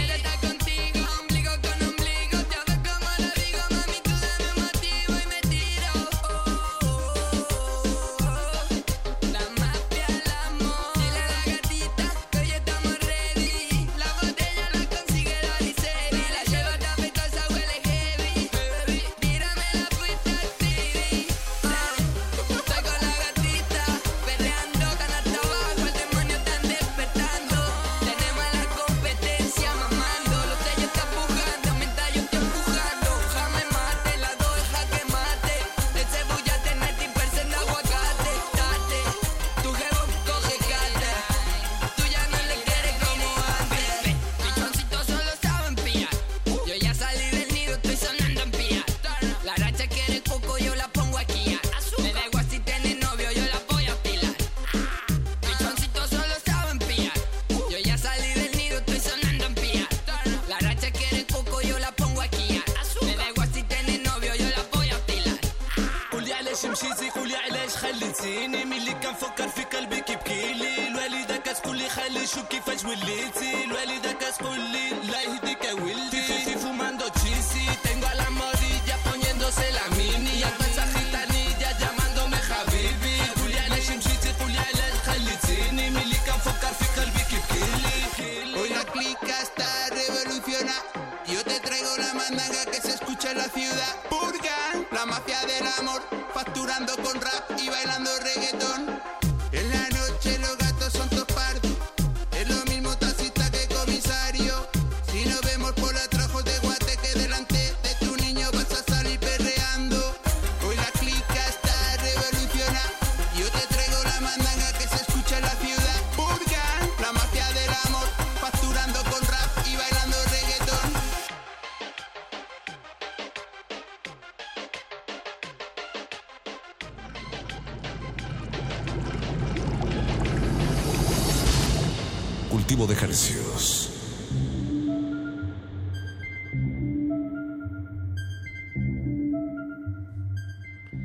[132.66, 133.90] De ejercicios.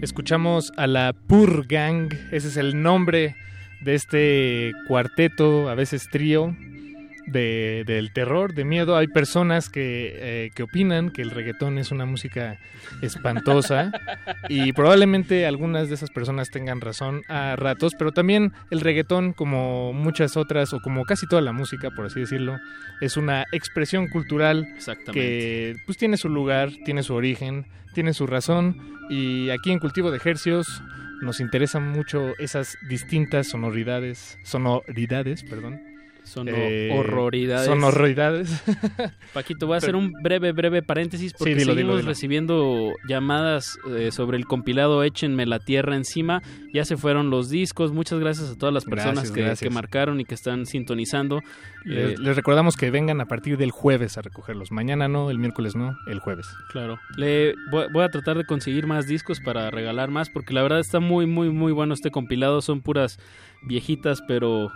[0.02, 3.36] Escuchamos a la Pur Gang, ese es el nombre
[3.86, 6.58] de este cuarteto, a veces trío,
[7.32, 8.98] de, del terror, de miedo.
[8.98, 12.60] Hay personas que, eh, que opinan que el reggaetón es una música
[13.02, 13.91] espantosa
[14.49, 19.94] y probablemente algunas de esas personas tengan razón a ratos, pero también el reggaetón, como
[19.94, 22.58] muchas otras, o como casi toda la música, por así decirlo,
[22.99, 24.68] es una expresión cultural
[25.12, 28.78] que pues tiene su lugar, tiene su origen, tiene su razón
[29.10, 30.82] y aquí en Cultivo de Ejercios
[31.22, 35.91] nos interesan mucho esas distintas sonoridades, sonoridades, perdón.
[36.32, 37.66] Sono Eh, horroridades.
[37.68, 38.64] Sonoridades.
[39.34, 42.08] Paquito, voy a hacer un breve, breve paréntesis porque Sí, dilo, seguimos dilo, dilo.
[42.10, 46.41] recibiendo llamadas eh, sobre el compilado Échenme la Tierra encima.
[46.74, 47.91] Ya se fueron los discos.
[47.91, 49.68] Muchas gracias a todas las personas Gracias, que, gracias.
[49.70, 51.41] que marcaron y que están sintonizando.
[51.84, 54.72] Les, Eh, les recordamos que vengan a partir del jueves a recogerlos.
[54.72, 56.48] Mañana no, el miércoles no, el jueves.
[56.72, 56.98] Claro.
[57.18, 60.80] Le voy, voy a tratar de conseguir más discos para regalar más porque la verdad
[60.80, 62.62] está muy muy muy bueno este compilado.
[62.62, 63.20] Son puras
[63.64, 64.72] viejitas pero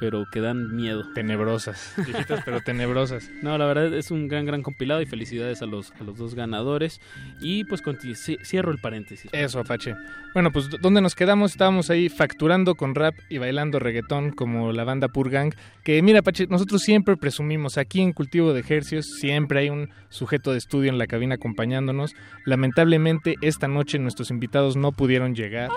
[0.00, 1.04] pero que dan miedo.
[1.14, 1.92] Tenebrosas.
[1.96, 3.30] Viejitas pero tenebrosas.
[3.42, 6.34] No, la verdad es un gran gran compilado y felicidades a los a los dos
[6.34, 7.00] ganadores
[7.40, 7.82] y pues
[8.42, 9.30] cierro el paréntesis.
[9.32, 9.94] Eso, Apache.
[10.34, 11.52] Bueno, pues ¿dónde nos quedamos?
[11.52, 15.54] Estábamos ahí facturando con rap y bailando reggaetón como la banda Purgang.
[15.84, 20.52] Que mira, Apache, nosotros siempre presumimos aquí en Cultivo de Ejercios, siempre hay un sujeto
[20.52, 22.14] de estudio en la cabina acompañándonos.
[22.44, 25.70] Lamentablemente, esta noche nuestros invitados no pudieron llegar.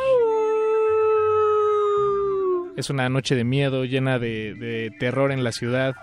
[2.75, 5.93] Es una noche de miedo, llena de, de terror en la ciudad.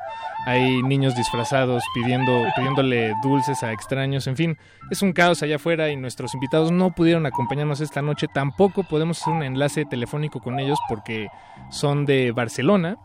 [0.47, 4.27] Hay niños disfrazados pidiendo, pidiéndole dulces a extraños.
[4.29, 4.57] En fin,
[4.91, 8.27] es un caos allá afuera y nuestros invitados no pudieron acompañarnos esta noche.
[8.33, 11.27] Tampoco podemos hacer un enlace telefónico con ellos porque
[11.71, 12.97] son de Barcelona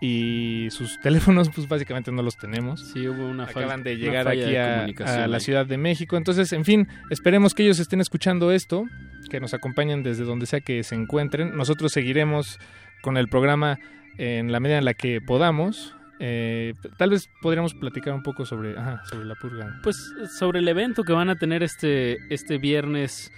[0.00, 2.92] y sus teléfonos pues básicamente no los tenemos.
[2.92, 5.40] Sí, hubo una fal- Acaban de llegar falla aquí de a, a la.
[5.40, 6.16] Ciudad de México.
[6.18, 8.84] Entonces, en fin, esperemos que ellos estén escuchando esto,
[9.30, 11.56] que nos acompañen desde donde sea que se encuentren.
[11.56, 12.58] Nosotros seguiremos
[13.02, 13.78] con el programa
[14.18, 18.76] en la medida en la que podamos Eh, tal vez podríamos platicar un poco sobre,
[18.78, 19.80] ajá, sobre la purga.
[19.82, 23.30] Pues sobre el evento que van a tener este, este viernes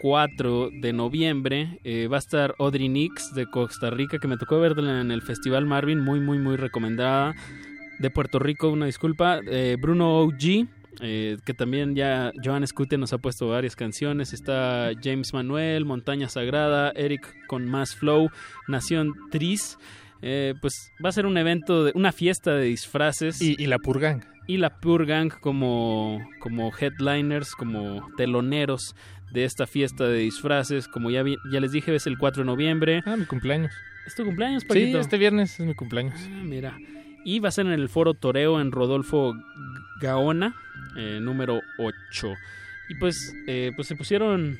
[0.00, 4.60] 4 de noviembre eh, va a estar Audrey Nix de Costa Rica, que me tocó
[4.60, 7.34] verla en el Festival Marvin, muy, muy, muy recomendada.
[7.98, 9.40] De Puerto Rico, una disculpa.
[9.50, 10.68] Eh, Bruno OG,
[11.00, 14.32] eh, que también ya Joan Scute nos ha puesto varias canciones.
[14.32, 18.30] Está James Manuel, Montaña Sagrada, Eric con Más Flow,
[18.66, 19.78] Nación Tris.
[20.22, 23.40] Eh, pues va a ser un evento, de, una fiesta de disfraces.
[23.40, 24.24] Y, y la Purgang.
[24.46, 28.94] Y la Purgang como, como headliners, como teloneros
[29.32, 30.88] de esta fiesta de disfraces.
[30.88, 33.02] Como ya, vi, ya les dije, es el 4 de noviembre.
[33.06, 33.72] Ah, mi cumpleaños.
[34.06, 34.98] ¿Es tu cumpleaños, Paquito?
[34.98, 36.14] Sí, este viernes es mi cumpleaños.
[36.18, 36.76] Ah, mira.
[37.24, 39.34] Y va a ser en el Foro Toreo en Rodolfo
[40.00, 40.56] Gaona,
[40.98, 42.34] eh, número 8.
[42.90, 44.58] Y pues, eh, pues se pusieron...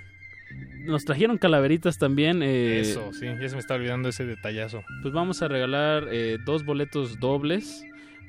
[0.86, 2.42] Nos trajeron calaveritas también.
[2.42, 4.82] Eh, Eso, sí, ya se me está olvidando ese detallazo.
[5.02, 7.84] Pues vamos a regalar eh, dos boletos dobles.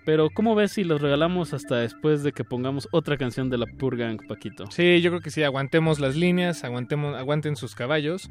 [0.05, 3.67] Pero, ¿cómo ves si los regalamos hasta después de que pongamos otra canción de la
[3.67, 4.65] Purgang, Paquito?
[4.71, 8.29] Sí, yo creo que sí, aguantemos las líneas, aguantemos, aguanten sus caballos.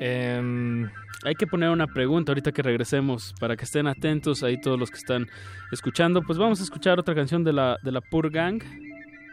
[0.00, 0.86] Eh,
[1.24, 4.90] Hay que poner una pregunta ahorita que regresemos para que estén atentos ahí todos los
[4.90, 5.26] que están
[5.72, 6.22] escuchando.
[6.22, 8.60] Pues vamos a escuchar otra canción de la, de la Purgang.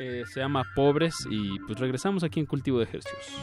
[0.03, 3.35] Eh, se llama Pobres y pues regresamos aquí en Cultivo de Ejercicios.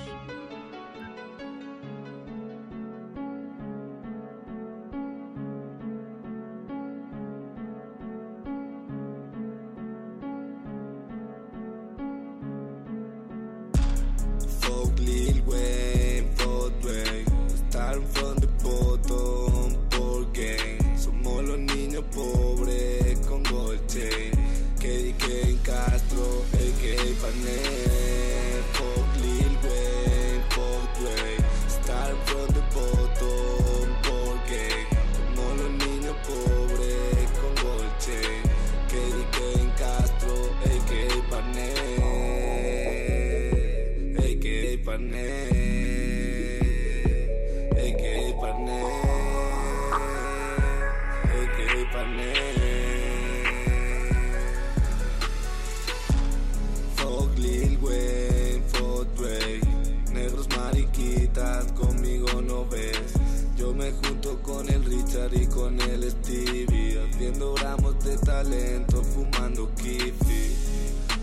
[66.28, 70.54] Stevie, haciendo gramos de talento, fumando kiffy.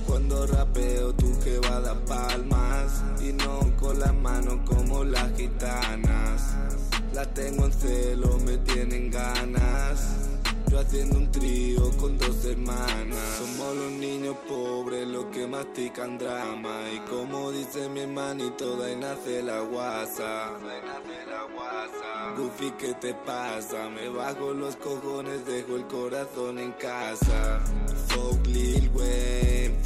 [0.07, 6.55] Cuando rapeo tú que va a palmas Y no con las manos como las gitanas
[7.11, 10.24] La tengo en celo, me tienen ganas
[10.77, 13.39] Haciendo un trío con dos hermanas.
[13.39, 16.81] Somos los niños pobres los que mastican drama.
[16.93, 20.51] Y como dice mi hermanito, de ahí nace la guasa.
[22.37, 23.89] Goofy, ¿qué te pasa?
[23.89, 27.61] Me bajo los cojones, dejo el corazón en casa.
[28.09, 29.77] Fuck Lil Wayne,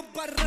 [0.00, 0.39] ese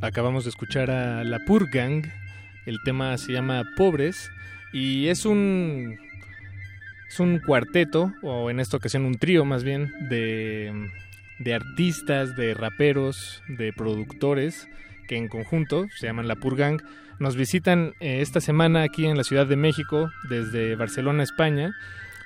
[0.00, 2.06] Acabamos de escuchar a La Pur Gang.
[2.64, 4.30] El tema se llama Pobres
[4.72, 5.98] y es un
[7.10, 10.72] es un cuarteto o en esta ocasión un trío más bien de
[11.40, 14.66] de artistas, de raperos, de productores
[15.08, 16.80] que en conjunto se llaman La Pur Gang.
[17.20, 21.72] Nos visitan eh, esta semana aquí en la Ciudad de México desde Barcelona, España.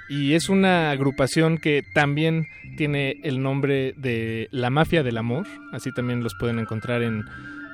[0.08, 2.46] Y es una agrupación que también
[2.76, 5.48] tiene el nombre de La Mafia del Amor.
[5.72, 7.24] Así también los pueden encontrar en,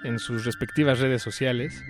[0.03, 1.85] en sus respectivas redes sociales.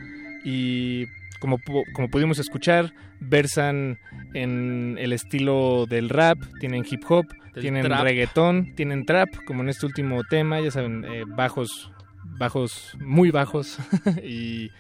[0.45, 1.07] Y
[1.39, 1.59] como,
[1.93, 3.99] como pudimos escuchar, versan
[4.35, 8.03] en el estilo del rap, tienen hip hop, Del tienen trap.
[8.03, 11.93] reggaetón, tienen trap, como en este último tema, ya saben, eh, bajos,
[12.37, 13.79] bajos, muy bajos
[14.25, 14.71] y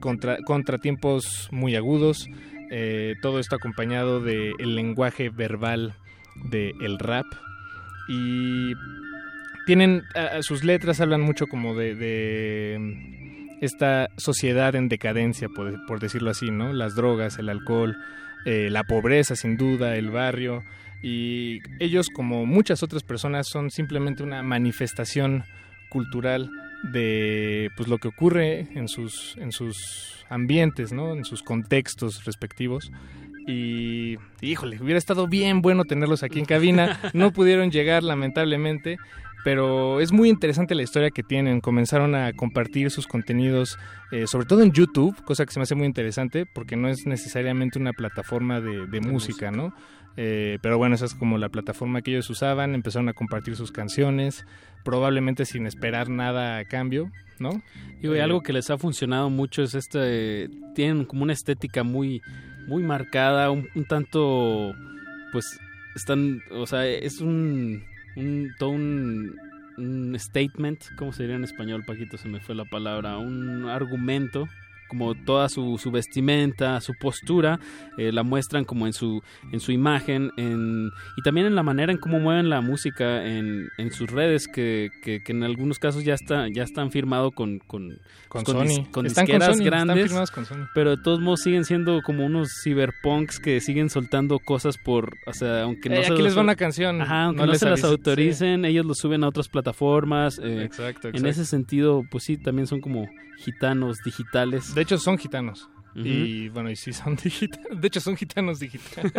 [0.00, 2.28] contra, contratiempos muy agudos.
[2.72, 5.94] eh, todo esto acompañado del lenguaje verbal
[6.36, 7.26] del rap.
[8.08, 8.74] Y
[9.66, 10.02] tienen
[10.40, 13.20] sus letras hablan mucho como de, de, mm,
[13.60, 17.96] esta sociedad en decadencia por, por decirlo así no las drogas el alcohol
[18.46, 20.64] eh, la pobreza sin duda el barrio
[21.02, 25.44] y ellos como muchas otras personas son simplemente una manifestación
[25.90, 26.50] cultural
[26.82, 32.90] de pues lo que ocurre en sus en sus ambientes no en sus contextos respectivos
[33.46, 38.96] y híjole hubiera estado bien bueno tenerlos aquí en cabina no pudieron llegar lamentablemente
[39.44, 41.60] pero es muy interesante la historia que tienen.
[41.60, 43.78] Comenzaron a compartir sus contenidos,
[44.10, 47.06] eh, sobre todo en YouTube, cosa que se me hace muy interesante porque no es
[47.06, 49.74] necesariamente una plataforma de, de música, ¿no?
[50.16, 52.74] Eh, pero bueno, esa es como la plataforma que ellos usaban.
[52.74, 54.44] Empezaron a compartir sus canciones,
[54.84, 57.62] probablemente sin esperar nada a cambio, ¿no?
[58.00, 61.84] Digo, y Eh, algo que les ha funcionado mucho es este, tienen como una estética
[61.84, 62.20] muy,
[62.66, 64.74] muy marcada, un, un tanto,
[65.32, 65.58] pues,
[65.94, 67.82] están, o sea, es un,
[68.16, 69.36] un todo un,
[69.78, 72.16] un statement, ¿cómo se diría en español, Paquito?
[72.16, 74.48] Se me fue la palabra, un argumento
[74.90, 77.58] como toda su, su vestimenta, su postura,
[77.96, 79.22] eh, la muestran como en su,
[79.52, 83.68] en su imagen en, y también en la manera en cómo mueven la música en,
[83.78, 87.60] en sus redes, que, que, que en algunos casos ya está, ya están firmados con,
[87.60, 87.98] con,
[88.44, 88.84] Sony.
[88.90, 90.66] con Están con disqueras Sony, grandes, firmados con Sony.
[90.74, 95.32] pero de todos modos siguen siendo como unos cyberpunks que siguen soltando cosas por, o
[95.32, 97.52] sea, aunque no Eh, se aquí los- les va una canción, Ajá, aunque no no,
[97.52, 100.38] les se las autoricen, ellos lo suben a otras plataformas.
[100.42, 101.28] eh, Exacto, En exacto.
[101.28, 103.06] ese sentido, pues sí, también son como
[103.40, 104.74] gitanos digitales.
[104.74, 105.68] De hecho, son gitanos.
[105.94, 107.80] Y bueno, y sí son digitanos.
[107.80, 109.12] De hecho, son gitanos digitales.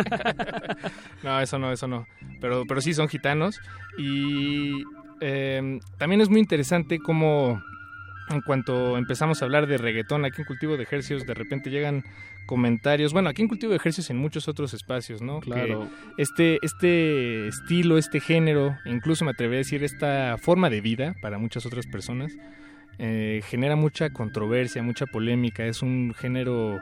[1.22, 2.06] no, eso no, eso no.
[2.40, 3.60] Pero, pero sí son gitanos.
[3.98, 4.82] Y
[5.20, 7.62] eh, también es muy interesante cómo
[8.30, 12.04] en cuanto empezamos a hablar de reggaetón aquí en Cultivo de Ejercios, de repente llegan
[12.46, 13.12] comentarios.
[13.12, 15.40] Bueno, aquí en Cultivo de Ejercios y en muchos otros espacios, ¿no?
[15.40, 15.88] Claro.
[16.16, 21.14] Que este, este estilo, este género, incluso me atrevería a decir esta forma de vida
[21.20, 22.32] para muchas otras personas,
[23.04, 26.78] eh, genera mucha controversia, mucha polémica, es un género,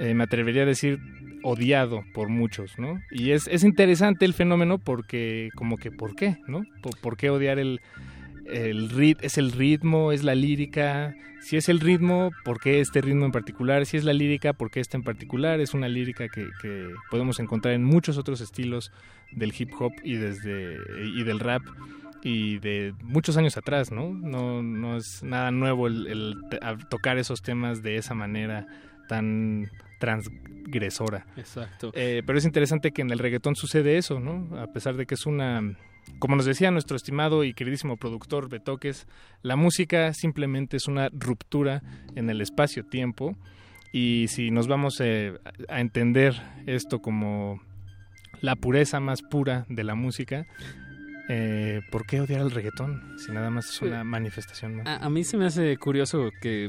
[0.00, 0.98] eh, me atrevería a decir,
[1.44, 3.00] odiado por muchos, ¿no?
[3.12, 6.64] Y es, es interesante el fenómeno porque, como que, ¿por qué, no?
[7.00, 7.80] ¿Por, qué odiar el,
[8.90, 11.14] rit es el ritmo, es la lírica.
[11.40, 13.86] Si es el ritmo, ¿por qué este ritmo en particular?
[13.86, 15.60] Si es la lírica, ¿por qué este en particular?
[15.60, 18.90] Es una lírica que, que podemos encontrar en muchos otros estilos
[19.30, 20.78] del hip hop y desde
[21.14, 21.62] y del rap
[22.24, 24.08] y de muchos años atrás, ¿no?
[24.08, 26.36] No, no es nada nuevo el,
[26.88, 28.66] tocar esos temas de esa manera
[29.08, 29.70] tan
[30.00, 31.26] transgresora.
[31.36, 31.92] Exacto.
[31.94, 34.58] Eh, pero es interesante que en el reggaetón sucede eso, ¿no?
[34.58, 35.76] A pesar de que es una...
[36.18, 39.06] Como nos decía nuestro estimado y queridísimo productor Betoques,
[39.42, 41.82] la música simplemente es una ruptura
[42.14, 43.36] en el espacio-tiempo
[43.92, 45.38] y si nos vamos eh,
[45.68, 46.34] a entender
[46.66, 47.60] esto como
[48.40, 50.46] la pureza más pura de la música,
[51.28, 54.86] eh, ¿por qué odiar el reggaetón si nada más es una manifestación?
[54.86, 56.68] A, a mí se me hace curioso que,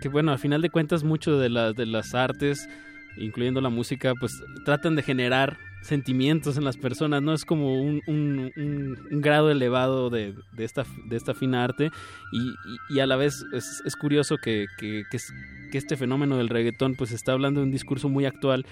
[0.00, 2.68] que, bueno, al final de cuentas, mucho de, la- de las artes,
[3.16, 4.32] incluyendo la música, pues
[4.64, 7.32] tratan de generar sentimientos en las personas, ¿no?
[7.32, 11.90] Es como un, un- un- un grado elevado de, de esta, de esta fina arte
[12.32, 15.32] y, y- y a la vez es, es curioso que, que- que es-
[15.70, 18.66] que este fenómeno del reggaetón pues está hablando de un discurso muy actual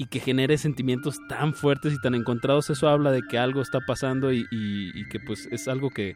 [0.00, 3.80] y que genere sentimientos tan fuertes y tan encontrados, eso habla de que algo está
[3.80, 4.46] pasando y,
[5.10, 6.14] que pues es algo que,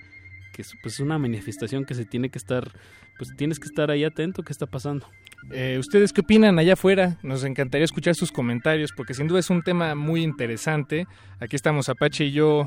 [0.54, 2.72] que es pues, una manifestación que se tiene que estar,
[3.18, 5.06] pues tienes que estar ahí atento qué está pasando.
[5.50, 7.18] Eh, ¿Ustedes qué opinan allá afuera?
[7.22, 11.06] Nos encantaría escuchar sus comentarios porque sin duda es un tema muy interesante.
[11.38, 12.66] Aquí estamos Apache y yo.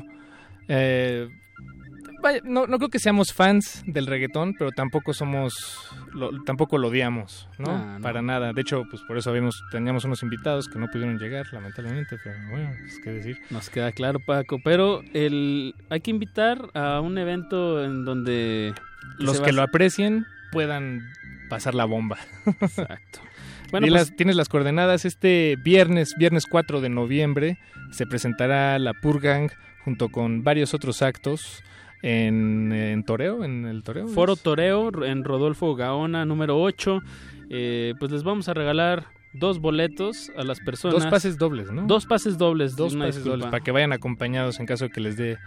[0.68, 1.28] eh,
[2.44, 5.54] no, no creo que seamos fans del reggaetón, pero tampoco somos,
[6.12, 7.70] lo, tampoco lo odiamos, ¿no?
[7.70, 8.02] Ah, no.
[8.02, 8.52] Para nada.
[8.52, 12.36] De hecho, pues por eso habíamos, teníamos unos invitados que no pudieron llegar, lamentablemente, pero
[12.50, 13.38] bueno, es que decir.
[13.50, 18.74] Nos queda claro, Paco, pero el hay que invitar a un evento en donde
[19.18, 21.08] Los que lo aprecien puedan
[21.48, 22.18] pasar la bomba.
[22.60, 23.20] Exacto.
[23.70, 25.04] Bueno, Y pues- las- tienes las coordenadas.
[25.04, 27.58] Este viernes, viernes 4 de noviembre,
[27.90, 29.50] se presentará la Purgang
[29.84, 31.62] junto con varios otros actos
[32.02, 34.08] en, en Toreo, en el Toreo.
[34.08, 34.42] Foro ¿es?
[34.42, 37.00] Toreo en Rodolfo Gaona número 8.
[37.50, 41.02] Eh, pues les vamos a regalar dos boletos a las personas.
[41.02, 41.86] Dos pases dobles, ¿no?
[41.86, 42.76] Dos pases dobles.
[42.76, 43.30] Dos pases disculpa.
[43.30, 45.38] dobles para que vayan acompañados en caso de que les dé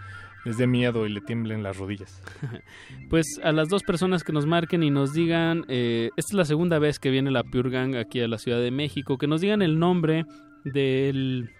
[0.44, 2.20] les dé miedo y le tiemblen las rodillas.
[3.08, 6.44] Pues a las dos personas que nos marquen y nos digan, eh, esta es la
[6.46, 9.42] segunda vez que viene la Pure Gang aquí a la Ciudad de México, que nos
[9.42, 10.24] digan el nombre
[10.64, 11.50] del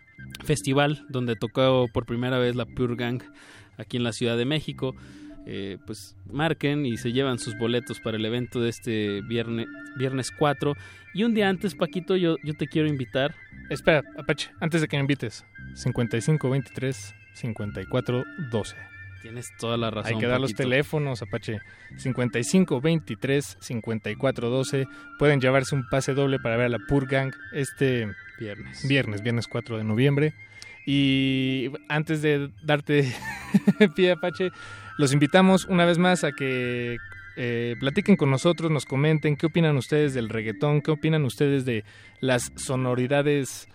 [0.45, 3.23] festival donde tocó por primera vez la Pure Gang
[3.83, 4.95] aquí en la Ciudad de México.
[5.45, 10.31] Eh, pues marquen y se llevan sus boletos para el evento de este viernes, viernes
[10.31, 10.75] 4.
[11.15, 13.35] Y un día antes, Paquito, yo, yo te quiero invitar.
[13.69, 15.45] Espera, Apache, antes de que me invites.
[15.75, 18.77] 55 23 54 12.
[19.23, 20.15] Tienes toda la razón.
[20.15, 21.61] Hay que dar los teléfonos, Apache.
[21.97, 24.89] 55 23 54 12.
[25.19, 28.87] Pueden llevarse un pase doble para ver a la Pur Gang este Viernes.
[28.89, 30.35] viernes, viernes 4 de noviembre.
[30.87, 33.13] Y antes de darte
[33.97, 34.51] pie, Apache,
[34.99, 36.97] los invitamos una vez más a que
[37.37, 41.85] eh, platiquen con nosotros, nos comenten qué opinan ustedes del reggaetón, qué opinan ustedes de
[42.21, 43.69] las sonoridades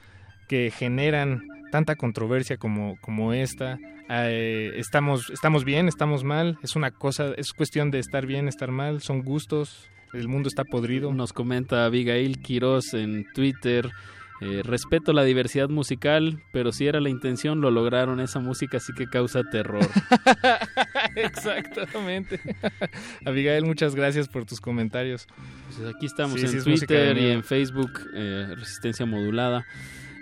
[0.47, 3.77] que generan tanta controversia como, como esta.
[4.09, 8.71] Eh, estamos, estamos bien, estamos mal, es una cosa, es cuestión de estar bien, estar
[8.71, 11.13] mal, son gustos, el mundo está podrido.
[11.13, 13.91] Nos comenta Abigail Quiroz en Twitter.
[14.41, 18.19] Eh, respeto la diversidad musical, pero si era la intención lo lograron.
[18.19, 19.85] Esa música sí que causa terror.
[21.15, 22.39] Exactamente.
[23.25, 25.27] Abigail, muchas gracias por tus comentarios.
[25.75, 29.65] Pues aquí estamos Sí, en sí, es Twitter y en Facebook, eh, Resistencia Modulada.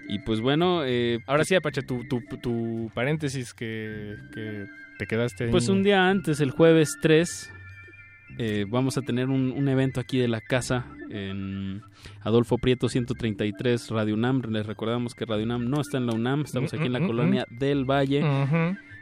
[0.08, 4.68] Y pues bueno, eh, Ahora sí, Apache, tu, tu, tu paréntesis que, que
[5.00, 5.52] te quedaste ahí.
[5.52, 7.52] pues un día antes, el jueves 3,
[8.38, 11.82] eh, vamos a tener un, un evento aquí de la casa en
[12.22, 14.42] Adolfo Prieto 133, Radio UNAM.
[14.50, 17.04] Les recordamos que Radio UNAM no está en la UNAM, estamos aquí en la Mm,
[17.04, 18.24] mm, mm, colonia del Valle.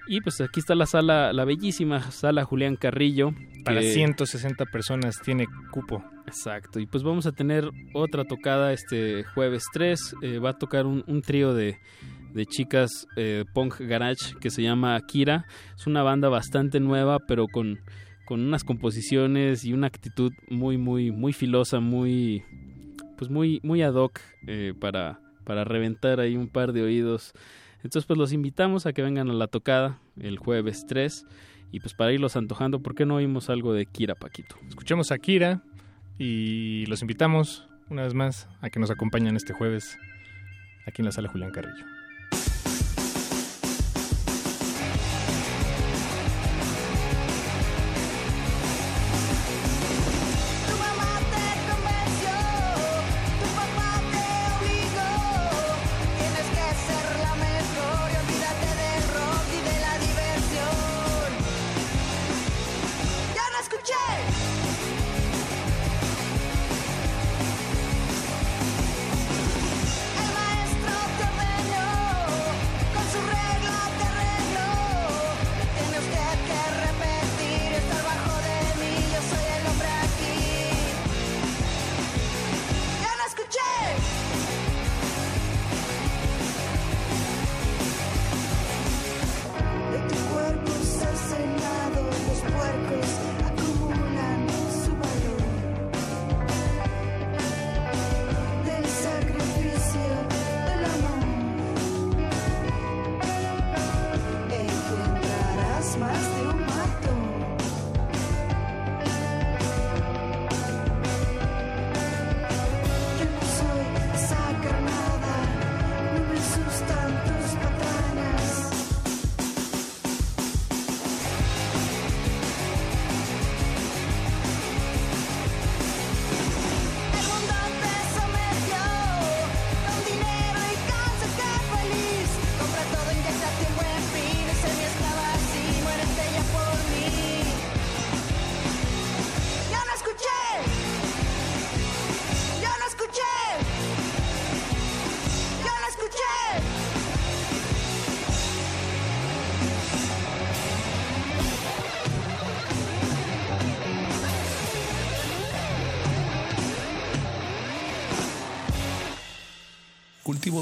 [0.06, 3.34] Y pues aquí está la sala, la bellísima sala Julián Carrillo.
[3.64, 6.04] Para que- 160 personas tiene cupo.
[6.28, 10.16] Exacto, y pues vamos a tener otra tocada este jueves 3.
[10.22, 11.78] eh, va a tocar un, un trío de,
[12.34, 15.46] de chicas eh, punk garage que se llama Akira.
[15.78, 17.80] Es una banda bastante nueva, pero con,
[18.26, 22.44] con unas composiciones y una actitud muy, muy, muy filosa, muy,
[23.18, 27.34] pues muy, muy ad hoc eh, para, para reventar ahí un par de oídos.
[27.78, 31.26] Entonces pues los invitamos a que vengan a la tocada el jueves 3.
[31.72, 34.56] Y pues para irlos antojando, ¿por qué no oímos algo de Kira, Paquito?
[34.68, 35.64] Escuchemos a Kira
[36.20, 39.98] y los invitamos una vez más a que nos acompañen este jueves
[40.86, 41.93] aquí en la sala Julián Carrillo.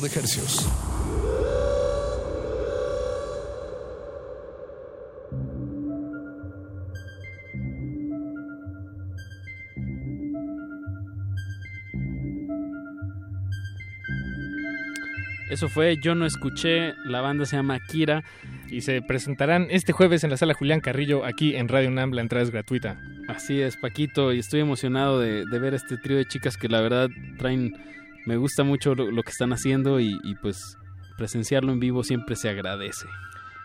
[0.02, 0.68] De ejercios.
[15.52, 18.24] Eso fue Yo no escuché, la banda se llama Kira.
[18.70, 22.22] Y se presentarán este jueves en la sala Julián Carrillo, aquí en Radio UNAM, la
[22.22, 23.02] entrada es gratuita.
[23.28, 26.80] Así es, Paquito, y estoy emocionado de, de ver este trío de chicas que la
[26.80, 27.74] verdad traen,
[28.26, 30.78] me gusta mucho lo, lo que están haciendo y, y, pues
[31.18, 33.06] presenciarlo en vivo siempre se agradece.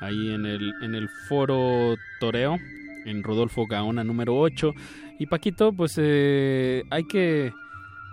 [0.00, 2.58] ahí en el, en el Foro Toreo,
[3.06, 4.74] en Rodolfo Gaona número 8.
[5.18, 7.50] Y Paquito, pues eh, hay que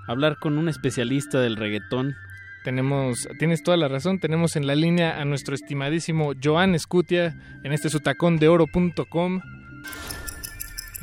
[0.08, 2.16] hablar con un especialista del reggaetón.
[2.64, 7.74] Tenemos, tienes toda la razón, tenemos en la línea a nuestro estimadísimo Joan Escutia en
[7.74, 9.42] este sutacón-de-oro.com.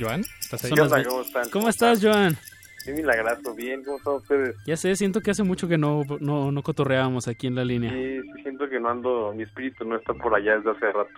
[0.01, 0.71] Joan, ¿estás ahí?
[0.75, 1.51] Las ve- ¿Cómo están?
[1.51, 2.37] ¿Cómo estás, Joan?
[2.85, 4.57] Qué milagrazo, bien, ¿cómo están ustedes?
[4.67, 7.91] Ya sé, siento que hace mucho que no, no, no cotorreábamos aquí en la línea.
[7.93, 11.11] Sí, sí, siento que no ando, mi espíritu no está por allá desde hace rato.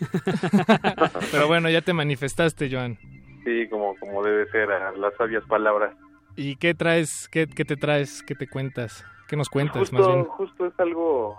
[1.30, 2.96] Pero bueno, ya te manifestaste, Joan.
[3.44, 5.94] Sí, como, como debe ser, a las sabias palabras.
[6.36, 7.28] ¿Y qué traes?
[7.30, 8.22] ¿Qué, qué te traes?
[8.22, 9.04] ¿Qué te cuentas?
[9.28, 10.24] ¿Qué nos cuentas, más Justo, bien?
[10.24, 11.38] justo es algo,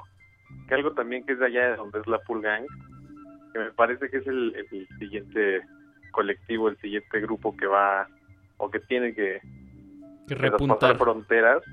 [0.68, 2.66] que algo también que es de allá de donde es la Pool Gang,
[3.54, 5.62] que me parece que es el, el siguiente
[6.12, 8.08] colectivo, el siguiente grupo que va,
[8.58, 9.42] o que tiene que,
[10.28, 10.98] Que repuntar.
[10.98, 11.64] fronteras.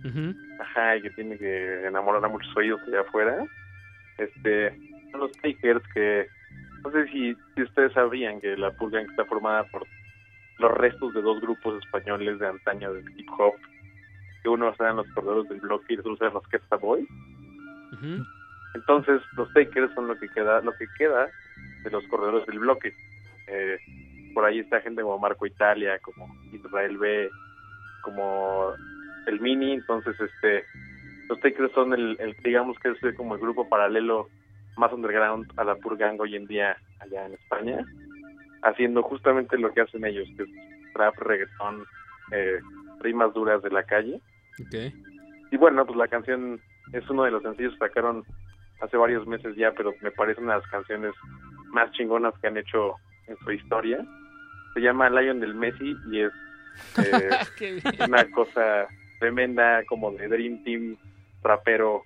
[0.61, 3.45] Ajá, y que tiene que enamorar a muchos oídos allá afuera.
[4.17, 4.77] Este,
[5.13, 6.27] son los Takers que,
[6.83, 9.87] no sé si, si ustedes sabían que la Pulga está formada por
[10.59, 13.55] los restos de dos grupos españoles de antaño del hip hop.
[14.43, 17.07] Que unos eran los corredores del bloque y los otros eran los Questa Boys.
[17.93, 18.25] Ujú.
[18.75, 21.29] Entonces, los Takers son lo que queda, lo que queda
[21.85, 22.93] de los corredores del bloque.
[23.47, 23.79] Eh,
[24.35, 27.31] por ahí está gente como Marco Italia, como Israel B,
[28.03, 28.73] como
[29.27, 29.73] el Mini.
[29.73, 30.65] Entonces, este,
[31.29, 34.29] los Takers son el, el- digamos que es como el grupo paralelo
[34.77, 37.85] más underground a la Purgang hoy en día allá en España,
[38.63, 40.49] haciendo justamente lo que hacen ellos, que es
[40.95, 41.85] trap, reggaetón,
[42.33, 42.59] eh,
[43.01, 44.21] rimas duras de la calle.
[45.51, 46.61] Y bueno, pues la canción
[46.93, 48.25] es uno de los sencillos que sacaron
[48.81, 51.13] hace varios meses ya, pero me parece una de las canciones
[51.73, 52.95] más chingonas que han hecho
[53.29, 54.05] en su historia.
[54.75, 56.33] Se llama Lion del Messi y es
[56.99, 58.87] eh, una cosa
[59.19, 60.97] tremenda como de Dream Team
[61.43, 62.03] rapero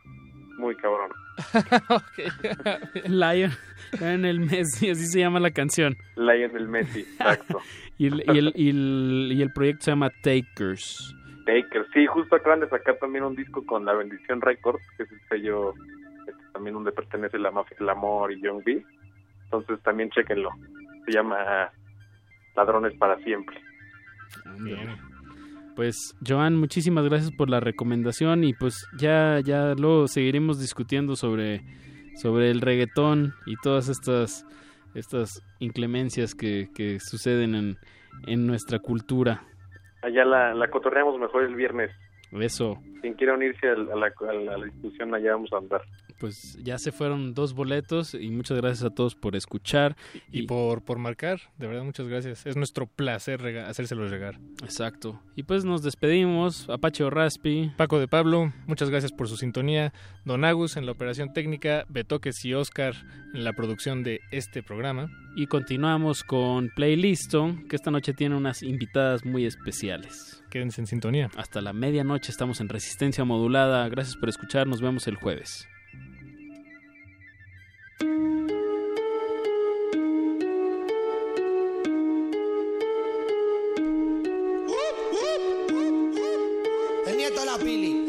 [0.59, 1.11] muy cabrón.
[3.07, 3.51] Lion
[4.01, 5.97] en el Messi, así se llama la canción.
[6.16, 7.61] Lion del Messi, exacto.
[7.99, 11.15] Y el, y el, y el, y el proyecto se llama Takers.
[11.44, 15.12] Taker, sí, justo acaban de sacar también un disco con La Bendición Records, que es
[15.12, 15.74] el sello
[16.27, 18.85] este, también donde pertenece la mafia El Amor y Young B.
[19.44, 20.51] Entonces también chequenlo.
[21.06, 21.70] Se llama
[22.56, 23.56] Ladrones para Siempre.
[24.60, 24.96] Bien.
[25.76, 31.62] Pues Joan, muchísimas gracias por la recomendación y pues ya ya luego seguiremos discutiendo sobre
[32.16, 34.46] sobre el reggaetón y todas estas
[34.94, 37.78] estas inclemencias que, que suceden en,
[38.26, 39.42] en nuestra cultura.
[40.02, 41.90] Allá la, la cotorreamos mejor el viernes.
[42.32, 45.56] Eso, Quien quiera unirse al- a la, a la, a la discusión, allá vamos a
[45.58, 45.80] andar.
[46.23, 49.97] Pues ya se fueron dos boletos y muchas gracias a todos por escuchar
[50.31, 52.47] Y por, por marcar, de verdad, muchas gracias.
[52.47, 54.39] Es nuestro placer rega- hacérselos llegar.
[54.62, 55.20] Exacto.
[55.35, 56.69] Y pues nos despedimos.
[56.70, 57.73] Apache Raspi.
[57.77, 59.93] Paco de Pablo, muchas gracias por su sintonía.
[60.24, 62.94] Don Agus en la operación técnica, Betoques y Oscar
[63.35, 65.11] en la producción de este programa.
[65.35, 70.44] Y continuamos con Playlisto, que esta noche tiene unas invitadas muy especiales.
[70.51, 71.31] Quédense en sintonía.
[71.36, 73.89] Hasta la medianoche estamos en Resistencia Modulada.
[73.89, 74.66] Gracias por escuchar.
[74.69, 75.66] Nos vemos el jueves.
[87.06, 88.01] El nieto de la pili.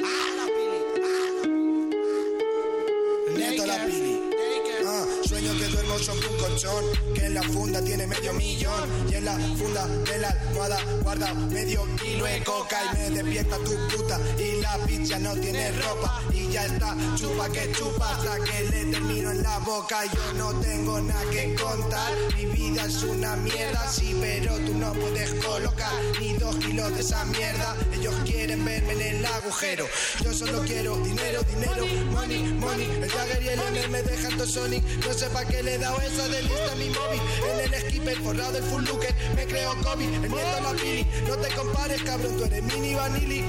[7.16, 8.90] Que en la funda tiene medio millón.
[9.10, 13.58] Y en la funda de la almohada guarda medio kilo de coca y me despierta
[13.58, 14.20] tu puta.
[14.38, 18.86] Y la picha no tiene ropa y ya está chupa que chupa hasta que le
[18.92, 20.06] termino en la boca.
[20.14, 24.94] Yo no tengo nada que contar, mi vida es una mierda, sí, pero tú no
[24.94, 27.76] puedes colocar ni dos kilos de esa mierda.
[27.94, 29.88] Ellos quieren verme en el agujero.
[30.24, 32.86] Yo solo quiero dinero, dinero, money, money.
[33.02, 34.84] El Jagger y el M me dejan todo Sonic.
[35.06, 37.22] No sé pa' qué le he dado esa de lista a mi móvil.
[37.50, 39.74] En el skipper, forrado del full looker, me creo.
[39.94, 41.06] El nieto la pili.
[41.28, 43.44] No te compares, cabrón, tú eres mini vanilli.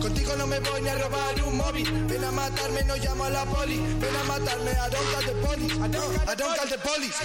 [0.00, 1.90] Contigo no me voy ni a robar un móvil.
[2.06, 3.76] Ven a matarme, no llamo a la poli.
[3.76, 5.74] Ven a matarme, I don't call the police.
[5.74, 5.88] I
[6.36, 7.18] don't, call the police.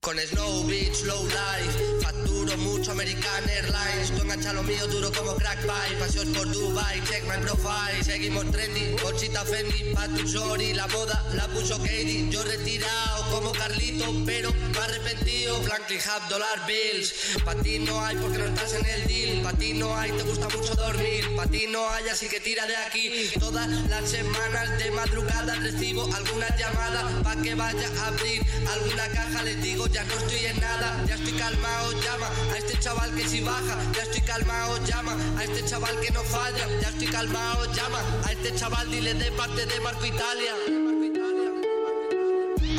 [0.00, 3.97] Con Slow Beach, Low Life, facturo mucho American Airlines.
[4.28, 5.96] Engancha lo mío duro como crack pie.
[5.98, 8.04] Pasión por Dubai, check my profile.
[8.04, 10.74] Seguimos trending, bolsita Fendi, Patu Shori.
[10.74, 12.28] La moda la puso Katie.
[12.28, 15.62] Yo retirado como Carlito, pero no arrepentido.
[15.62, 17.14] Franklin Hub, Dollar Bills.
[17.42, 19.42] Pa' ti no hay porque no estás en el deal.
[19.42, 21.24] Pa' ti no hay, te gusta mucho dormir.
[21.34, 23.30] Pa' ti no hay, así que tira de aquí.
[23.40, 28.44] Todas las semanas de madrugada recibo algunas llamadas pa' que vaya a abrir
[28.74, 29.42] alguna caja.
[29.44, 33.26] Les digo, ya no estoy en nada, ya estoy calmado, llama a este chaval que
[33.26, 37.72] si baja, ya estoy calmado, llama a este chaval que no falla, ya estoy calmado,
[37.72, 40.87] llama a este chaval, dile de parte de Marco Italia.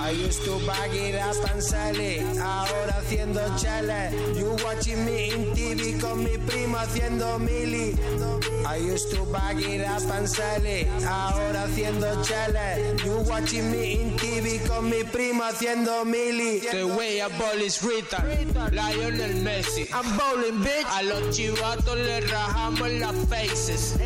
[0.01, 4.11] I used to bag it up and sell it, ahora haciendo chale.
[4.35, 7.97] You watching me in TV con mi primo haciendo mili.
[8.65, 12.97] I used to bag it up and sell it, ahora haciendo chale.
[13.03, 16.61] You watching me in TV con mi primo haciendo mili.
[16.71, 18.23] The way I ball is Rita,
[18.71, 19.89] Lionel Messi.
[19.93, 20.85] I'm bowling, bitch.
[20.97, 23.97] A los chivatos le rajamos en las faces.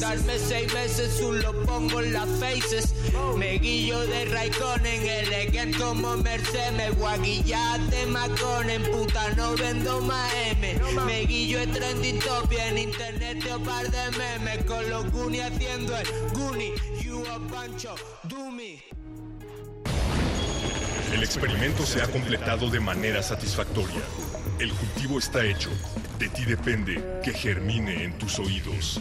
[0.00, 2.94] Darme seis meses, un lo pongo en las faces.
[3.36, 6.72] Me guillo de Raikkonen, elegant como Mercedes.
[6.72, 10.80] Me guaguillas de Maconen, puta, no vendo más M.
[11.06, 14.64] Me guillo de trending topic en internet, te par de memes.
[14.64, 16.74] Con los Goonies haciendo el Goonie.
[17.02, 18.82] You a pancho, do me.
[21.12, 24.02] El experimento se ha completado de manera satisfactoria.
[24.58, 25.70] El cultivo está hecho.
[26.18, 29.00] De ti depende que germine en tus oídos.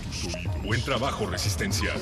[0.64, 1.94] Buen trabajo, Resistencia.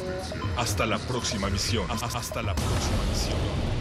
[0.58, 1.88] Hasta la próxima misión.
[1.90, 3.75] Hasta la próxima misión.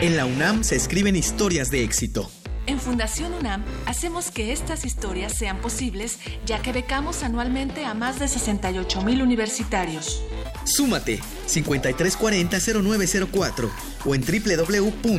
[0.00, 2.30] En la UNAM se escriben historias de éxito.
[2.68, 8.18] En Fundación UNAM hacemos que estas historias sean posibles, ya que becamos anualmente a más
[8.18, 10.22] de 68 mil universitarios.
[10.64, 13.70] Súmate 5340-0904
[14.04, 15.16] o en www.funam.mx.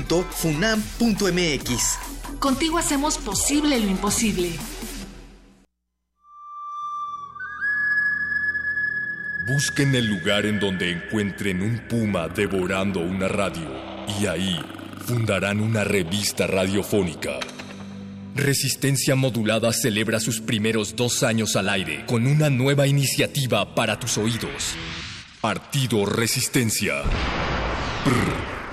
[2.37, 4.51] Contigo hacemos posible lo imposible.
[9.47, 13.71] Busquen el lugar en donde encuentren un puma devorando una radio
[14.21, 14.63] y ahí
[15.09, 17.39] fundarán una revista radiofónica.
[18.35, 24.19] Resistencia Modulada celebra sus primeros dos años al aire con una nueva iniciativa para tus
[24.19, 24.75] oídos.
[25.41, 27.01] Partido Resistencia.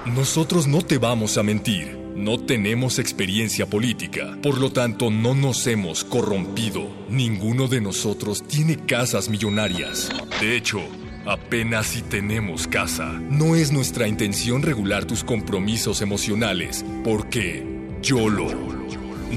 [0.04, 1.96] Nosotros no te vamos a mentir.
[2.14, 7.06] No tenemos experiencia política, por lo tanto no nos hemos corrompido.
[7.08, 10.10] Ninguno de nosotros tiene casas millonarias.
[10.38, 10.82] De hecho,
[11.26, 13.20] Apenas si tenemos casa.
[13.30, 17.66] No es nuestra intención regular tus compromisos emocionales, porque
[18.00, 18.46] YOLO.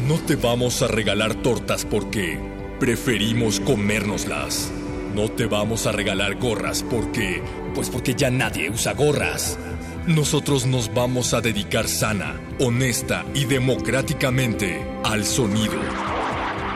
[0.08, 2.40] No te vamos a regalar tortas porque
[2.80, 4.72] preferimos comérnoslas.
[5.16, 7.42] No te vamos a regalar gorras porque...
[7.74, 9.58] Pues porque ya nadie usa gorras.
[10.06, 15.80] Nosotros nos vamos a dedicar sana, honesta y democráticamente al sonido.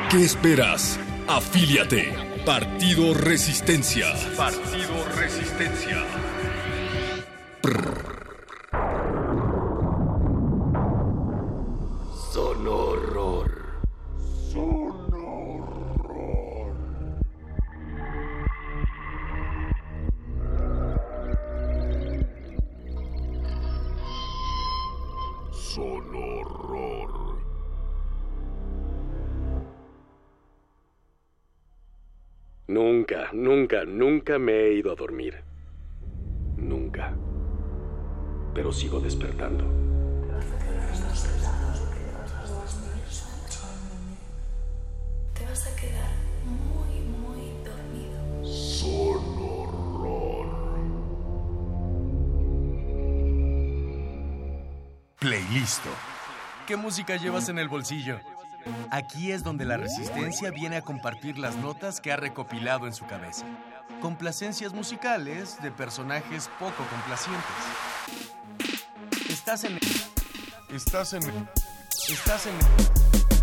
[0.10, 0.99] ¿Qué esperas?
[1.27, 2.32] Afíliate.
[2.45, 4.07] Partido Resistencia.
[4.36, 6.03] Partido Resistencia.
[7.64, 8.12] Son
[32.73, 35.43] Nunca, nunca, nunca me he ido a dormir.
[36.57, 37.13] Nunca.
[38.55, 39.63] Pero sigo despertando.
[45.35, 46.09] Te vas a quedar
[46.47, 48.43] muy, muy dormido.
[48.43, 50.47] Son horror.
[55.19, 55.89] Playlisto.
[56.65, 58.19] ¿Qué música llevas en el bolsillo?
[58.91, 63.06] Aquí es donde la resistencia viene a compartir las notas que ha recopilado en su
[63.06, 63.45] cabeza.
[64.02, 67.44] Complacencias musicales de personajes poco complacientes.
[69.30, 69.80] Estás en
[70.73, 71.23] Estás en
[72.10, 72.53] Estás en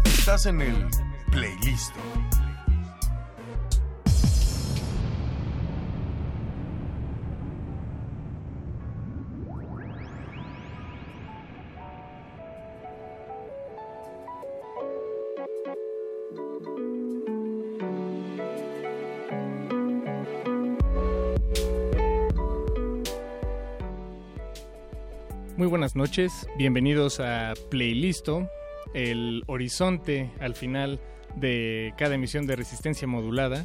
[0.04, 0.88] Estás en el
[1.30, 1.94] playlist.
[25.70, 28.50] Buenas noches, bienvenidos a Playlisto,
[28.92, 31.00] el horizonte al final
[31.36, 33.64] de cada emisión de Resistencia Modulada.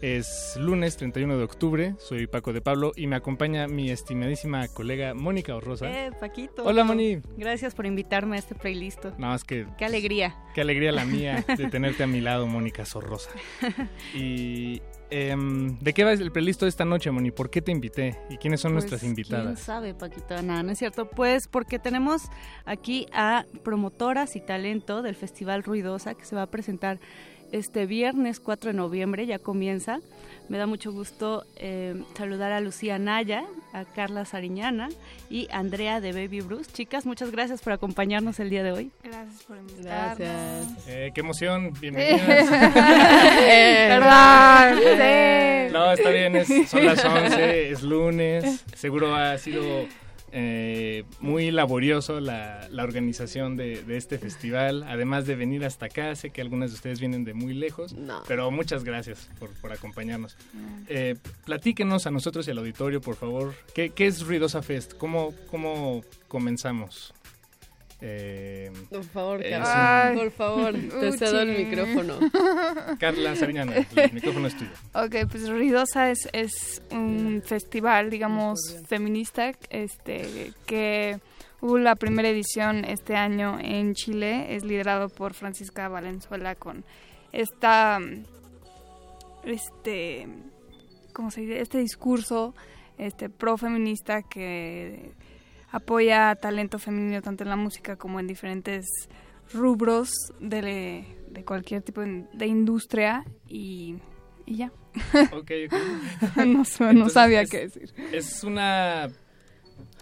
[0.00, 5.12] Es lunes 31 de octubre, soy Paco de Pablo y me acompaña mi estimadísima colega
[5.12, 5.90] Mónica Orrosa.
[5.90, 6.64] Eh, Paquito.
[6.64, 7.20] Hola, Moni.
[7.36, 9.04] Gracias por invitarme a este playlist.
[9.04, 9.66] Nada más que...
[9.76, 10.34] Qué alegría.
[10.54, 13.30] Qué alegría la mía de tenerte a mi lado, Mónica Sorrosa.
[14.14, 14.80] Y...
[15.12, 17.30] em, ¿De qué va el playlist de esta noche, Moni?
[17.30, 18.18] ¿Por qué te invité?
[18.30, 19.60] ¿Y quiénes son Pues, nuestras ¿Quién invitadas?
[19.60, 20.40] sabe, Paquito?
[20.42, 21.08] Nada, no es cierto.
[21.08, 22.22] Pues porque tenemos
[22.64, 26.98] aquí a promotoras y talento del Festival Ruidosa que se va a presentar
[27.52, 30.00] este viernes 4 de noviembre, ya comienza.
[30.52, 34.90] Me da mucho gusto eh, saludar a Lucía Naya, a Carla Sariñana
[35.30, 36.70] y a Andrea de Baby Bruce.
[36.70, 38.90] Chicas, muchas gracias por acompañarnos el día de hoy.
[39.02, 40.76] Gracias por invitarnos.
[40.86, 41.72] Eh, ¡Qué emoción!
[41.80, 42.50] Bienvenidas.
[43.88, 44.78] Perdón.
[44.78, 45.72] Sí.
[45.72, 48.62] No, está bien, es- son las 11, es lunes.
[48.74, 49.62] Seguro ha sido
[50.32, 54.82] eh, muy laborioso la, la organización de, de este festival.
[54.84, 57.94] Además de venir hasta acá, sé que algunas de ustedes vienen de muy lejos.
[58.26, 60.36] Pero muchas gracias por, por acompañarnos.
[60.88, 63.54] Eh, platíquenos a nosotros y al auditorio, por favor.
[63.74, 64.94] ¿Qué, qué es Ruidosa Fest?
[64.96, 67.12] ¿Cómo, cómo comenzamos?
[68.04, 70.10] Eh, Por favor, es Carla.
[70.12, 72.18] un- Por favor, te cedo el micrófono.
[72.98, 74.70] Carla Sariñana, el micrófono es tuyo.
[74.94, 78.58] Ok, pues Ruidosa es, es un festival, digamos,
[78.88, 81.20] feminista, este, que
[81.60, 86.84] hubo la primera edición este año en Chile, es liderado por Francisca Valenzuela con
[87.30, 88.00] esta,
[89.44, 90.26] este,
[91.12, 91.60] ¿cómo se dice?
[91.60, 92.54] Este discurso,
[92.98, 95.12] este, pro-feminista que
[95.72, 98.86] apoya talento femenino tanto en la música como en diferentes
[99.52, 103.96] rubros de, de cualquier tipo de industria y,
[104.46, 104.72] y ya.
[105.32, 105.72] Ok, ok.
[106.36, 107.92] no, no Entonces, sabía es- qué decir.
[108.12, 109.08] Es una...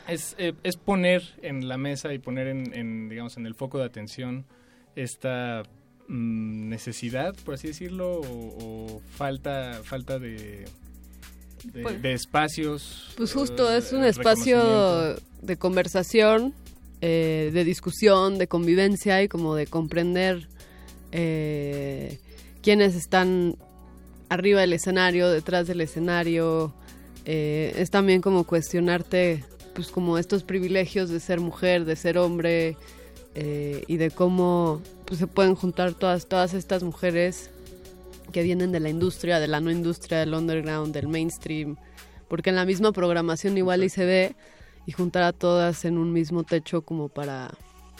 [0.09, 3.79] Es, eh, es poner en la mesa y poner en, en, digamos, en el foco
[3.79, 4.45] de atención
[4.97, 5.63] esta
[6.09, 10.65] mm, necesidad, por así decirlo, o, o falta, falta de,
[11.65, 13.13] de, Pues- de espacios.
[13.17, 16.55] Pues justo eh, es un espacio de conversación,
[17.01, 20.49] eh, de discusión, de convivencia y como de comprender
[21.13, 22.19] eh,
[22.63, 23.57] quiénes están
[24.29, 26.75] arriba del escenario, detrás del escenario.
[27.25, 32.77] Eh, es también como cuestionarte pues como estos privilegios de ser mujer, de ser hombre
[33.37, 37.51] y de cómo pues, se pueden juntar todas, todas estas mujeres
[38.31, 41.77] que vienen de la industria, de la no industria, del underground, del mainstream,
[42.29, 44.37] porque en la misma programación igual y se ve
[44.87, 47.51] y juntar a todas en un mismo techo como para,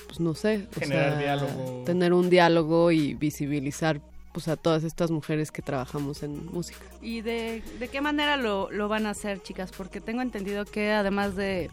[0.07, 1.83] pues no sé, o Generar sea, diálogo.
[1.85, 4.01] tener un diálogo y visibilizar
[4.33, 6.79] pues a todas estas mujeres que trabajamos en música.
[7.03, 9.73] ¿Y de, de qué manera lo, lo van a hacer, chicas?
[9.77, 11.69] Porque tengo entendido que además de,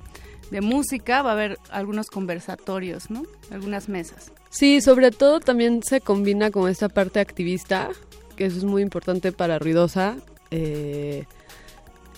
[0.49, 3.23] de música va a haber algunos conversatorios, ¿no?
[3.51, 4.31] Algunas mesas.
[4.49, 7.89] Sí, sobre todo también se combina con esta parte activista,
[8.37, 10.15] que eso es muy importante para Ruidosa,
[10.51, 11.25] eh,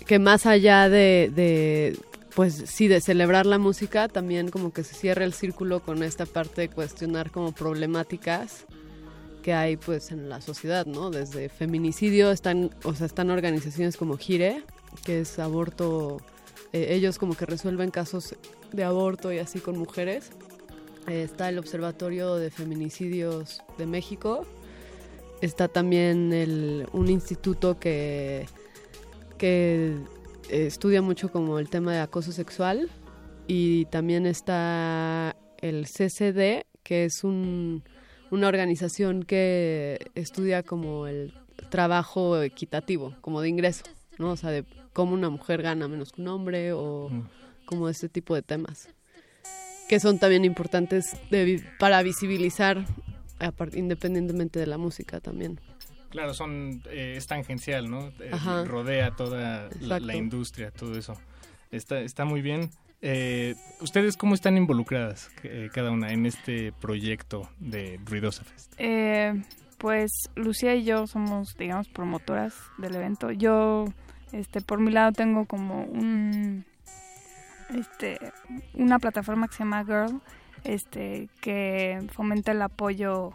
[0.05, 1.97] que más allá de, de,
[2.35, 6.27] pues sí, de celebrar la música, también como que se cierra el círculo con esta
[6.27, 8.65] parte de cuestionar como problemáticas
[9.41, 11.09] que hay pues en la sociedad, ¿no?
[11.09, 14.63] Desde feminicidio están, o sea, están organizaciones como Gire,
[15.05, 16.17] que es aborto,
[16.73, 18.35] eh, ellos como que resuelven casos
[18.71, 20.31] de aborto y así con mujeres.
[21.07, 24.45] Eh, está el Observatorio de Feminicidios de México.
[25.41, 28.45] Está también el, un instituto que,
[29.37, 29.95] que
[30.49, 32.89] eh, estudia mucho como el tema de acoso sexual.
[33.47, 37.83] Y también está el CCD, que es un,
[38.29, 41.33] una organización que estudia como el
[41.69, 43.83] trabajo equitativo, como de ingreso,
[44.17, 44.31] ¿no?
[44.31, 47.09] O sea, de cómo una mujer gana menos que un hombre o
[47.65, 48.89] como este tipo de temas
[49.89, 52.85] que son también importantes de, para visibilizar
[53.73, 55.59] independientemente de la música también.
[56.09, 58.11] Claro, son eh, es tangencial, ¿no?
[58.19, 58.31] Eh,
[58.65, 61.15] rodea toda la, la, industria, todo eso.
[61.71, 62.71] Está, está muy bien.
[63.01, 68.73] Eh, ¿Ustedes cómo están involucradas eh, cada una en este proyecto de Ruidosa Fest?
[68.77, 69.41] Eh,
[69.77, 73.31] pues Lucía y yo somos, digamos, promotoras del evento.
[73.31, 73.85] Yo,
[74.33, 76.65] este, por mi lado tengo como un,
[77.73, 78.19] este,
[78.73, 80.21] una plataforma que se llama Girl,
[80.63, 83.33] este, que fomenta el apoyo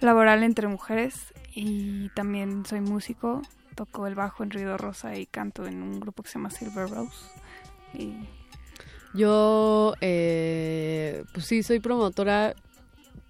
[0.00, 3.42] laboral entre mujeres y también soy músico,
[3.74, 6.88] toco el bajo en Ruido Rosa y canto en un grupo que se llama Silver
[6.88, 7.30] Rose.
[7.94, 8.14] Y
[9.14, 12.54] yo, eh, pues sí, soy promotora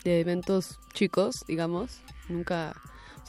[0.05, 2.01] de eventos chicos, digamos.
[2.29, 2.75] Nunca,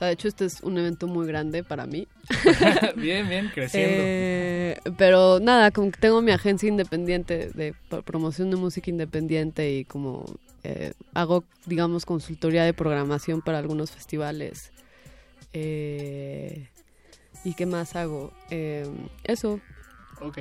[0.03, 2.07] sea, de hecho este es un evento muy grande para mí.
[2.95, 4.03] bien, bien, creciendo.
[4.05, 7.73] Eh, pero nada, como que tengo mi agencia independiente de
[8.05, 10.25] promoción de música independiente y como
[10.63, 14.71] eh, hago, digamos, consultoría de programación para algunos festivales.
[15.51, 16.69] Eh,
[17.43, 18.31] ¿Y qué más hago?
[18.49, 18.89] Eh,
[19.23, 19.59] eso.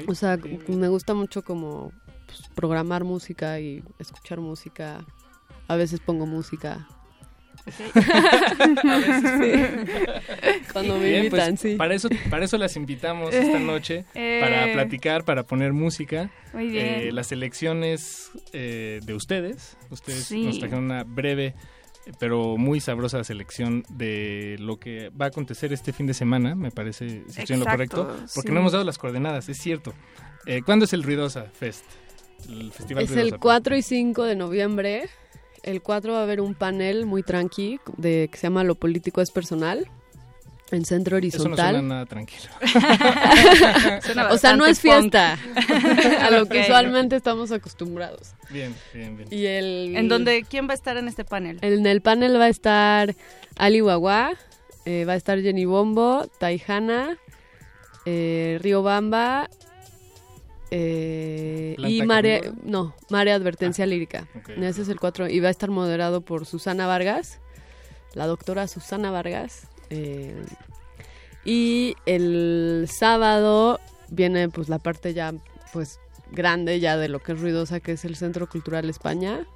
[0.07, 1.93] O sea, me gusta mucho como
[2.27, 5.05] pues, programar música y escuchar música.
[5.67, 6.87] A veces pongo música.
[7.95, 9.71] a veces
[10.73, 11.77] Cuando me pues, invitan, sí.
[11.77, 14.73] Para eso, para eso las invitamos esta noche, para eh.
[14.73, 16.31] platicar, para poner música.
[16.53, 16.87] Muy bien.
[16.87, 19.77] Eh, las elecciones eh, de ustedes.
[19.91, 21.55] Ustedes nos trajeron una breve
[22.19, 26.71] pero muy sabrosa selección de lo que va a acontecer este fin de semana, me
[26.71, 29.95] parece, si estoy en lo correcto, porque no hemos dado las coordenadas, es cierto.
[30.47, 31.85] Eh, ¿Cuándo es el Ruidosa Fest?
[32.49, 35.09] El festival es el 4 y 5 de noviembre.
[35.63, 39.21] El 4 va a haber un panel muy tranqui de que se llama Lo político
[39.21, 39.89] es personal
[40.73, 41.53] en centro horizontal.
[41.53, 42.49] Eso no suena nada tranquilo.
[44.31, 45.39] o sea, no es fiesta
[46.21, 48.35] a lo que usualmente estamos acostumbrados.
[48.51, 49.29] Bien, bien, bien.
[49.31, 51.59] Y el, ¿En dónde, quién va a estar en este panel?
[51.61, 53.15] En el panel va a estar
[53.57, 54.33] Ali Guagua,
[54.85, 57.19] eh, va a estar Jenny Bombo, Taijana,
[58.07, 59.49] eh, Río Bamba
[60.75, 64.27] eh, y Mare, no, Mare Advertencia ah, Lírica.
[64.57, 67.41] Ese es el 4 y va a estar moderado por Susana Vargas,
[68.15, 69.69] la doctora Susana Vargas.
[69.91, 70.43] Eh,
[71.45, 75.35] y el sábado viene pues la parte ya
[75.75, 76.01] pues
[76.31, 79.47] grande ya de lo que es ruidosa, que es el Centro Cultural España,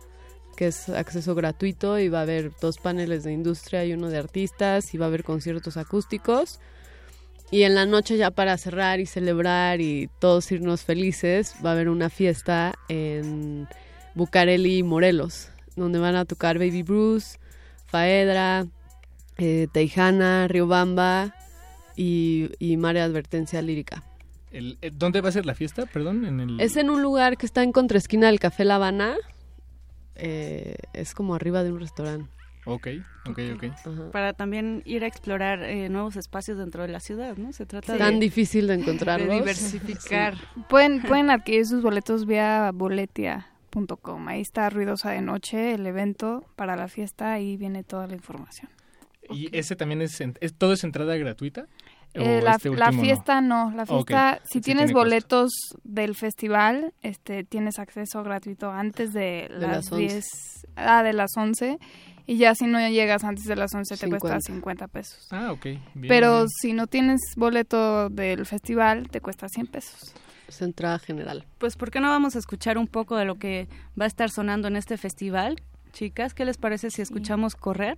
[0.54, 4.18] que es acceso gratuito y va a haber dos paneles de industria y uno de
[4.18, 6.60] artistas y va a haber conciertos acústicos.
[7.50, 11.72] Y en la noche ya para cerrar y celebrar y todos irnos felices, va a
[11.74, 13.68] haber una fiesta en
[14.14, 17.38] Bucareli, Morelos, donde van a tocar Baby Bruce,
[17.86, 18.66] Faedra,
[19.38, 21.34] eh, Teijana, Riobamba
[21.94, 24.02] y, y Mare Advertencia Lírica.
[24.50, 25.86] El, eh, ¿Dónde va a ser la fiesta?
[25.86, 26.24] Perdón.
[26.24, 26.60] En el...
[26.60, 29.16] Es en un lugar que está en contraesquina del Café La Habana.
[30.14, 32.30] Eh, es como arriba de un restaurante.
[32.68, 32.88] Ok,
[33.28, 34.10] ok, ok.
[34.10, 37.52] Para también ir a explorar eh, nuevos espacios dentro de la ciudad, ¿no?
[37.52, 37.98] Se trata de...
[38.00, 39.28] Tan difícil de encontrarlos.
[39.28, 40.34] De diversificar.
[40.68, 44.28] Pueden, pueden adquirir sus boletos vía boletia.com.
[44.28, 47.34] Ahí está Ruidosa de Noche, el evento para la fiesta.
[47.34, 48.68] Ahí viene toda la información.
[49.30, 51.66] ¿Y ese también es, es, todo es entrada gratuita?
[52.14, 55.52] Eh, la, este la, fiesta no, la fiesta, si tienes boletos
[55.84, 61.78] del festival, este, tienes acceso gratuito antes de, las, 10, ah, de las 11
[62.26, 65.28] y ya si no llegas antes de las 11 te cuesta 50 pesos.
[65.30, 65.66] Ah, ok.
[66.08, 70.14] Pero si no tienes boleto del festival, te cuesta 100 pesos.
[70.48, 71.44] Es entrada general.
[71.58, 74.30] Pues, ¿por qué no vamos a escuchar un poco de lo que va a estar
[74.30, 75.62] sonando en este festival?
[75.92, 77.96] Chicas, ¿qué les parece si escuchamos Correr?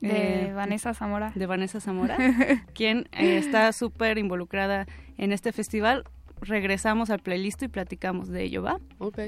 [0.00, 1.32] De eh, Vanessa Zamora.
[1.34, 2.16] De Vanessa Zamora,
[2.74, 4.86] quien eh, está súper involucrada
[5.16, 6.04] en este festival.
[6.40, 8.78] Regresamos al playlist y platicamos de ello, ¿va?
[8.98, 9.18] Ok.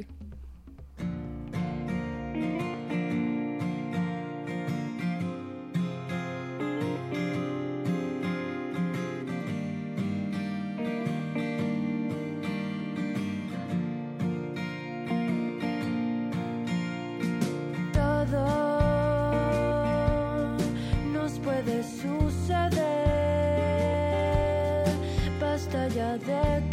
[26.18, 26.69] The.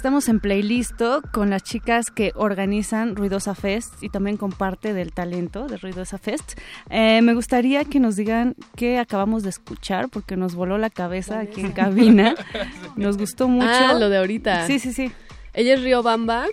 [0.00, 5.12] Estamos en Playlisto con las chicas que organizan Ruidosa Fest y también con parte del
[5.12, 6.58] talento de Ruidosa Fest.
[6.88, 11.40] Eh, me gustaría que nos digan qué acabamos de escuchar porque nos voló la cabeza
[11.40, 12.34] aquí en cabina.
[12.96, 13.68] Nos gustó mucho.
[13.68, 14.66] Ah, lo de ahorita.
[14.66, 15.12] Sí, sí, sí.
[15.52, 16.46] Ella es Río Bamba.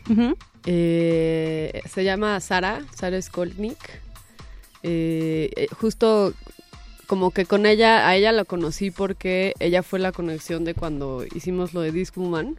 [0.65, 3.79] Eh, se llama Sara, Sara Skolnik.
[4.83, 6.33] Eh, eh, justo
[7.05, 11.23] como que con ella, a ella la conocí porque ella fue la conexión de cuando
[11.33, 12.57] hicimos lo de Disc Woman.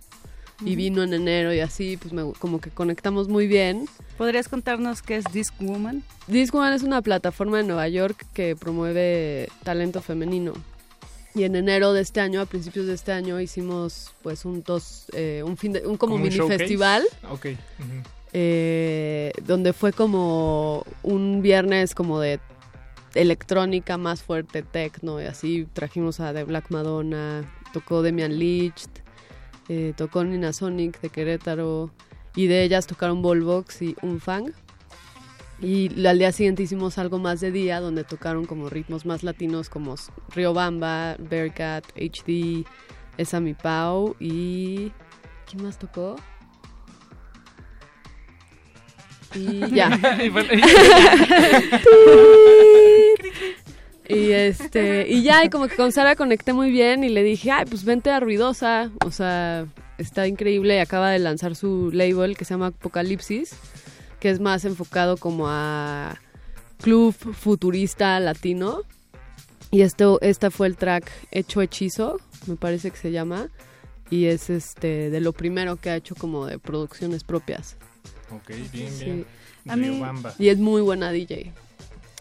[0.65, 3.87] Y vino en enero y así, pues me- como que conectamos muy bien.
[4.17, 6.03] ¿Podrías contarnos qué es Disc Woman?
[6.27, 10.53] Disc Woman es una plataforma de Nueva York que promueve talento femenino.
[11.35, 15.05] Y en enero de este año, a principios de este año, hicimos pues un dos,
[15.13, 17.05] eh, un fin de, un como, mini festival.
[17.31, 17.47] Ok.
[18.33, 22.41] eh, donde fue como un viernes como de
[23.15, 25.67] electrónica más fuerte, techno y así.
[25.73, 28.87] Trajimos a The Black Madonna, tocó Demian Leach,
[29.69, 31.91] eh, tocó Nina Sonic de Querétaro
[32.35, 34.53] y de ellas tocaron Ballbox y Un Fang.
[35.61, 39.69] Y al día siguiente hicimos algo más de día donde tocaron como ritmos más latinos
[39.69, 42.65] como S- Río Bamba, Bearcat, HD,
[43.17, 44.93] Esa Mi Pau y...
[45.51, 46.15] ¿Quién más tocó?
[49.35, 49.91] Y ya.
[54.09, 57.23] Y y este, y ya, y como que con Sara conecté muy bien y le
[57.23, 58.91] dije, ay, pues vente a Ruidosa.
[59.05, 59.67] O sea,
[59.99, 60.81] está increíble.
[60.81, 63.51] Acaba de lanzar su label que se llama Apocalipsis,
[64.21, 66.17] que es más enfocado como a
[66.81, 68.83] club futurista latino.
[69.71, 73.49] Y esto, este fue el track Hecho Hechizo, me parece que se llama.
[74.11, 77.77] Y es este de lo primero que ha hecho como de producciones propias.
[78.31, 79.05] Ok, bien, Sí.
[79.05, 79.27] bien.
[79.69, 80.03] A mí-.
[80.39, 81.53] Y es muy buena DJ.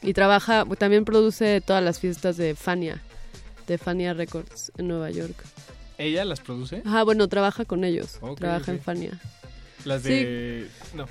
[0.01, 3.01] Y trabaja, también produce todas las fiestas de Fania,
[3.67, 5.35] de Fania Records en Nueva York.
[5.97, 6.83] ¿Ella las produce?
[6.85, 8.19] Ajá, bueno, trabaja con ellos.
[8.37, 9.19] Trabaja en Fania.
[9.85, 10.67] Las de...
[10.93, 11.07] No.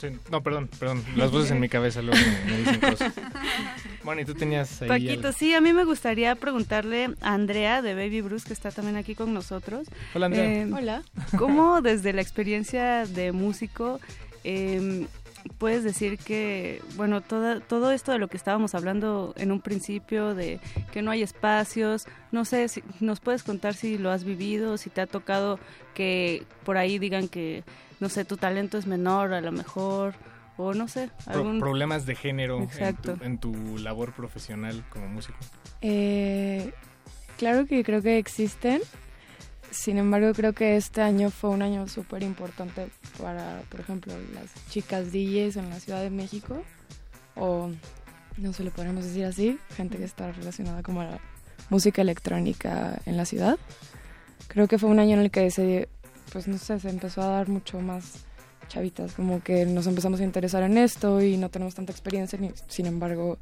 [0.00, 1.04] Sí, No, perdón, perdón.
[1.16, 3.12] Las voces en mi cabeza luego me, me dicen cosas.
[4.04, 5.32] Bueno, y tú tenías ahí Paquito, algo.
[5.38, 9.14] sí, a mí me gustaría preguntarle a Andrea de Baby Bruce, que está también aquí
[9.14, 9.86] con nosotros.
[10.14, 10.44] Hola, Andrea.
[10.44, 11.02] Eh, Hola.
[11.38, 14.00] ¿Cómo desde la experiencia de músico
[14.42, 15.06] eh,
[15.58, 20.34] puedes decir que, bueno, toda, todo esto de lo que estábamos hablando en un principio,
[20.34, 20.60] de
[20.92, 24.90] que no hay espacios, no sé, si nos puedes contar si lo has vivido, si
[24.90, 25.58] te ha tocado
[25.94, 27.64] que por ahí digan que,
[28.00, 30.14] no sé, tu talento es menor a lo mejor,
[30.56, 31.58] o no sé, Pro- algún...
[31.60, 33.14] problemas de género en Exacto.
[33.14, 35.38] tu, en tu labor profesional como músico.
[35.80, 36.72] Eh,
[37.38, 38.80] claro que creo que existen.
[39.72, 44.52] Sin embargo, creo que este año fue un año súper importante para, por ejemplo, las
[44.68, 46.62] chicas DJs en la Ciudad de México.
[47.36, 47.70] O,
[48.36, 51.18] no sé, le podríamos decir así, gente que está relacionada como la
[51.70, 53.58] música electrónica en la ciudad.
[54.46, 55.88] Creo que fue un año en el que se,
[56.30, 58.26] pues no sé, se empezó a dar mucho más
[58.68, 62.50] chavitas, como que nos empezamos a interesar en esto y no tenemos tanta experiencia, ni,
[62.68, 63.38] sin embargo,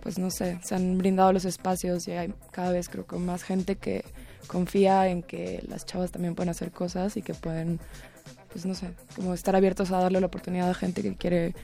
[0.00, 3.44] pues no sé, se han brindado los espacios y hay cada vez creo que más
[3.44, 4.04] gente que
[4.48, 7.78] confía en que las chavas también pueden hacer cosas y que pueden,
[8.52, 11.54] pues no sé, como estar abiertos a darle la oportunidad a gente que quiere,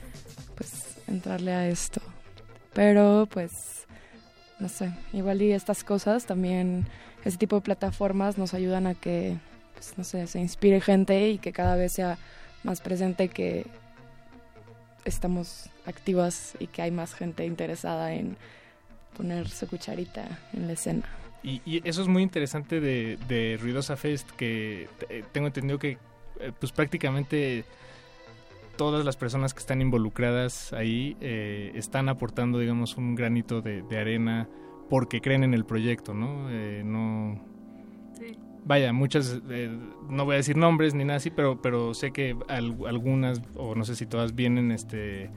[0.54, 2.00] pues, entrarle a esto.
[2.72, 3.86] Pero, pues,
[4.60, 6.86] no sé, igual y estas cosas también,
[7.24, 9.36] ese tipo de plataformas nos ayudan a que,
[9.74, 12.18] pues, no sé, se inspire gente y que cada vez sea
[12.62, 13.66] más presente que
[15.04, 18.36] estamos activas y que hay más gente interesada en
[19.16, 21.23] poner su cucharita en la escena.
[21.44, 25.98] Y, y eso es muy interesante de, de Ruidosa Fest, que eh, tengo entendido que
[26.40, 27.64] eh, pues prácticamente
[28.76, 33.98] todas las personas que están involucradas ahí eh, están aportando, digamos, un granito de, de
[33.98, 34.48] arena
[34.90, 36.48] porque creen en el proyecto, ¿no?
[36.50, 37.40] Eh, no
[38.64, 39.70] vaya, muchas, eh,
[40.08, 43.74] no voy a decir nombres ni nada así, pero, pero sé que al- algunas, o
[43.74, 45.30] no sé si todas vienen, este,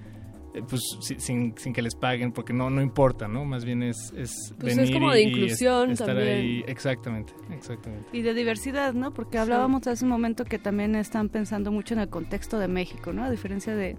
[0.68, 3.46] pues si- sin, sin que les paguen, porque no, no importa, ¿no?
[3.46, 6.28] Más bien es, es Pues es venir como y- de y es- inclusión estar también.
[6.30, 8.08] ahí, exactamente, exactamente.
[8.14, 9.14] Y de diversidad, ¿no?
[9.14, 13.14] Porque hablábamos hace un momento que también están pensando mucho en el contexto de México,
[13.14, 13.24] ¿no?
[13.24, 13.98] A diferencia de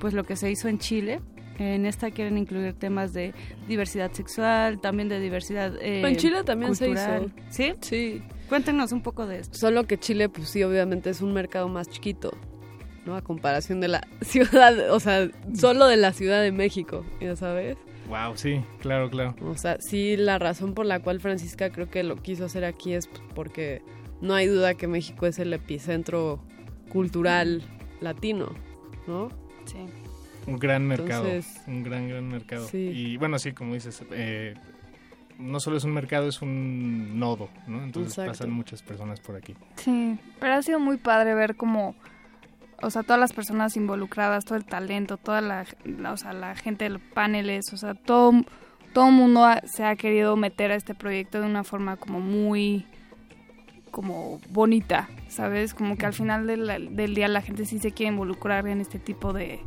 [0.00, 1.20] pues lo que se hizo en Chile.
[1.56, 3.32] En esta quieren incluir temas de
[3.68, 7.26] diversidad sexual, también de diversidad eh, En Chile también se hizo.
[7.48, 7.72] ¿Sí?
[7.80, 8.22] Sí.
[8.48, 9.56] Cuéntenos un poco de esto.
[9.56, 12.36] Solo que Chile, pues sí, obviamente es un mercado más chiquito,
[13.06, 13.16] ¿no?
[13.16, 17.76] A comparación de la ciudad, o sea, solo de la Ciudad de México, ya sabes.
[18.08, 19.34] Wow, sí, claro, claro.
[19.46, 22.92] O sea, sí, la razón por la cual Francisca creo que lo quiso hacer aquí
[22.92, 23.80] es porque
[24.20, 26.40] no hay duda que México es el epicentro
[26.90, 27.62] cultural
[28.00, 28.52] latino,
[29.06, 29.28] ¿no?
[29.64, 29.78] Sí.
[30.46, 32.68] Un gran mercado, Entonces, un gran, gran mercado.
[32.68, 32.90] sí.
[32.94, 34.54] Y bueno, sí, como dices, eh,
[35.38, 37.82] no solo es un mercado, es un nodo, ¿no?
[37.82, 38.30] Entonces Exacto.
[38.32, 39.54] pasan muchas personas por aquí.
[39.76, 41.94] Sí, pero ha sido muy padre ver como,
[42.84, 46.54] o sea, todas las personas involucradas, todo el talento, toda la, la- o sea, la
[46.54, 48.32] gente de los paneles, o sea, todo,
[48.92, 52.86] todo mundo ha- se ha querido meter a este proyecto de una forma como muy,
[53.90, 55.72] como bonita, ¿sabes?
[55.74, 58.98] Como que al final del, del día la gente sí se quiere involucrar en este
[58.98, 59.60] tipo de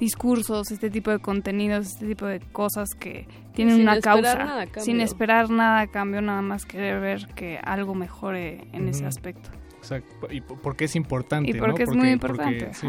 [0.00, 4.62] discursos, este tipo de contenidos, este tipo de cosas que tienen Sin una causa, nada
[4.62, 4.82] a cambio.
[4.82, 9.50] sin esperar nada a cambio, nada más querer ver que algo mejore en ese aspecto.
[9.78, 10.28] Exacto.
[10.30, 11.92] Y po- porque es importante, Y porque ¿no?
[11.92, 12.86] es muy importante, Porque, sí,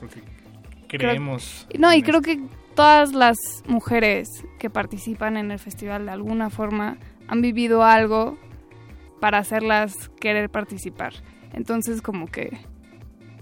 [0.00, 0.20] porque
[0.88, 1.66] Creo- creemos.
[1.78, 2.40] no, y creo que
[2.74, 3.36] todas las
[3.66, 8.38] mujeres que participan en el festival de alguna forma han vivido algo
[9.20, 11.12] para hacerlas querer participar.
[11.52, 12.56] Entonces como que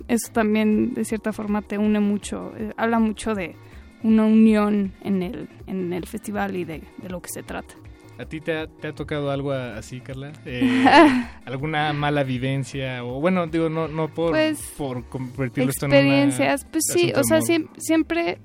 [0.09, 3.55] eso también de cierta forma te une mucho, eh, habla mucho de
[4.03, 7.75] una unión en el, en el festival y de, de lo que se trata.
[8.19, 10.33] ¿A ti te ha, te ha tocado algo así, Carla?
[10.47, 10.85] Eh,
[11.45, 13.05] ¿Alguna mala vivencia?
[13.05, 17.13] O bueno, digo, no, no por, Pues, por convertirlo esto en una experiencias, pues sí,
[17.15, 17.41] o sea,
[17.77, 18.39] siempre,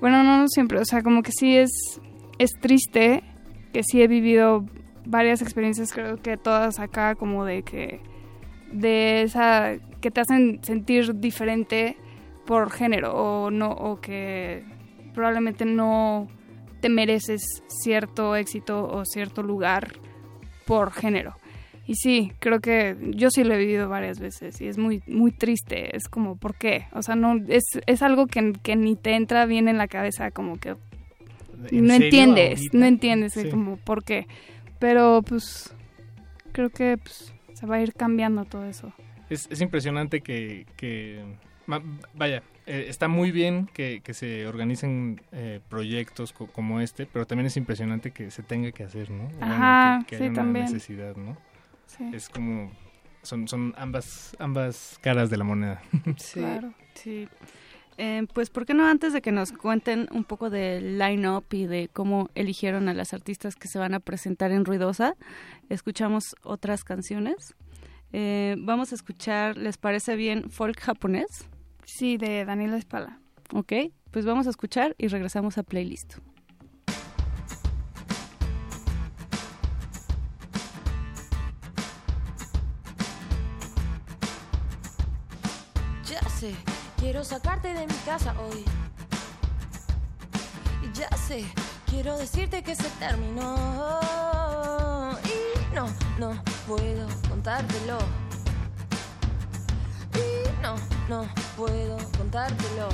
[0.00, 2.00] bueno, no, no siempre, o sea, como que sí es,
[2.38, 3.24] es triste,
[3.72, 4.64] que sí he vivido
[5.04, 8.00] varias experiencias, creo que todas acá, como de que,
[8.70, 11.96] de esa, que te hacen sentir diferente
[12.46, 14.64] por género, o no, o que
[15.12, 16.28] probablemente no
[16.80, 19.94] te mereces cierto éxito o cierto lugar
[20.66, 21.34] por género.
[21.86, 25.30] Y sí, creo que yo sí lo he vivido varias veces y es muy muy
[25.30, 26.86] triste, es como, ¿por qué?
[26.92, 30.30] O sea, no es, es algo que, que ni te entra bien en la cabeza,
[30.32, 30.74] como que
[31.70, 33.48] ¿En no entiendes, no entiendes Sí.
[33.48, 34.26] como por qué.
[34.78, 35.72] Pero pues
[36.52, 38.92] creo que pues, se va a ir cambiando todo eso.
[39.30, 41.24] Es, es impresionante que, que
[42.14, 47.26] vaya, eh, está muy bien que, que se organicen eh, proyectos co- como este, pero
[47.26, 49.28] también es impresionante que se tenga que hacer, ¿no?
[49.28, 50.64] Bueno, Ajá, que, que sí, haya una también.
[50.66, 51.36] necesidad, ¿no?
[51.86, 52.04] Sí.
[52.12, 52.72] Es como,
[53.22, 55.80] son, son ambas, ambas caras de la moneda.
[56.16, 56.42] Sí.
[56.94, 57.28] Sí.
[57.98, 61.64] Eh, pues, ¿por qué no antes de que nos cuenten un poco del line-up y
[61.66, 65.14] de cómo eligieron a las artistas que se van a presentar en Ruidosa,
[65.70, 67.54] escuchamos otras canciones?
[68.12, 71.48] Eh, vamos a escuchar, ¿les parece bien folk japonés?
[71.86, 73.20] Sí, de Daniela Espala.
[73.54, 73.72] Ok,
[74.10, 76.16] pues vamos a escuchar y regresamos a playlist.
[86.04, 86.52] Ya sé,
[86.98, 88.64] quiero sacarte de mi casa hoy.
[90.92, 91.44] Ya sé,
[91.88, 93.46] quiero decirte que se terminó.
[95.24, 95.86] Y no,
[96.18, 98.25] no puedo contártelo
[100.66, 100.74] no,
[101.08, 102.88] no puedo contártelo.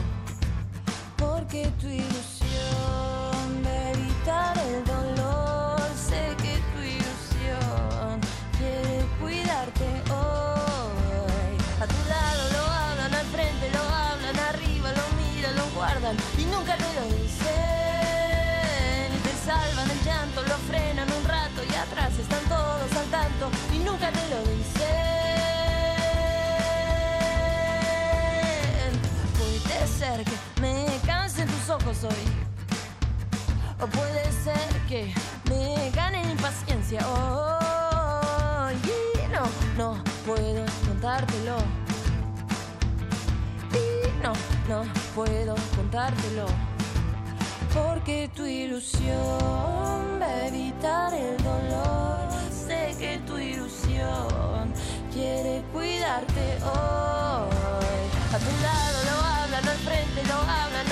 [1.17, 8.21] Porque tu ilusión de el dolor, sé que tu ilusión
[8.59, 11.57] quiere cuidarte hoy.
[11.81, 16.45] A tu lado lo hablan, al frente lo hablan, arriba lo miran, lo guardan y
[16.45, 17.49] nunca te lo dicen.
[19.27, 23.79] Te salvan el llanto, lo frenan un rato y atrás están todos al tanto y
[23.79, 24.52] nunca te lo dicen.
[31.73, 32.05] Ojos.
[33.81, 35.13] O puede ser que
[35.49, 38.75] me gane impaciencia hoy.
[38.75, 39.45] Y no,
[39.79, 41.57] no puedo contártelo.
[43.73, 44.33] Y no,
[44.69, 44.85] no
[45.15, 46.47] puedo contártelo.
[47.75, 52.19] Porque tu ilusión va a evitar el dolor.
[52.67, 54.73] Sé que tu ilusión
[55.13, 58.05] quiere cuidarte hoy.
[58.35, 60.92] A tu lado lo hablan, al frente lo hablan,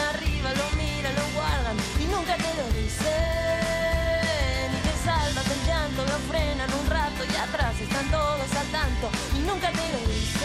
[2.31, 4.69] nunca te lo dicen.
[4.73, 9.11] Y te salvas del llanto, lo frenan un rato y atrás están todos al tanto
[9.37, 10.41] y nunca te lo dicen.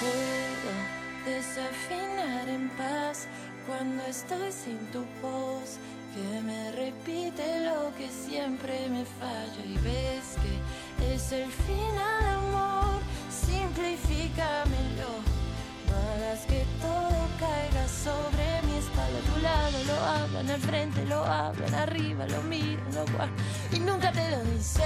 [0.00, 0.72] Puedo
[1.36, 3.28] desafinar en paz
[3.66, 5.78] cuando estoy sin tu voz.
[6.14, 10.58] Que me repite lo que siempre me falla y ves que
[11.14, 13.00] es el final, amor.
[13.30, 15.29] Simplifícamelo.
[16.48, 19.18] Que todo caiga sobre mi espalda.
[19.18, 23.34] A tu lado lo hablan, al frente lo hablan, arriba lo miran, lo guardan
[23.72, 24.84] y nunca te lo dicen.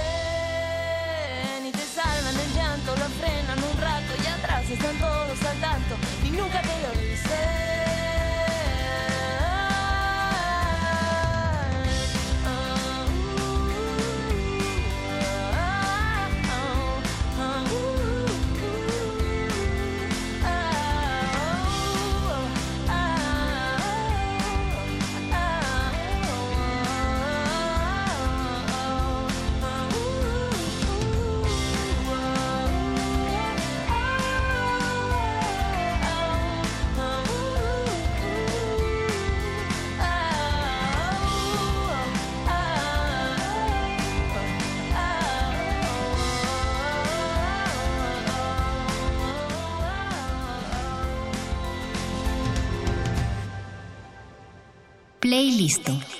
[1.65, 5.95] Y te salvan el llanto, lo frenan un rato y atrás están todos al tanto
[6.23, 7.94] y nunca te lo dicen.
[55.25, 56.14] Playlisto.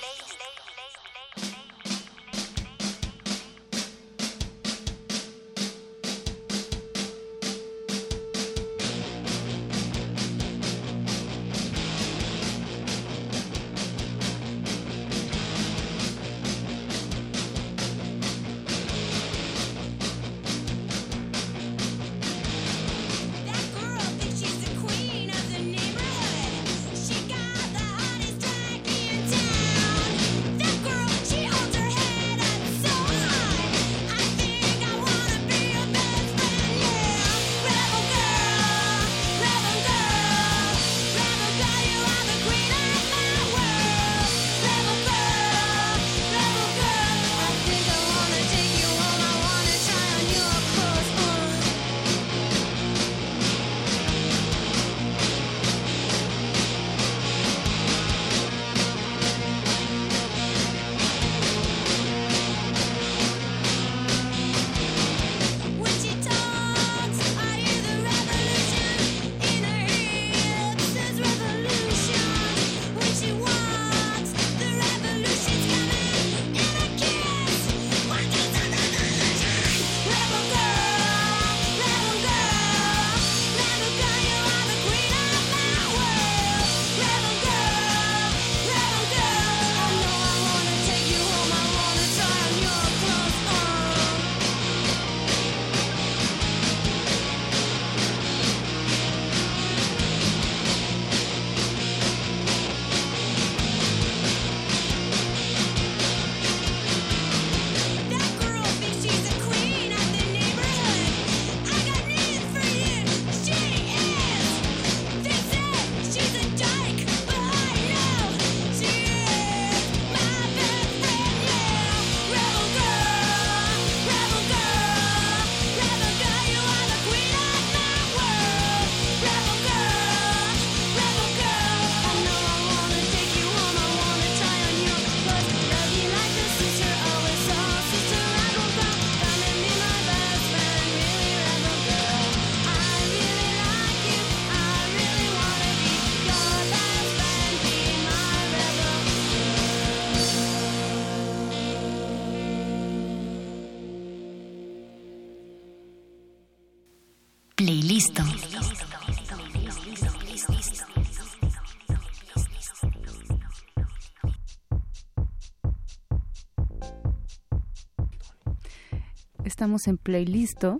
[169.65, 170.77] Estamos en Playlisto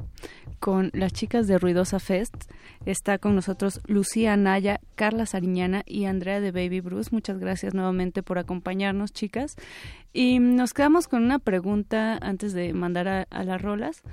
[0.60, 2.36] con las chicas de Ruidosa Fest.
[2.86, 7.10] Está con nosotros Lucía Anaya, Carla Sariñana y Andrea de Baby Bruce.
[7.12, 9.56] Muchas gracias nuevamente por acompañarnos, chicas.
[10.14, 14.04] Y nos quedamos con una pregunta antes de mandar a, a las rolas.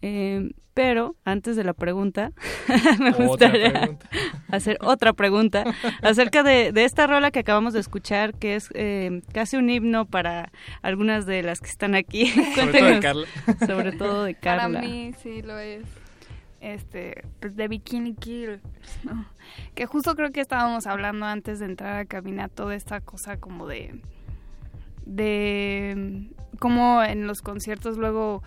[0.00, 2.32] Eh, pero antes de la pregunta,
[2.98, 4.08] me gustaría pregunta.
[4.48, 5.64] hacer otra pregunta
[6.00, 10.06] acerca de, de esta rola que acabamos de escuchar, que es eh, casi un himno
[10.06, 12.26] para algunas de las que están aquí.
[12.54, 13.00] Sobre todo de.
[13.00, 13.26] Carla.
[13.66, 14.80] Sobre todo de Carla.
[14.80, 15.84] Para mí sí lo es.
[16.60, 18.60] Este, pues de Bikini Kill.
[19.02, 19.26] ¿no?
[19.74, 23.66] Que justo creo que estábamos hablando antes de entrar a cabina toda esta cosa como
[23.66, 24.00] de
[25.04, 26.30] de
[26.60, 28.44] como en los conciertos luego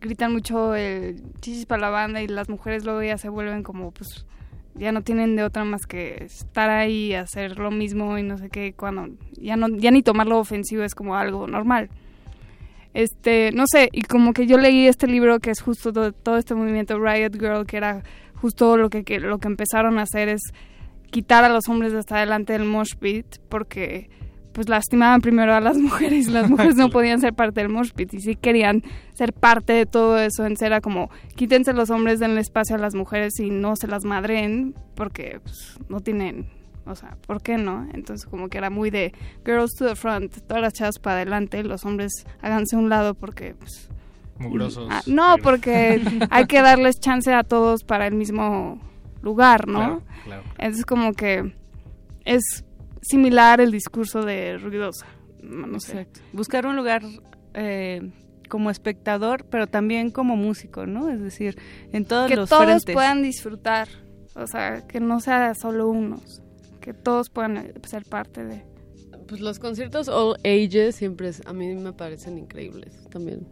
[0.00, 3.90] gritan mucho el chichis para la banda y las mujeres luego ya se vuelven como
[3.90, 4.26] pues
[4.74, 8.48] ya no tienen de otra más que estar ahí hacer lo mismo y no sé
[8.48, 11.90] qué cuando ya no ya ni tomarlo ofensivo es como algo normal.
[12.94, 16.54] Este no sé y como que yo leí este libro que es justo todo, este
[16.54, 18.02] movimiento Riot Girl que era
[18.36, 20.40] justo lo que, que lo que empezaron a hacer es
[21.10, 24.08] quitar a los hombres de hasta adelante del mosh pit porque
[24.52, 27.92] pues lastimaban primero a las mujeres y las mujeres no podían ser parte del mosh
[27.92, 28.82] pit y sí querían
[29.14, 32.94] ser parte de todo eso en era como quítense los hombres denle espacio a las
[32.94, 36.48] mujeres y no se las madren porque pues, no tienen
[36.84, 37.88] o sea ¿por qué no?
[37.94, 39.14] entonces como que era muy de
[39.44, 43.14] girls to the front todas las chavas para adelante los hombres háganse a un lado
[43.14, 43.88] porque pues,
[44.40, 44.88] Mugrosos.
[44.90, 48.80] Ah, no, porque hay que darles chance a todos para el mismo
[49.20, 49.78] lugar, ¿no?
[49.78, 50.42] Claro, claro.
[50.56, 51.52] Es como que
[52.24, 52.64] es
[53.02, 55.06] similar el discurso de Ruidosa.
[55.42, 55.92] No, sé.
[55.92, 56.20] Exacto.
[56.32, 57.02] Buscar un lugar
[57.54, 58.12] eh,
[58.48, 61.08] como espectador, pero también como músico, ¿no?
[61.10, 61.56] Es decir,
[61.92, 62.94] en todos Que los todos frentes.
[62.94, 63.88] puedan disfrutar,
[64.34, 66.42] o sea, que no sea solo unos,
[66.80, 68.64] que todos puedan eh, ser parte de...
[69.28, 73.46] Pues los conciertos all ages siempre es- a mí me parecen increíbles también.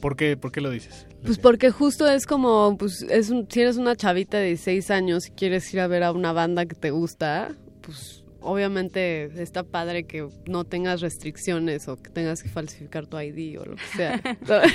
[0.00, 1.06] ¿Por qué, ¿Por qué lo dices?
[1.24, 5.28] Pues porque justo es como, pues es un- si eres una chavita de 16 años
[5.28, 10.04] y quieres ir a ver a una banda que te gusta, pues obviamente está padre
[10.04, 14.18] que no tengas restricciones o que tengas que falsificar tu ID o lo que sea.
[14.44, 14.68] claro,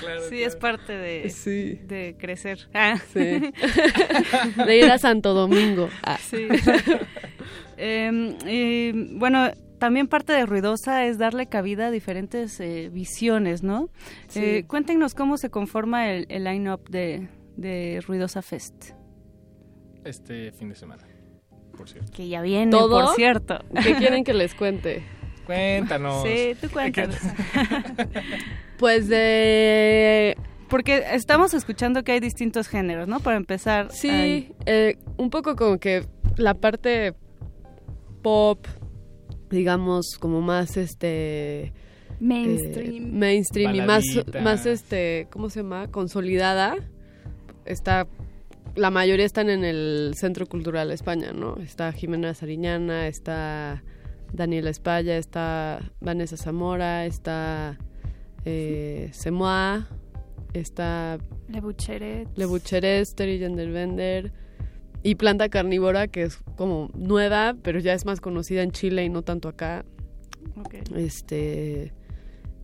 [0.00, 0.20] claro.
[0.28, 1.74] Sí, es parte de, Sí.
[1.86, 2.68] de crecer.
[2.74, 2.96] Ah.
[3.12, 3.20] Sí.
[4.66, 5.88] De ir a Santo Domingo.
[6.02, 6.18] Ah.
[6.20, 6.48] Sí.
[7.76, 13.90] Em, y, bueno, también parte de Ruidosa es darle cabida a diferentes eh, visiones, ¿no?
[14.28, 14.40] Sí.
[14.42, 18.92] Eh, cuéntenos cómo se conforma el, el line-up de, de Ruidosa Fest.
[20.04, 21.02] Este fin de semana,
[21.76, 22.12] por cierto.
[22.12, 23.06] Que ya viene, ¿Todo?
[23.06, 23.58] por cierto.
[23.82, 25.02] ¿Qué quieren que les cuente?
[25.46, 26.22] Cuéntanos.
[26.24, 27.16] Sí, tú cuéntanos.
[28.78, 30.36] Pues de...
[30.68, 33.20] Porque estamos escuchando que hay distintos géneros, ¿no?
[33.20, 33.88] Para empezar.
[33.90, 36.04] Sí, hay- eh, un poco como que
[36.36, 37.14] la parte
[38.22, 38.66] pop,
[39.50, 41.72] digamos, como más este...
[42.20, 42.94] Mainstream.
[43.06, 44.04] eh, mainstream y más,
[44.42, 45.88] más este, ¿cómo se llama?
[45.90, 46.74] Consolidada.
[47.64, 48.06] Está,
[48.76, 51.56] la mayoría están en el Centro Cultural España, ¿no?
[51.56, 53.82] Está Jimena Sariñana, está
[54.32, 57.78] Daniela Espalla, está Vanessa Zamora, está
[58.44, 59.88] eh, Semoa,
[60.52, 62.28] está Le Bucheret.
[62.36, 64.32] Le Bucherés, Terry Genderbender
[65.02, 69.08] y Planta Carnívora, que es como nueva, pero ya es más conocida en Chile y
[69.08, 69.84] no tanto acá.
[70.94, 71.92] Este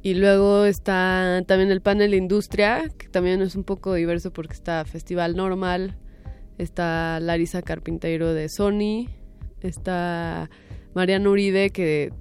[0.05, 4.85] y luego está también el panel Industria, que también es un poco diverso porque está
[4.85, 5.97] Festival Normal,
[6.59, 9.09] está Larisa Carpinteiro de Sony,
[9.61, 10.51] está
[10.95, 12.13] Mariano Uribe que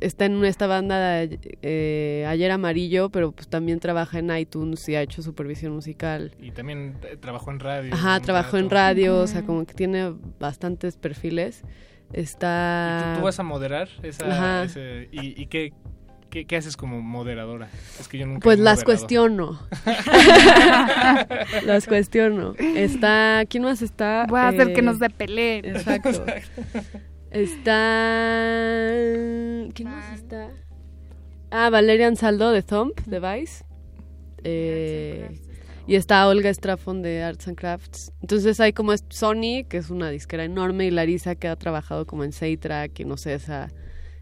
[0.00, 5.02] está en esta banda eh, Ayer Amarillo, pero pues también trabaja en iTunes y ha
[5.02, 6.32] hecho supervisión musical.
[6.40, 7.94] Y también eh, trabajó en radio.
[7.94, 11.62] Ajá, trabajó en radio, o sea, como que tiene bastantes perfiles.
[12.12, 13.12] Está...
[13.14, 14.64] ¿Tú, tú vas a moderar esa, Ajá.
[14.64, 15.72] ese- y, y qué,
[16.36, 17.70] qué, qué haces como moderadora?
[17.98, 18.84] Es que yo nunca Pues las moderado.
[18.84, 19.60] cuestiono.
[21.64, 22.54] las cuestiono.
[22.58, 23.44] Está...
[23.48, 24.26] ¿Quién más está?
[24.28, 25.64] Voy a hacer Eh, que nos dé peleen.
[25.64, 26.26] Exacto.
[27.30, 28.92] Está...
[29.72, 30.50] ¿Quién más está?
[31.50, 33.64] Ah, Valerian Saldo de Thump, de Vice.
[34.44, 35.40] Eh,
[35.86, 38.12] y está Olga Strafon de Arts and Crafts.
[38.20, 42.06] Entonces hay como es Sony, que es una disquera enorme, y Larisa, que ha trabajado
[42.06, 43.70] como en Seitrack y no sé, esa...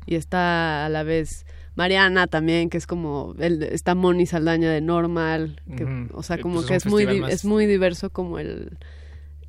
[0.07, 1.47] Y está a la vez
[1.77, 3.35] Mariana también, que es como...
[3.39, 5.61] El, está Moni Saldaña de Normal.
[5.77, 6.09] Que.
[6.13, 8.79] O sea, como pues es que es muy, más- es muy diverso como el...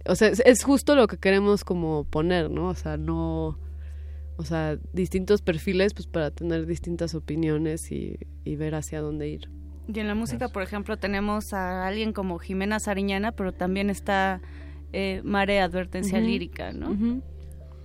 [0.08, 2.70] O sea, es, es justo lo que queremos como poner, ¿no?
[2.70, 3.60] O sea, no...
[4.38, 9.50] O sea, distintos perfiles pues para tener distintas opiniones y, y ver hacia dónde ir.
[9.88, 14.42] Y en la música, por ejemplo, tenemos a alguien como Jimena Sariñana, pero también está
[14.94, 16.20] eh, Mare Advertencia.
[16.20, 17.22] Lírica, ¿no?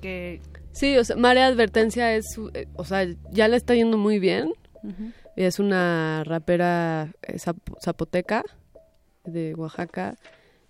[0.01, 0.41] Que
[0.81, 4.53] Sí, o sea, Marea Advertencia es, eh, o sea, ya le está yendo muy bien.
[5.37, 8.43] Es una rapera eh, zap- zapoteca
[9.25, 10.17] de Oaxaca.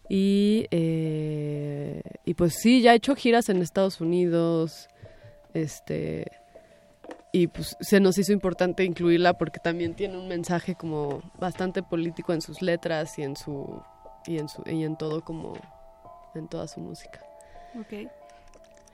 [0.08, 4.88] Y, eh, y pues sí, ya ha hecho giras en Estados Unidos.
[5.54, 6.26] Este.
[7.32, 12.32] Y pues se nos hizo importante incluirla porque también tiene un mensaje como bastante político
[12.32, 13.80] en sus letras y en su.
[14.26, 14.64] y en su.
[14.66, 15.52] y en todo como.
[16.34, 17.20] en toda su música.
[17.78, 18.10] Ok.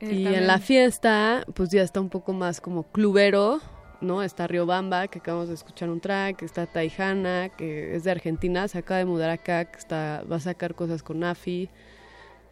[0.00, 3.60] Eh, Y también- en la fiesta, pues ya está un poco más como clubero,
[4.00, 4.23] ¿no?
[4.23, 8.78] Está Riobamba, que acabamos de escuchar un track, está Taijana, que es de Argentina, se
[8.78, 11.70] acaba de mudar acá, que está, va a sacar cosas con Afi.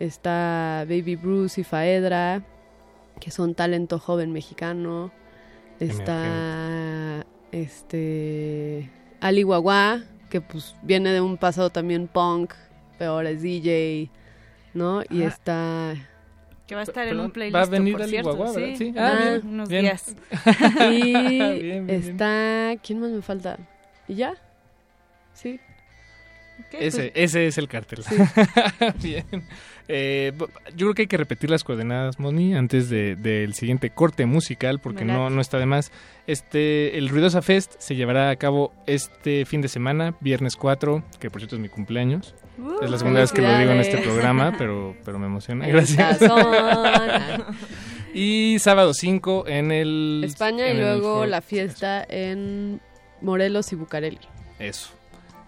[0.00, 2.42] Está Baby Bruce y Faedra,
[3.20, 5.12] que son talento joven mexicano.
[5.80, 8.90] Está este
[9.20, 12.52] Ali Guagua, que pues viene de un pasado también punk,
[12.98, 14.10] pero ahora es DJ,
[14.72, 15.02] ¿no?
[15.10, 15.26] Y Ah.
[15.28, 15.94] está
[16.66, 18.68] Que va a estar en un playlist, va a venir cierto, Guagua, ¿verdad?
[18.70, 18.76] sí.
[18.76, 18.86] Sí.
[18.88, 19.82] en Ah, bien, unos bien.
[19.82, 20.16] días.
[20.92, 21.12] Y
[21.62, 22.74] Bien, está.
[22.82, 23.58] ¿Quién más me falta?
[24.08, 24.34] ¿Y ya?
[25.34, 25.60] Sí.
[26.72, 28.04] Ese, ese es el cartel.
[29.02, 29.26] Bien.
[29.88, 30.32] Eh,
[30.74, 34.78] yo creo que hay que repetir las coordenadas, Moni, antes de- del siguiente corte musical,
[34.80, 35.92] porque no, no está de más.
[36.26, 41.30] Este, el Ruidosa Fest se llevará a cabo este fin de semana, viernes 4, que
[41.30, 42.34] por cierto es mi cumpleaños.
[42.82, 45.66] es la segunda vez que lo digo en este programa, pero, pero me emociona.
[45.66, 46.18] Gracias.
[48.14, 50.22] y sábado 5 en el...
[50.24, 52.80] España y en luego la fiesta en
[53.20, 54.18] Morelos y Bucareli.
[54.58, 54.90] Eso.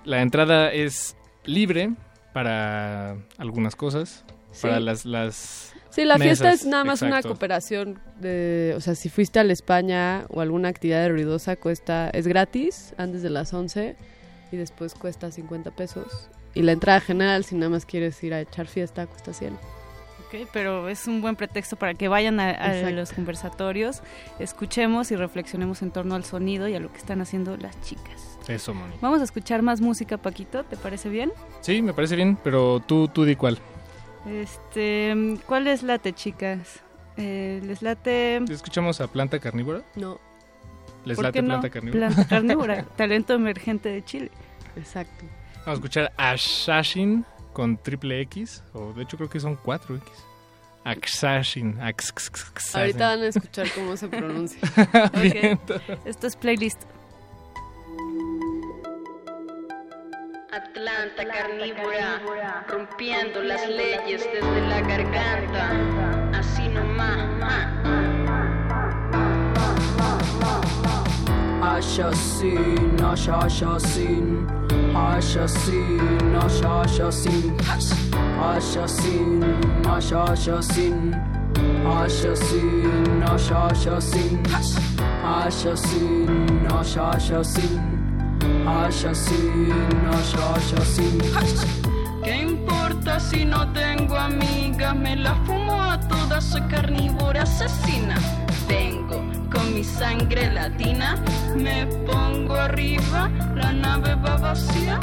[0.05, 1.93] La entrada es libre
[2.37, 4.61] para algunas cosas, Sí.
[4.61, 9.09] para las, las Sí, la fiesta es nada más una cooperación de, o sea, si
[9.09, 13.55] fuiste a la España o alguna actividad de ruidosa cuesta, es gratis antes de las
[13.55, 13.97] 11
[14.53, 16.29] y después cuesta 50 pesos.
[16.53, 19.55] Y la entrada general, si nada más quieres ir a echar fiesta, cuesta 100.
[19.55, 24.03] Ok, pero es un buen pretexto para que vayan a, los conversatorios,
[24.39, 28.36] escuchemos y reflexionemos en torno al sonido y a lo que están haciendo las chicas.
[28.49, 28.95] Eso, Moni.
[29.01, 31.33] Vamos a escuchar más música, Paquito, ¿te parece bien?
[31.61, 33.59] Sí, me parece bien, pero tú, tú di cuál.
[34.27, 36.81] Este, ¿cuál les late, chicas?
[37.17, 38.37] Eh, ¿Les late?
[38.49, 39.83] ¿Escuchamos a Planta Carnívora?
[39.97, 40.21] No.
[41.05, 41.49] ¿Les ¿Por late no?
[41.49, 42.09] Planta Carnívora?
[42.09, 44.31] Planta carnívora, talento emergente de Chile.
[44.77, 45.25] Exacto.
[45.61, 50.03] Vamos a escuchar a Shashin con triple X, o de hecho creo que son 4X.
[50.85, 51.81] Axashin.
[51.81, 52.81] Axashin.
[52.81, 54.61] Ahorita van a escuchar cómo se pronuncia.
[55.21, 55.59] Bien.
[56.05, 56.81] Esto es playlist.
[60.57, 65.71] Atlanta carnívora, rompiendo las leyes desde la garganta,
[66.33, 67.19] así nomás.
[71.61, 74.47] Assassin, assassin,
[74.97, 77.55] assassin, assassin,
[78.41, 79.45] assassin,
[79.85, 81.15] assassin,
[81.85, 84.43] assassin, assassin,
[85.23, 87.96] assassin, assassin,
[88.67, 89.73] assassin,
[90.11, 91.19] assassin.
[92.23, 94.97] ¿Qué importa si no tengo amigas?
[94.97, 98.17] Me las fumo a todas, soy carnívora asesina.
[98.69, 99.23] Vengo
[99.53, 101.17] con mi sangre latina,
[101.55, 104.99] me pongo arriba, la nave va vacía.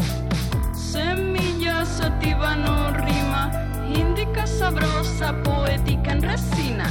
[0.73, 3.51] Semilla sativa no rima,
[3.87, 6.85] indica sabrosa, poética en resina.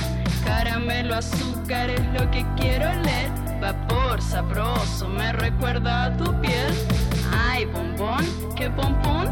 [0.45, 3.42] Caramelo, azúcar es lo que quiero leer.
[3.63, 6.75] vapor sabroso me recuerda a tu piel.
[7.49, 8.25] Ay, bombón,
[8.57, 9.29] qué bombón.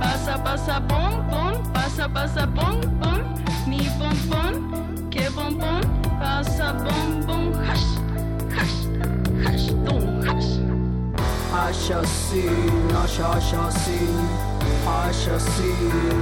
[0.00, 3.20] Pasa, pasa, bombón, pasa, pasa, bombón.
[3.66, 5.82] Mi bombón, qué bombón.
[6.18, 7.90] Pasa, bombón, hash,
[8.56, 8.78] hash,
[9.44, 10.52] hash, dum, hash.
[11.52, 12.46] Hash así,
[12.96, 14.00] hash, hash así.
[14.86, 15.70] Hash así,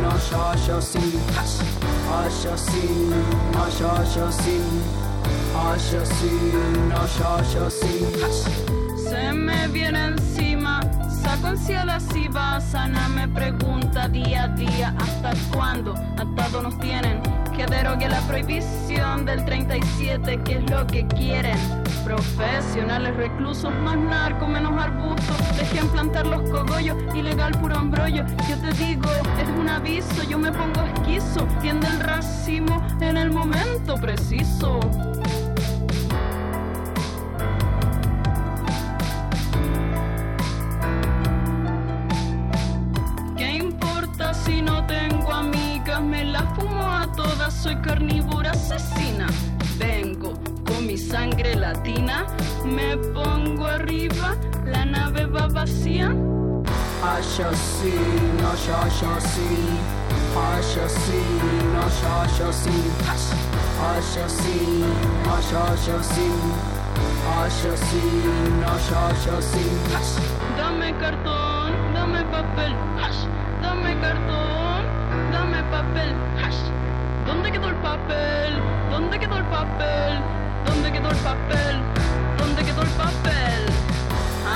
[0.05, 1.20] hash, hash así.
[2.10, 2.84] Hash así,
[3.55, 5.14] hash, hash así.
[5.55, 6.53] Hash así,
[6.93, 8.07] hash así.
[9.09, 10.81] Se me viene encima
[11.94, 15.94] así va, sana me pregunta día a día, ¿hasta cuándo?
[16.17, 17.20] Atados nos tienen,
[17.57, 21.57] que derogue la prohibición del 37, que es lo que quieren.
[22.05, 28.25] Profesionales, reclusos, más narco, menos arbustos, dejen plantar los cogollos, ilegal puro embrollo.
[28.49, 29.09] Yo te digo,
[29.41, 34.81] es un aviso, yo me pongo esquizo, tiende el racimo en el momento preciso.
[47.17, 49.26] toda, soy carnívora asesina.
[49.78, 50.34] Vengo
[50.67, 52.26] con mi sangre latina,
[52.65, 54.36] me pongo arriba,
[54.67, 56.15] la nave va vacía.
[57.02, 59.18] Assassin, assassin,
[60.57, 61.25] assassin,
[61.84, 62.55] assassin,
[63.84, 64.84] assassin,
[65.36, 66.34] assassin,
[67.47, 70.25] assassin, assassin.
[70.57, 72.75] Dame cartón, dame papel,
[73.60, 74.64] dame cartón.
[77.85, 78.53] papel?
[78.91, 80.13] ¿Dónde quedó el papel?
[80.65, 81.75] ¿Dónde quedó el papel?
[82.39, 83.61] ¿Dónde quedó el papel?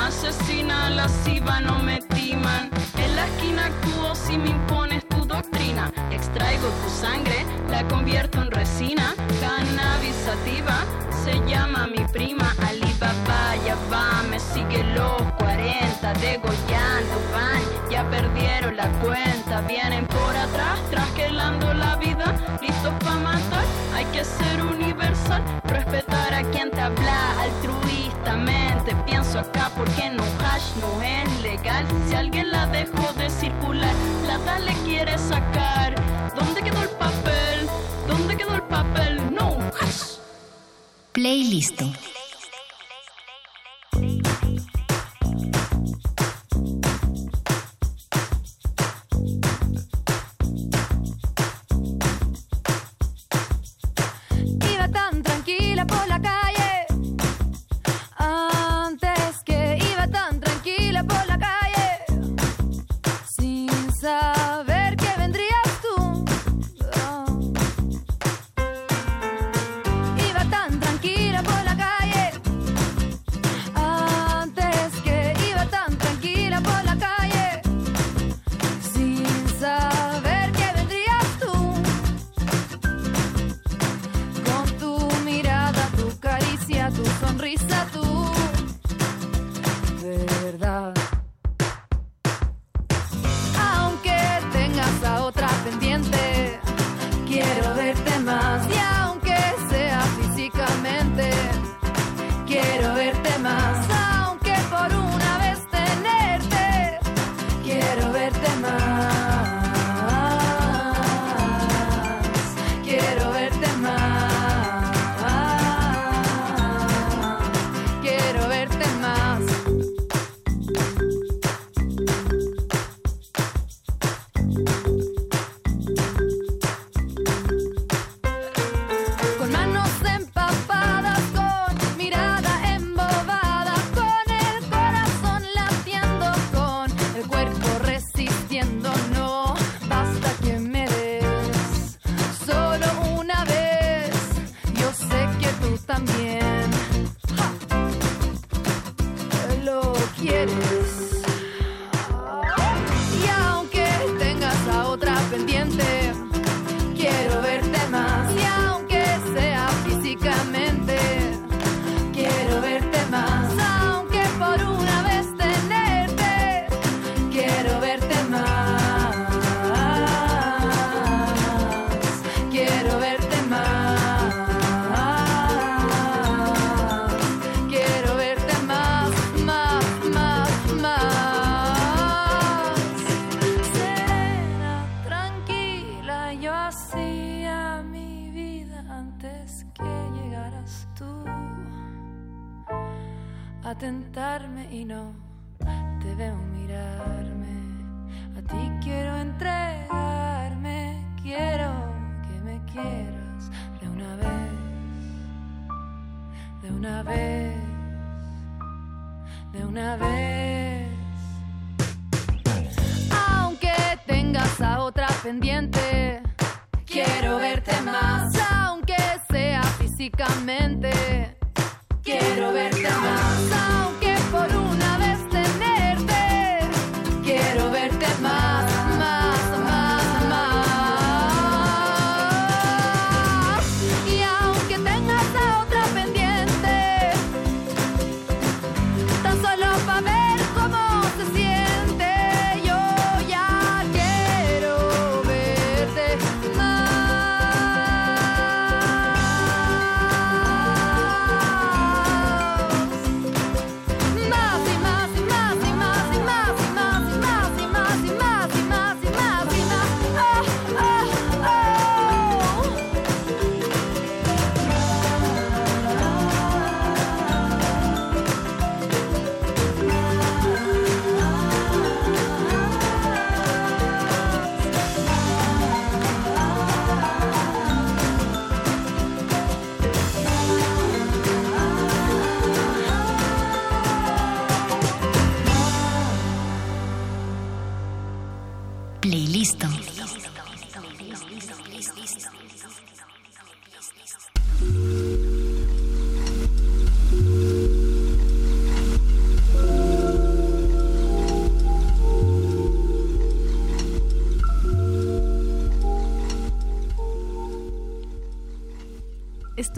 [0.07, 2.71] Asesina, lasciva, no me timan.
[2.97, 5.93] En la esquina actúo si me impones tu doctrina.
[6.11, 9.15] Extraigo tu sangre, la convierto en resina.
[9.43, 10.79] Cannabisativa,
[11.23, 12.49] se llama mi prima.
[12.67, 16.15] Alibaba, ya va, me sigue los 40.
[16.15, 19.61] Degollando van, ya perdieron la cuenta.
[19.69, 21.08] Vienen por atrás, tras
[22.61, 23.65] listo para matar,
[23.95, 30.75] hay que ser universal, respetar a quien te habla altruistamente, pienso acá porque no hash
[30.81, 33.95] no es legal, si alguien la dejó de circular,
[34.27, 35.95] la tal le quiere sacar,
[36.35, 37.69] ¿dónde quedó el papel?
[38.07, 39.35] ¿Dónde quedó el papel?
[39.35, 40.19] No hash.
[41.13, 41.83] Playlist.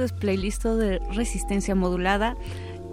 [0.04, 2.36] Es playlist de resistencia modulada.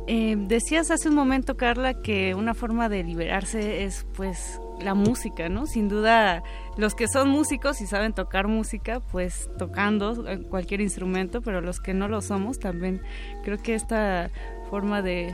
[0.10, 5.50] Eh, decías hace un momento, Carla, que una forma de liberarse es pues la música,
[5.50, 5.66] ¿no?
[5.66, 6.44] Sin duda,
[6.77, 11.94] los que son músicos y saben tocar música, pues tocando cualquier instrumento, pero los que
[11.94, 13.02] no lo somos también
[13.44, 14.30] creo que esta
[14.69, 15.34] forma de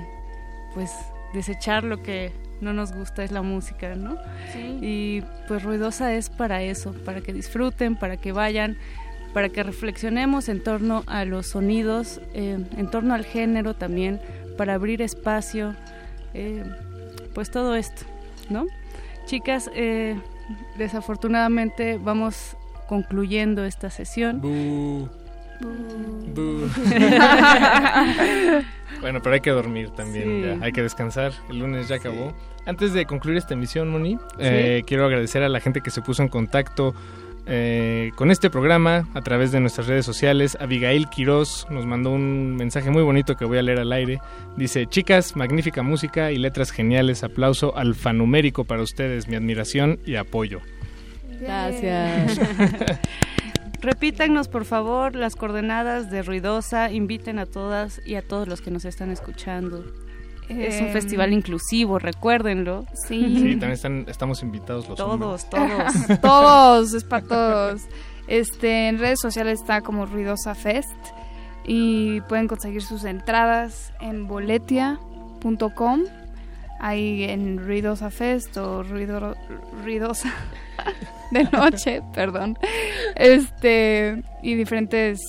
[0.73, 0.91] pues
[1.33, 4.17] desechar lo que no nos gusta es la música, ¿no?
[4.53, 4.79] Sí.
[4.81, 8.77] Y pues ruidosa es para eso, para que disfruten, para que vayan,
[9.33, 14.21] para que reflexionemos en torno a los sonidos, eh, en torno al género también,
[14.57, 15.75] para abrir espacio,
[16.33, 16.63] eh,
[17.33, 18.03] pues todo esto,
[18.49, 18.67] ¿no?
[19.25, 20.15] Chicas, eh,
[20.77, 22.55] desafortunadamente vamos
[22.87, 24.41] concluyendo esta sesión.
[29.01, 31.31] bueno, pero hay que dormir también, hay que descansar.
[31.49, 32.33] El lunes ya acabó.
[32.65, 36.21] Antes de concluir esta emisión, Moni, eh, quiero agradecer a la gente que se puso
[36.21, 36.93] en contacto
[37.45, 40.57] eh, con este programa a través de nuestras redes sociales.
[40.59, 44.19] Abigail Quiroz nos mandó un mensaje muy bonito que voy a leer al aire.
[44.55, 47.23] Dice, chicas, magnífica música y letras geniales.
[47.23, 50.61] Aplauso alfanumérico para ustedes, mi admiración y apoyo.
[51.41, 52.39] Gracias.
[53.81, 56.89] Repítanos, por favor, las coordenadas de Ruidosa.
[56.89, 59.83] Inviten a todas y a todos los que nos están escuchando.
[60.59, 62.85] Es un festival em, inclusivo, recuérdenlo.
[63.07, 63.37] Sí.
[63.39, 65.93] Sí, también estamos invitados los Todos, todos.
[66.21, 67.81] todos, es para todos.
[68.27, 70.89] Este, en redes sociales está como Ruidosa Fest
[71.65, 76.01] y pueden conseguir sus entradas en boletia.com,
[76.79, 79.35] ahí en Ruidosa Fest o Ruido,
[79.83, 80.33] Ruidosa
[81.31, 82.57] de noche, perdón.
[83.15, 85.19] Este, y diferentes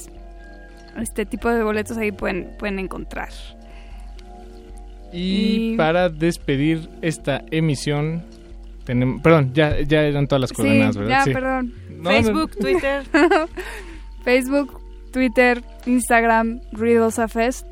[1.01, 3.31] este tipo de boletos ahí pueden, pueden encontrar.
[5.15, 8.25] Y, para despedir esta emisión,
[8.84, 11.25] tenemos, perdón, ya, ya eran todas las coordenadas, ¿verdad?
[11.26, 11.75] Ya, perdón.
[12.02, 13.05] Facebook, Twitter.
[14.25, 14.81] Facebook,
[15.12, 17.67] Twitter, Instagram, Ruidosa Fest.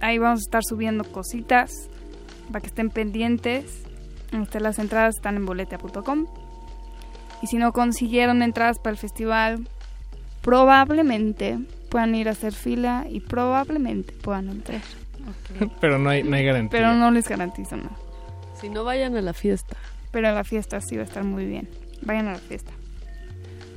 [0.00, 1.88] Ahí vamos a estar subiendo cositas
[2.48, 3.84] para que estén pendientes.
[4.32, 6.26] Este, las entradas están en boletea.com.
[7.42, 9.68] Y si no consiguieron entradas para el festival,
[10.42, 14.82] probablemente puedan ir a hacer fila y probablemente puedan entrar.
[15.80, 16.78] Pero no hay, no hay garantía.
[16.78, 17.96] Pero no les garantizo nada.
[18.60, 19.76] Si no vayan a la fiesta.
[20.10, 21.68] Pero a la fiesta sí va a estar muy bien.
[22.02, 22.72] Vayan a la fiesta.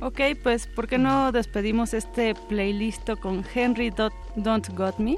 [0.00, 5.16] Ok, pues ¿por qué no despedimos este playlist con Henry Don't Got Me?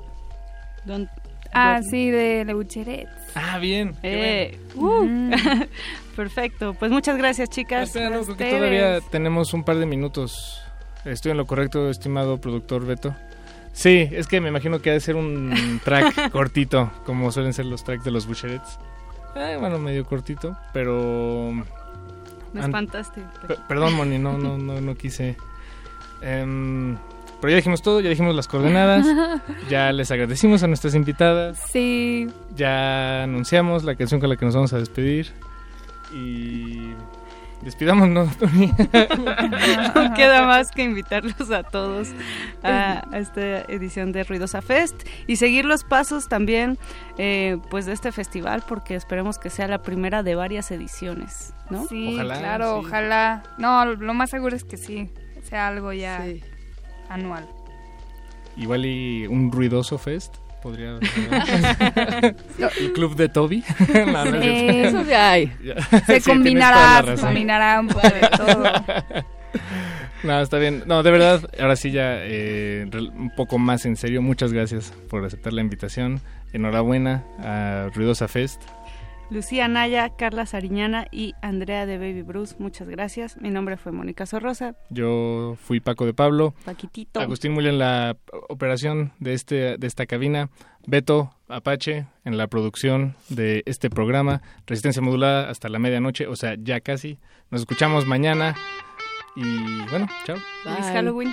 [1.55, 3.95] ah, sí, de Le Ah, bien.
[4.03, 5.31] Eh, uh.
[6.17, 6.75] Perfecto.
[6.75, 7.93] Pues muchas gracias, chicas.
[7.93, 10.61] todavía tenemos un par de minutos.
[11.07, 13.15] Estoy en lo correcto, estimado productor Beto.
[13.75, 17.67] Sí, es que me imagino que ha de ser un track cortito, como suelen ser
[17.67, 18.79] los tracks de los Bucherets.
[19.35, 21.53] Eh, bueno, medio cortito, pero...
[22.53, 23.21] Me espantaste.
[23.69, 25.37] perdón, Moni, no, no, no, no quise...
[26.23, 26.97] Em,
[27.41, 29.05] pero ya dijimos todo, ya dijimos las coordenadas,
[29.69, 31.59] ya les agradecimos a nuestras invitadas.
[31.71, 32.29] Sí.
[32.55, 35.33] Ya anunciamos la canción con la que nos vamos a despedir.
[36.15, 36.95] Y
[37.65, 38.67] Despidámonos, Tony.
[39.95, 42.11] no queda más que invitarlos a todos
[42.63, 46.79] a, esta edición de Ruidosa Fest y seguir los pasos también
[47.17, 51.87] eh, pues de este festival porque esperemos que sea la primera de varias ediciones, ¿no?
[51.87, 53.43] Sí, claro, ojalá.
[53.57, 55.11] No, lo más seguro es que sí,
[55.43, 56.23] sea algo ya
[57.09, 57.49] anual.
[58.57, 60.99] Igual y un Ruidoso Fest podría
[62.81, 63.63] el club de Toby
[64.43, 65.53] eso hay
[66.07, 68.65] se combinará se combinará un poco de todo.
[70.23, 70.85] No está bien.
[70.87, 75.23] No de verdad ahora sí ya eh, un poco más en serio muchas gracias por
[75.23, 76.23] aceptar la invitación.
[76.55, 78.63] Enhorabuena a Ruidosa Fest
[79.31, 83.37] Lucía Naya, Carla Sariñana y Andrea de Baby Bruce, muchas gracias.
[83.41, 84.77] Mi nombre fue Mónica Sorrosa.
[84.91, 86.55] Yo fui Paco de Pablo.
[86.65, 87.21] Paquitito.
[87.21, 88.17] Agustín Muli en la
[88.49, 90.51] operación de, este, de esta cabina.
[90.87, 94.43] Beto Apache en la producción de este programa.
[94.67, 97.19] Resistencia modulada hasta la medianoche, o sea, ya casi.
[97.51, 98.55] Nos escuchamos mañana.
[99.37, 100.37] Y bueno, chao.
[100.63, 101.33] Feliz Halloween.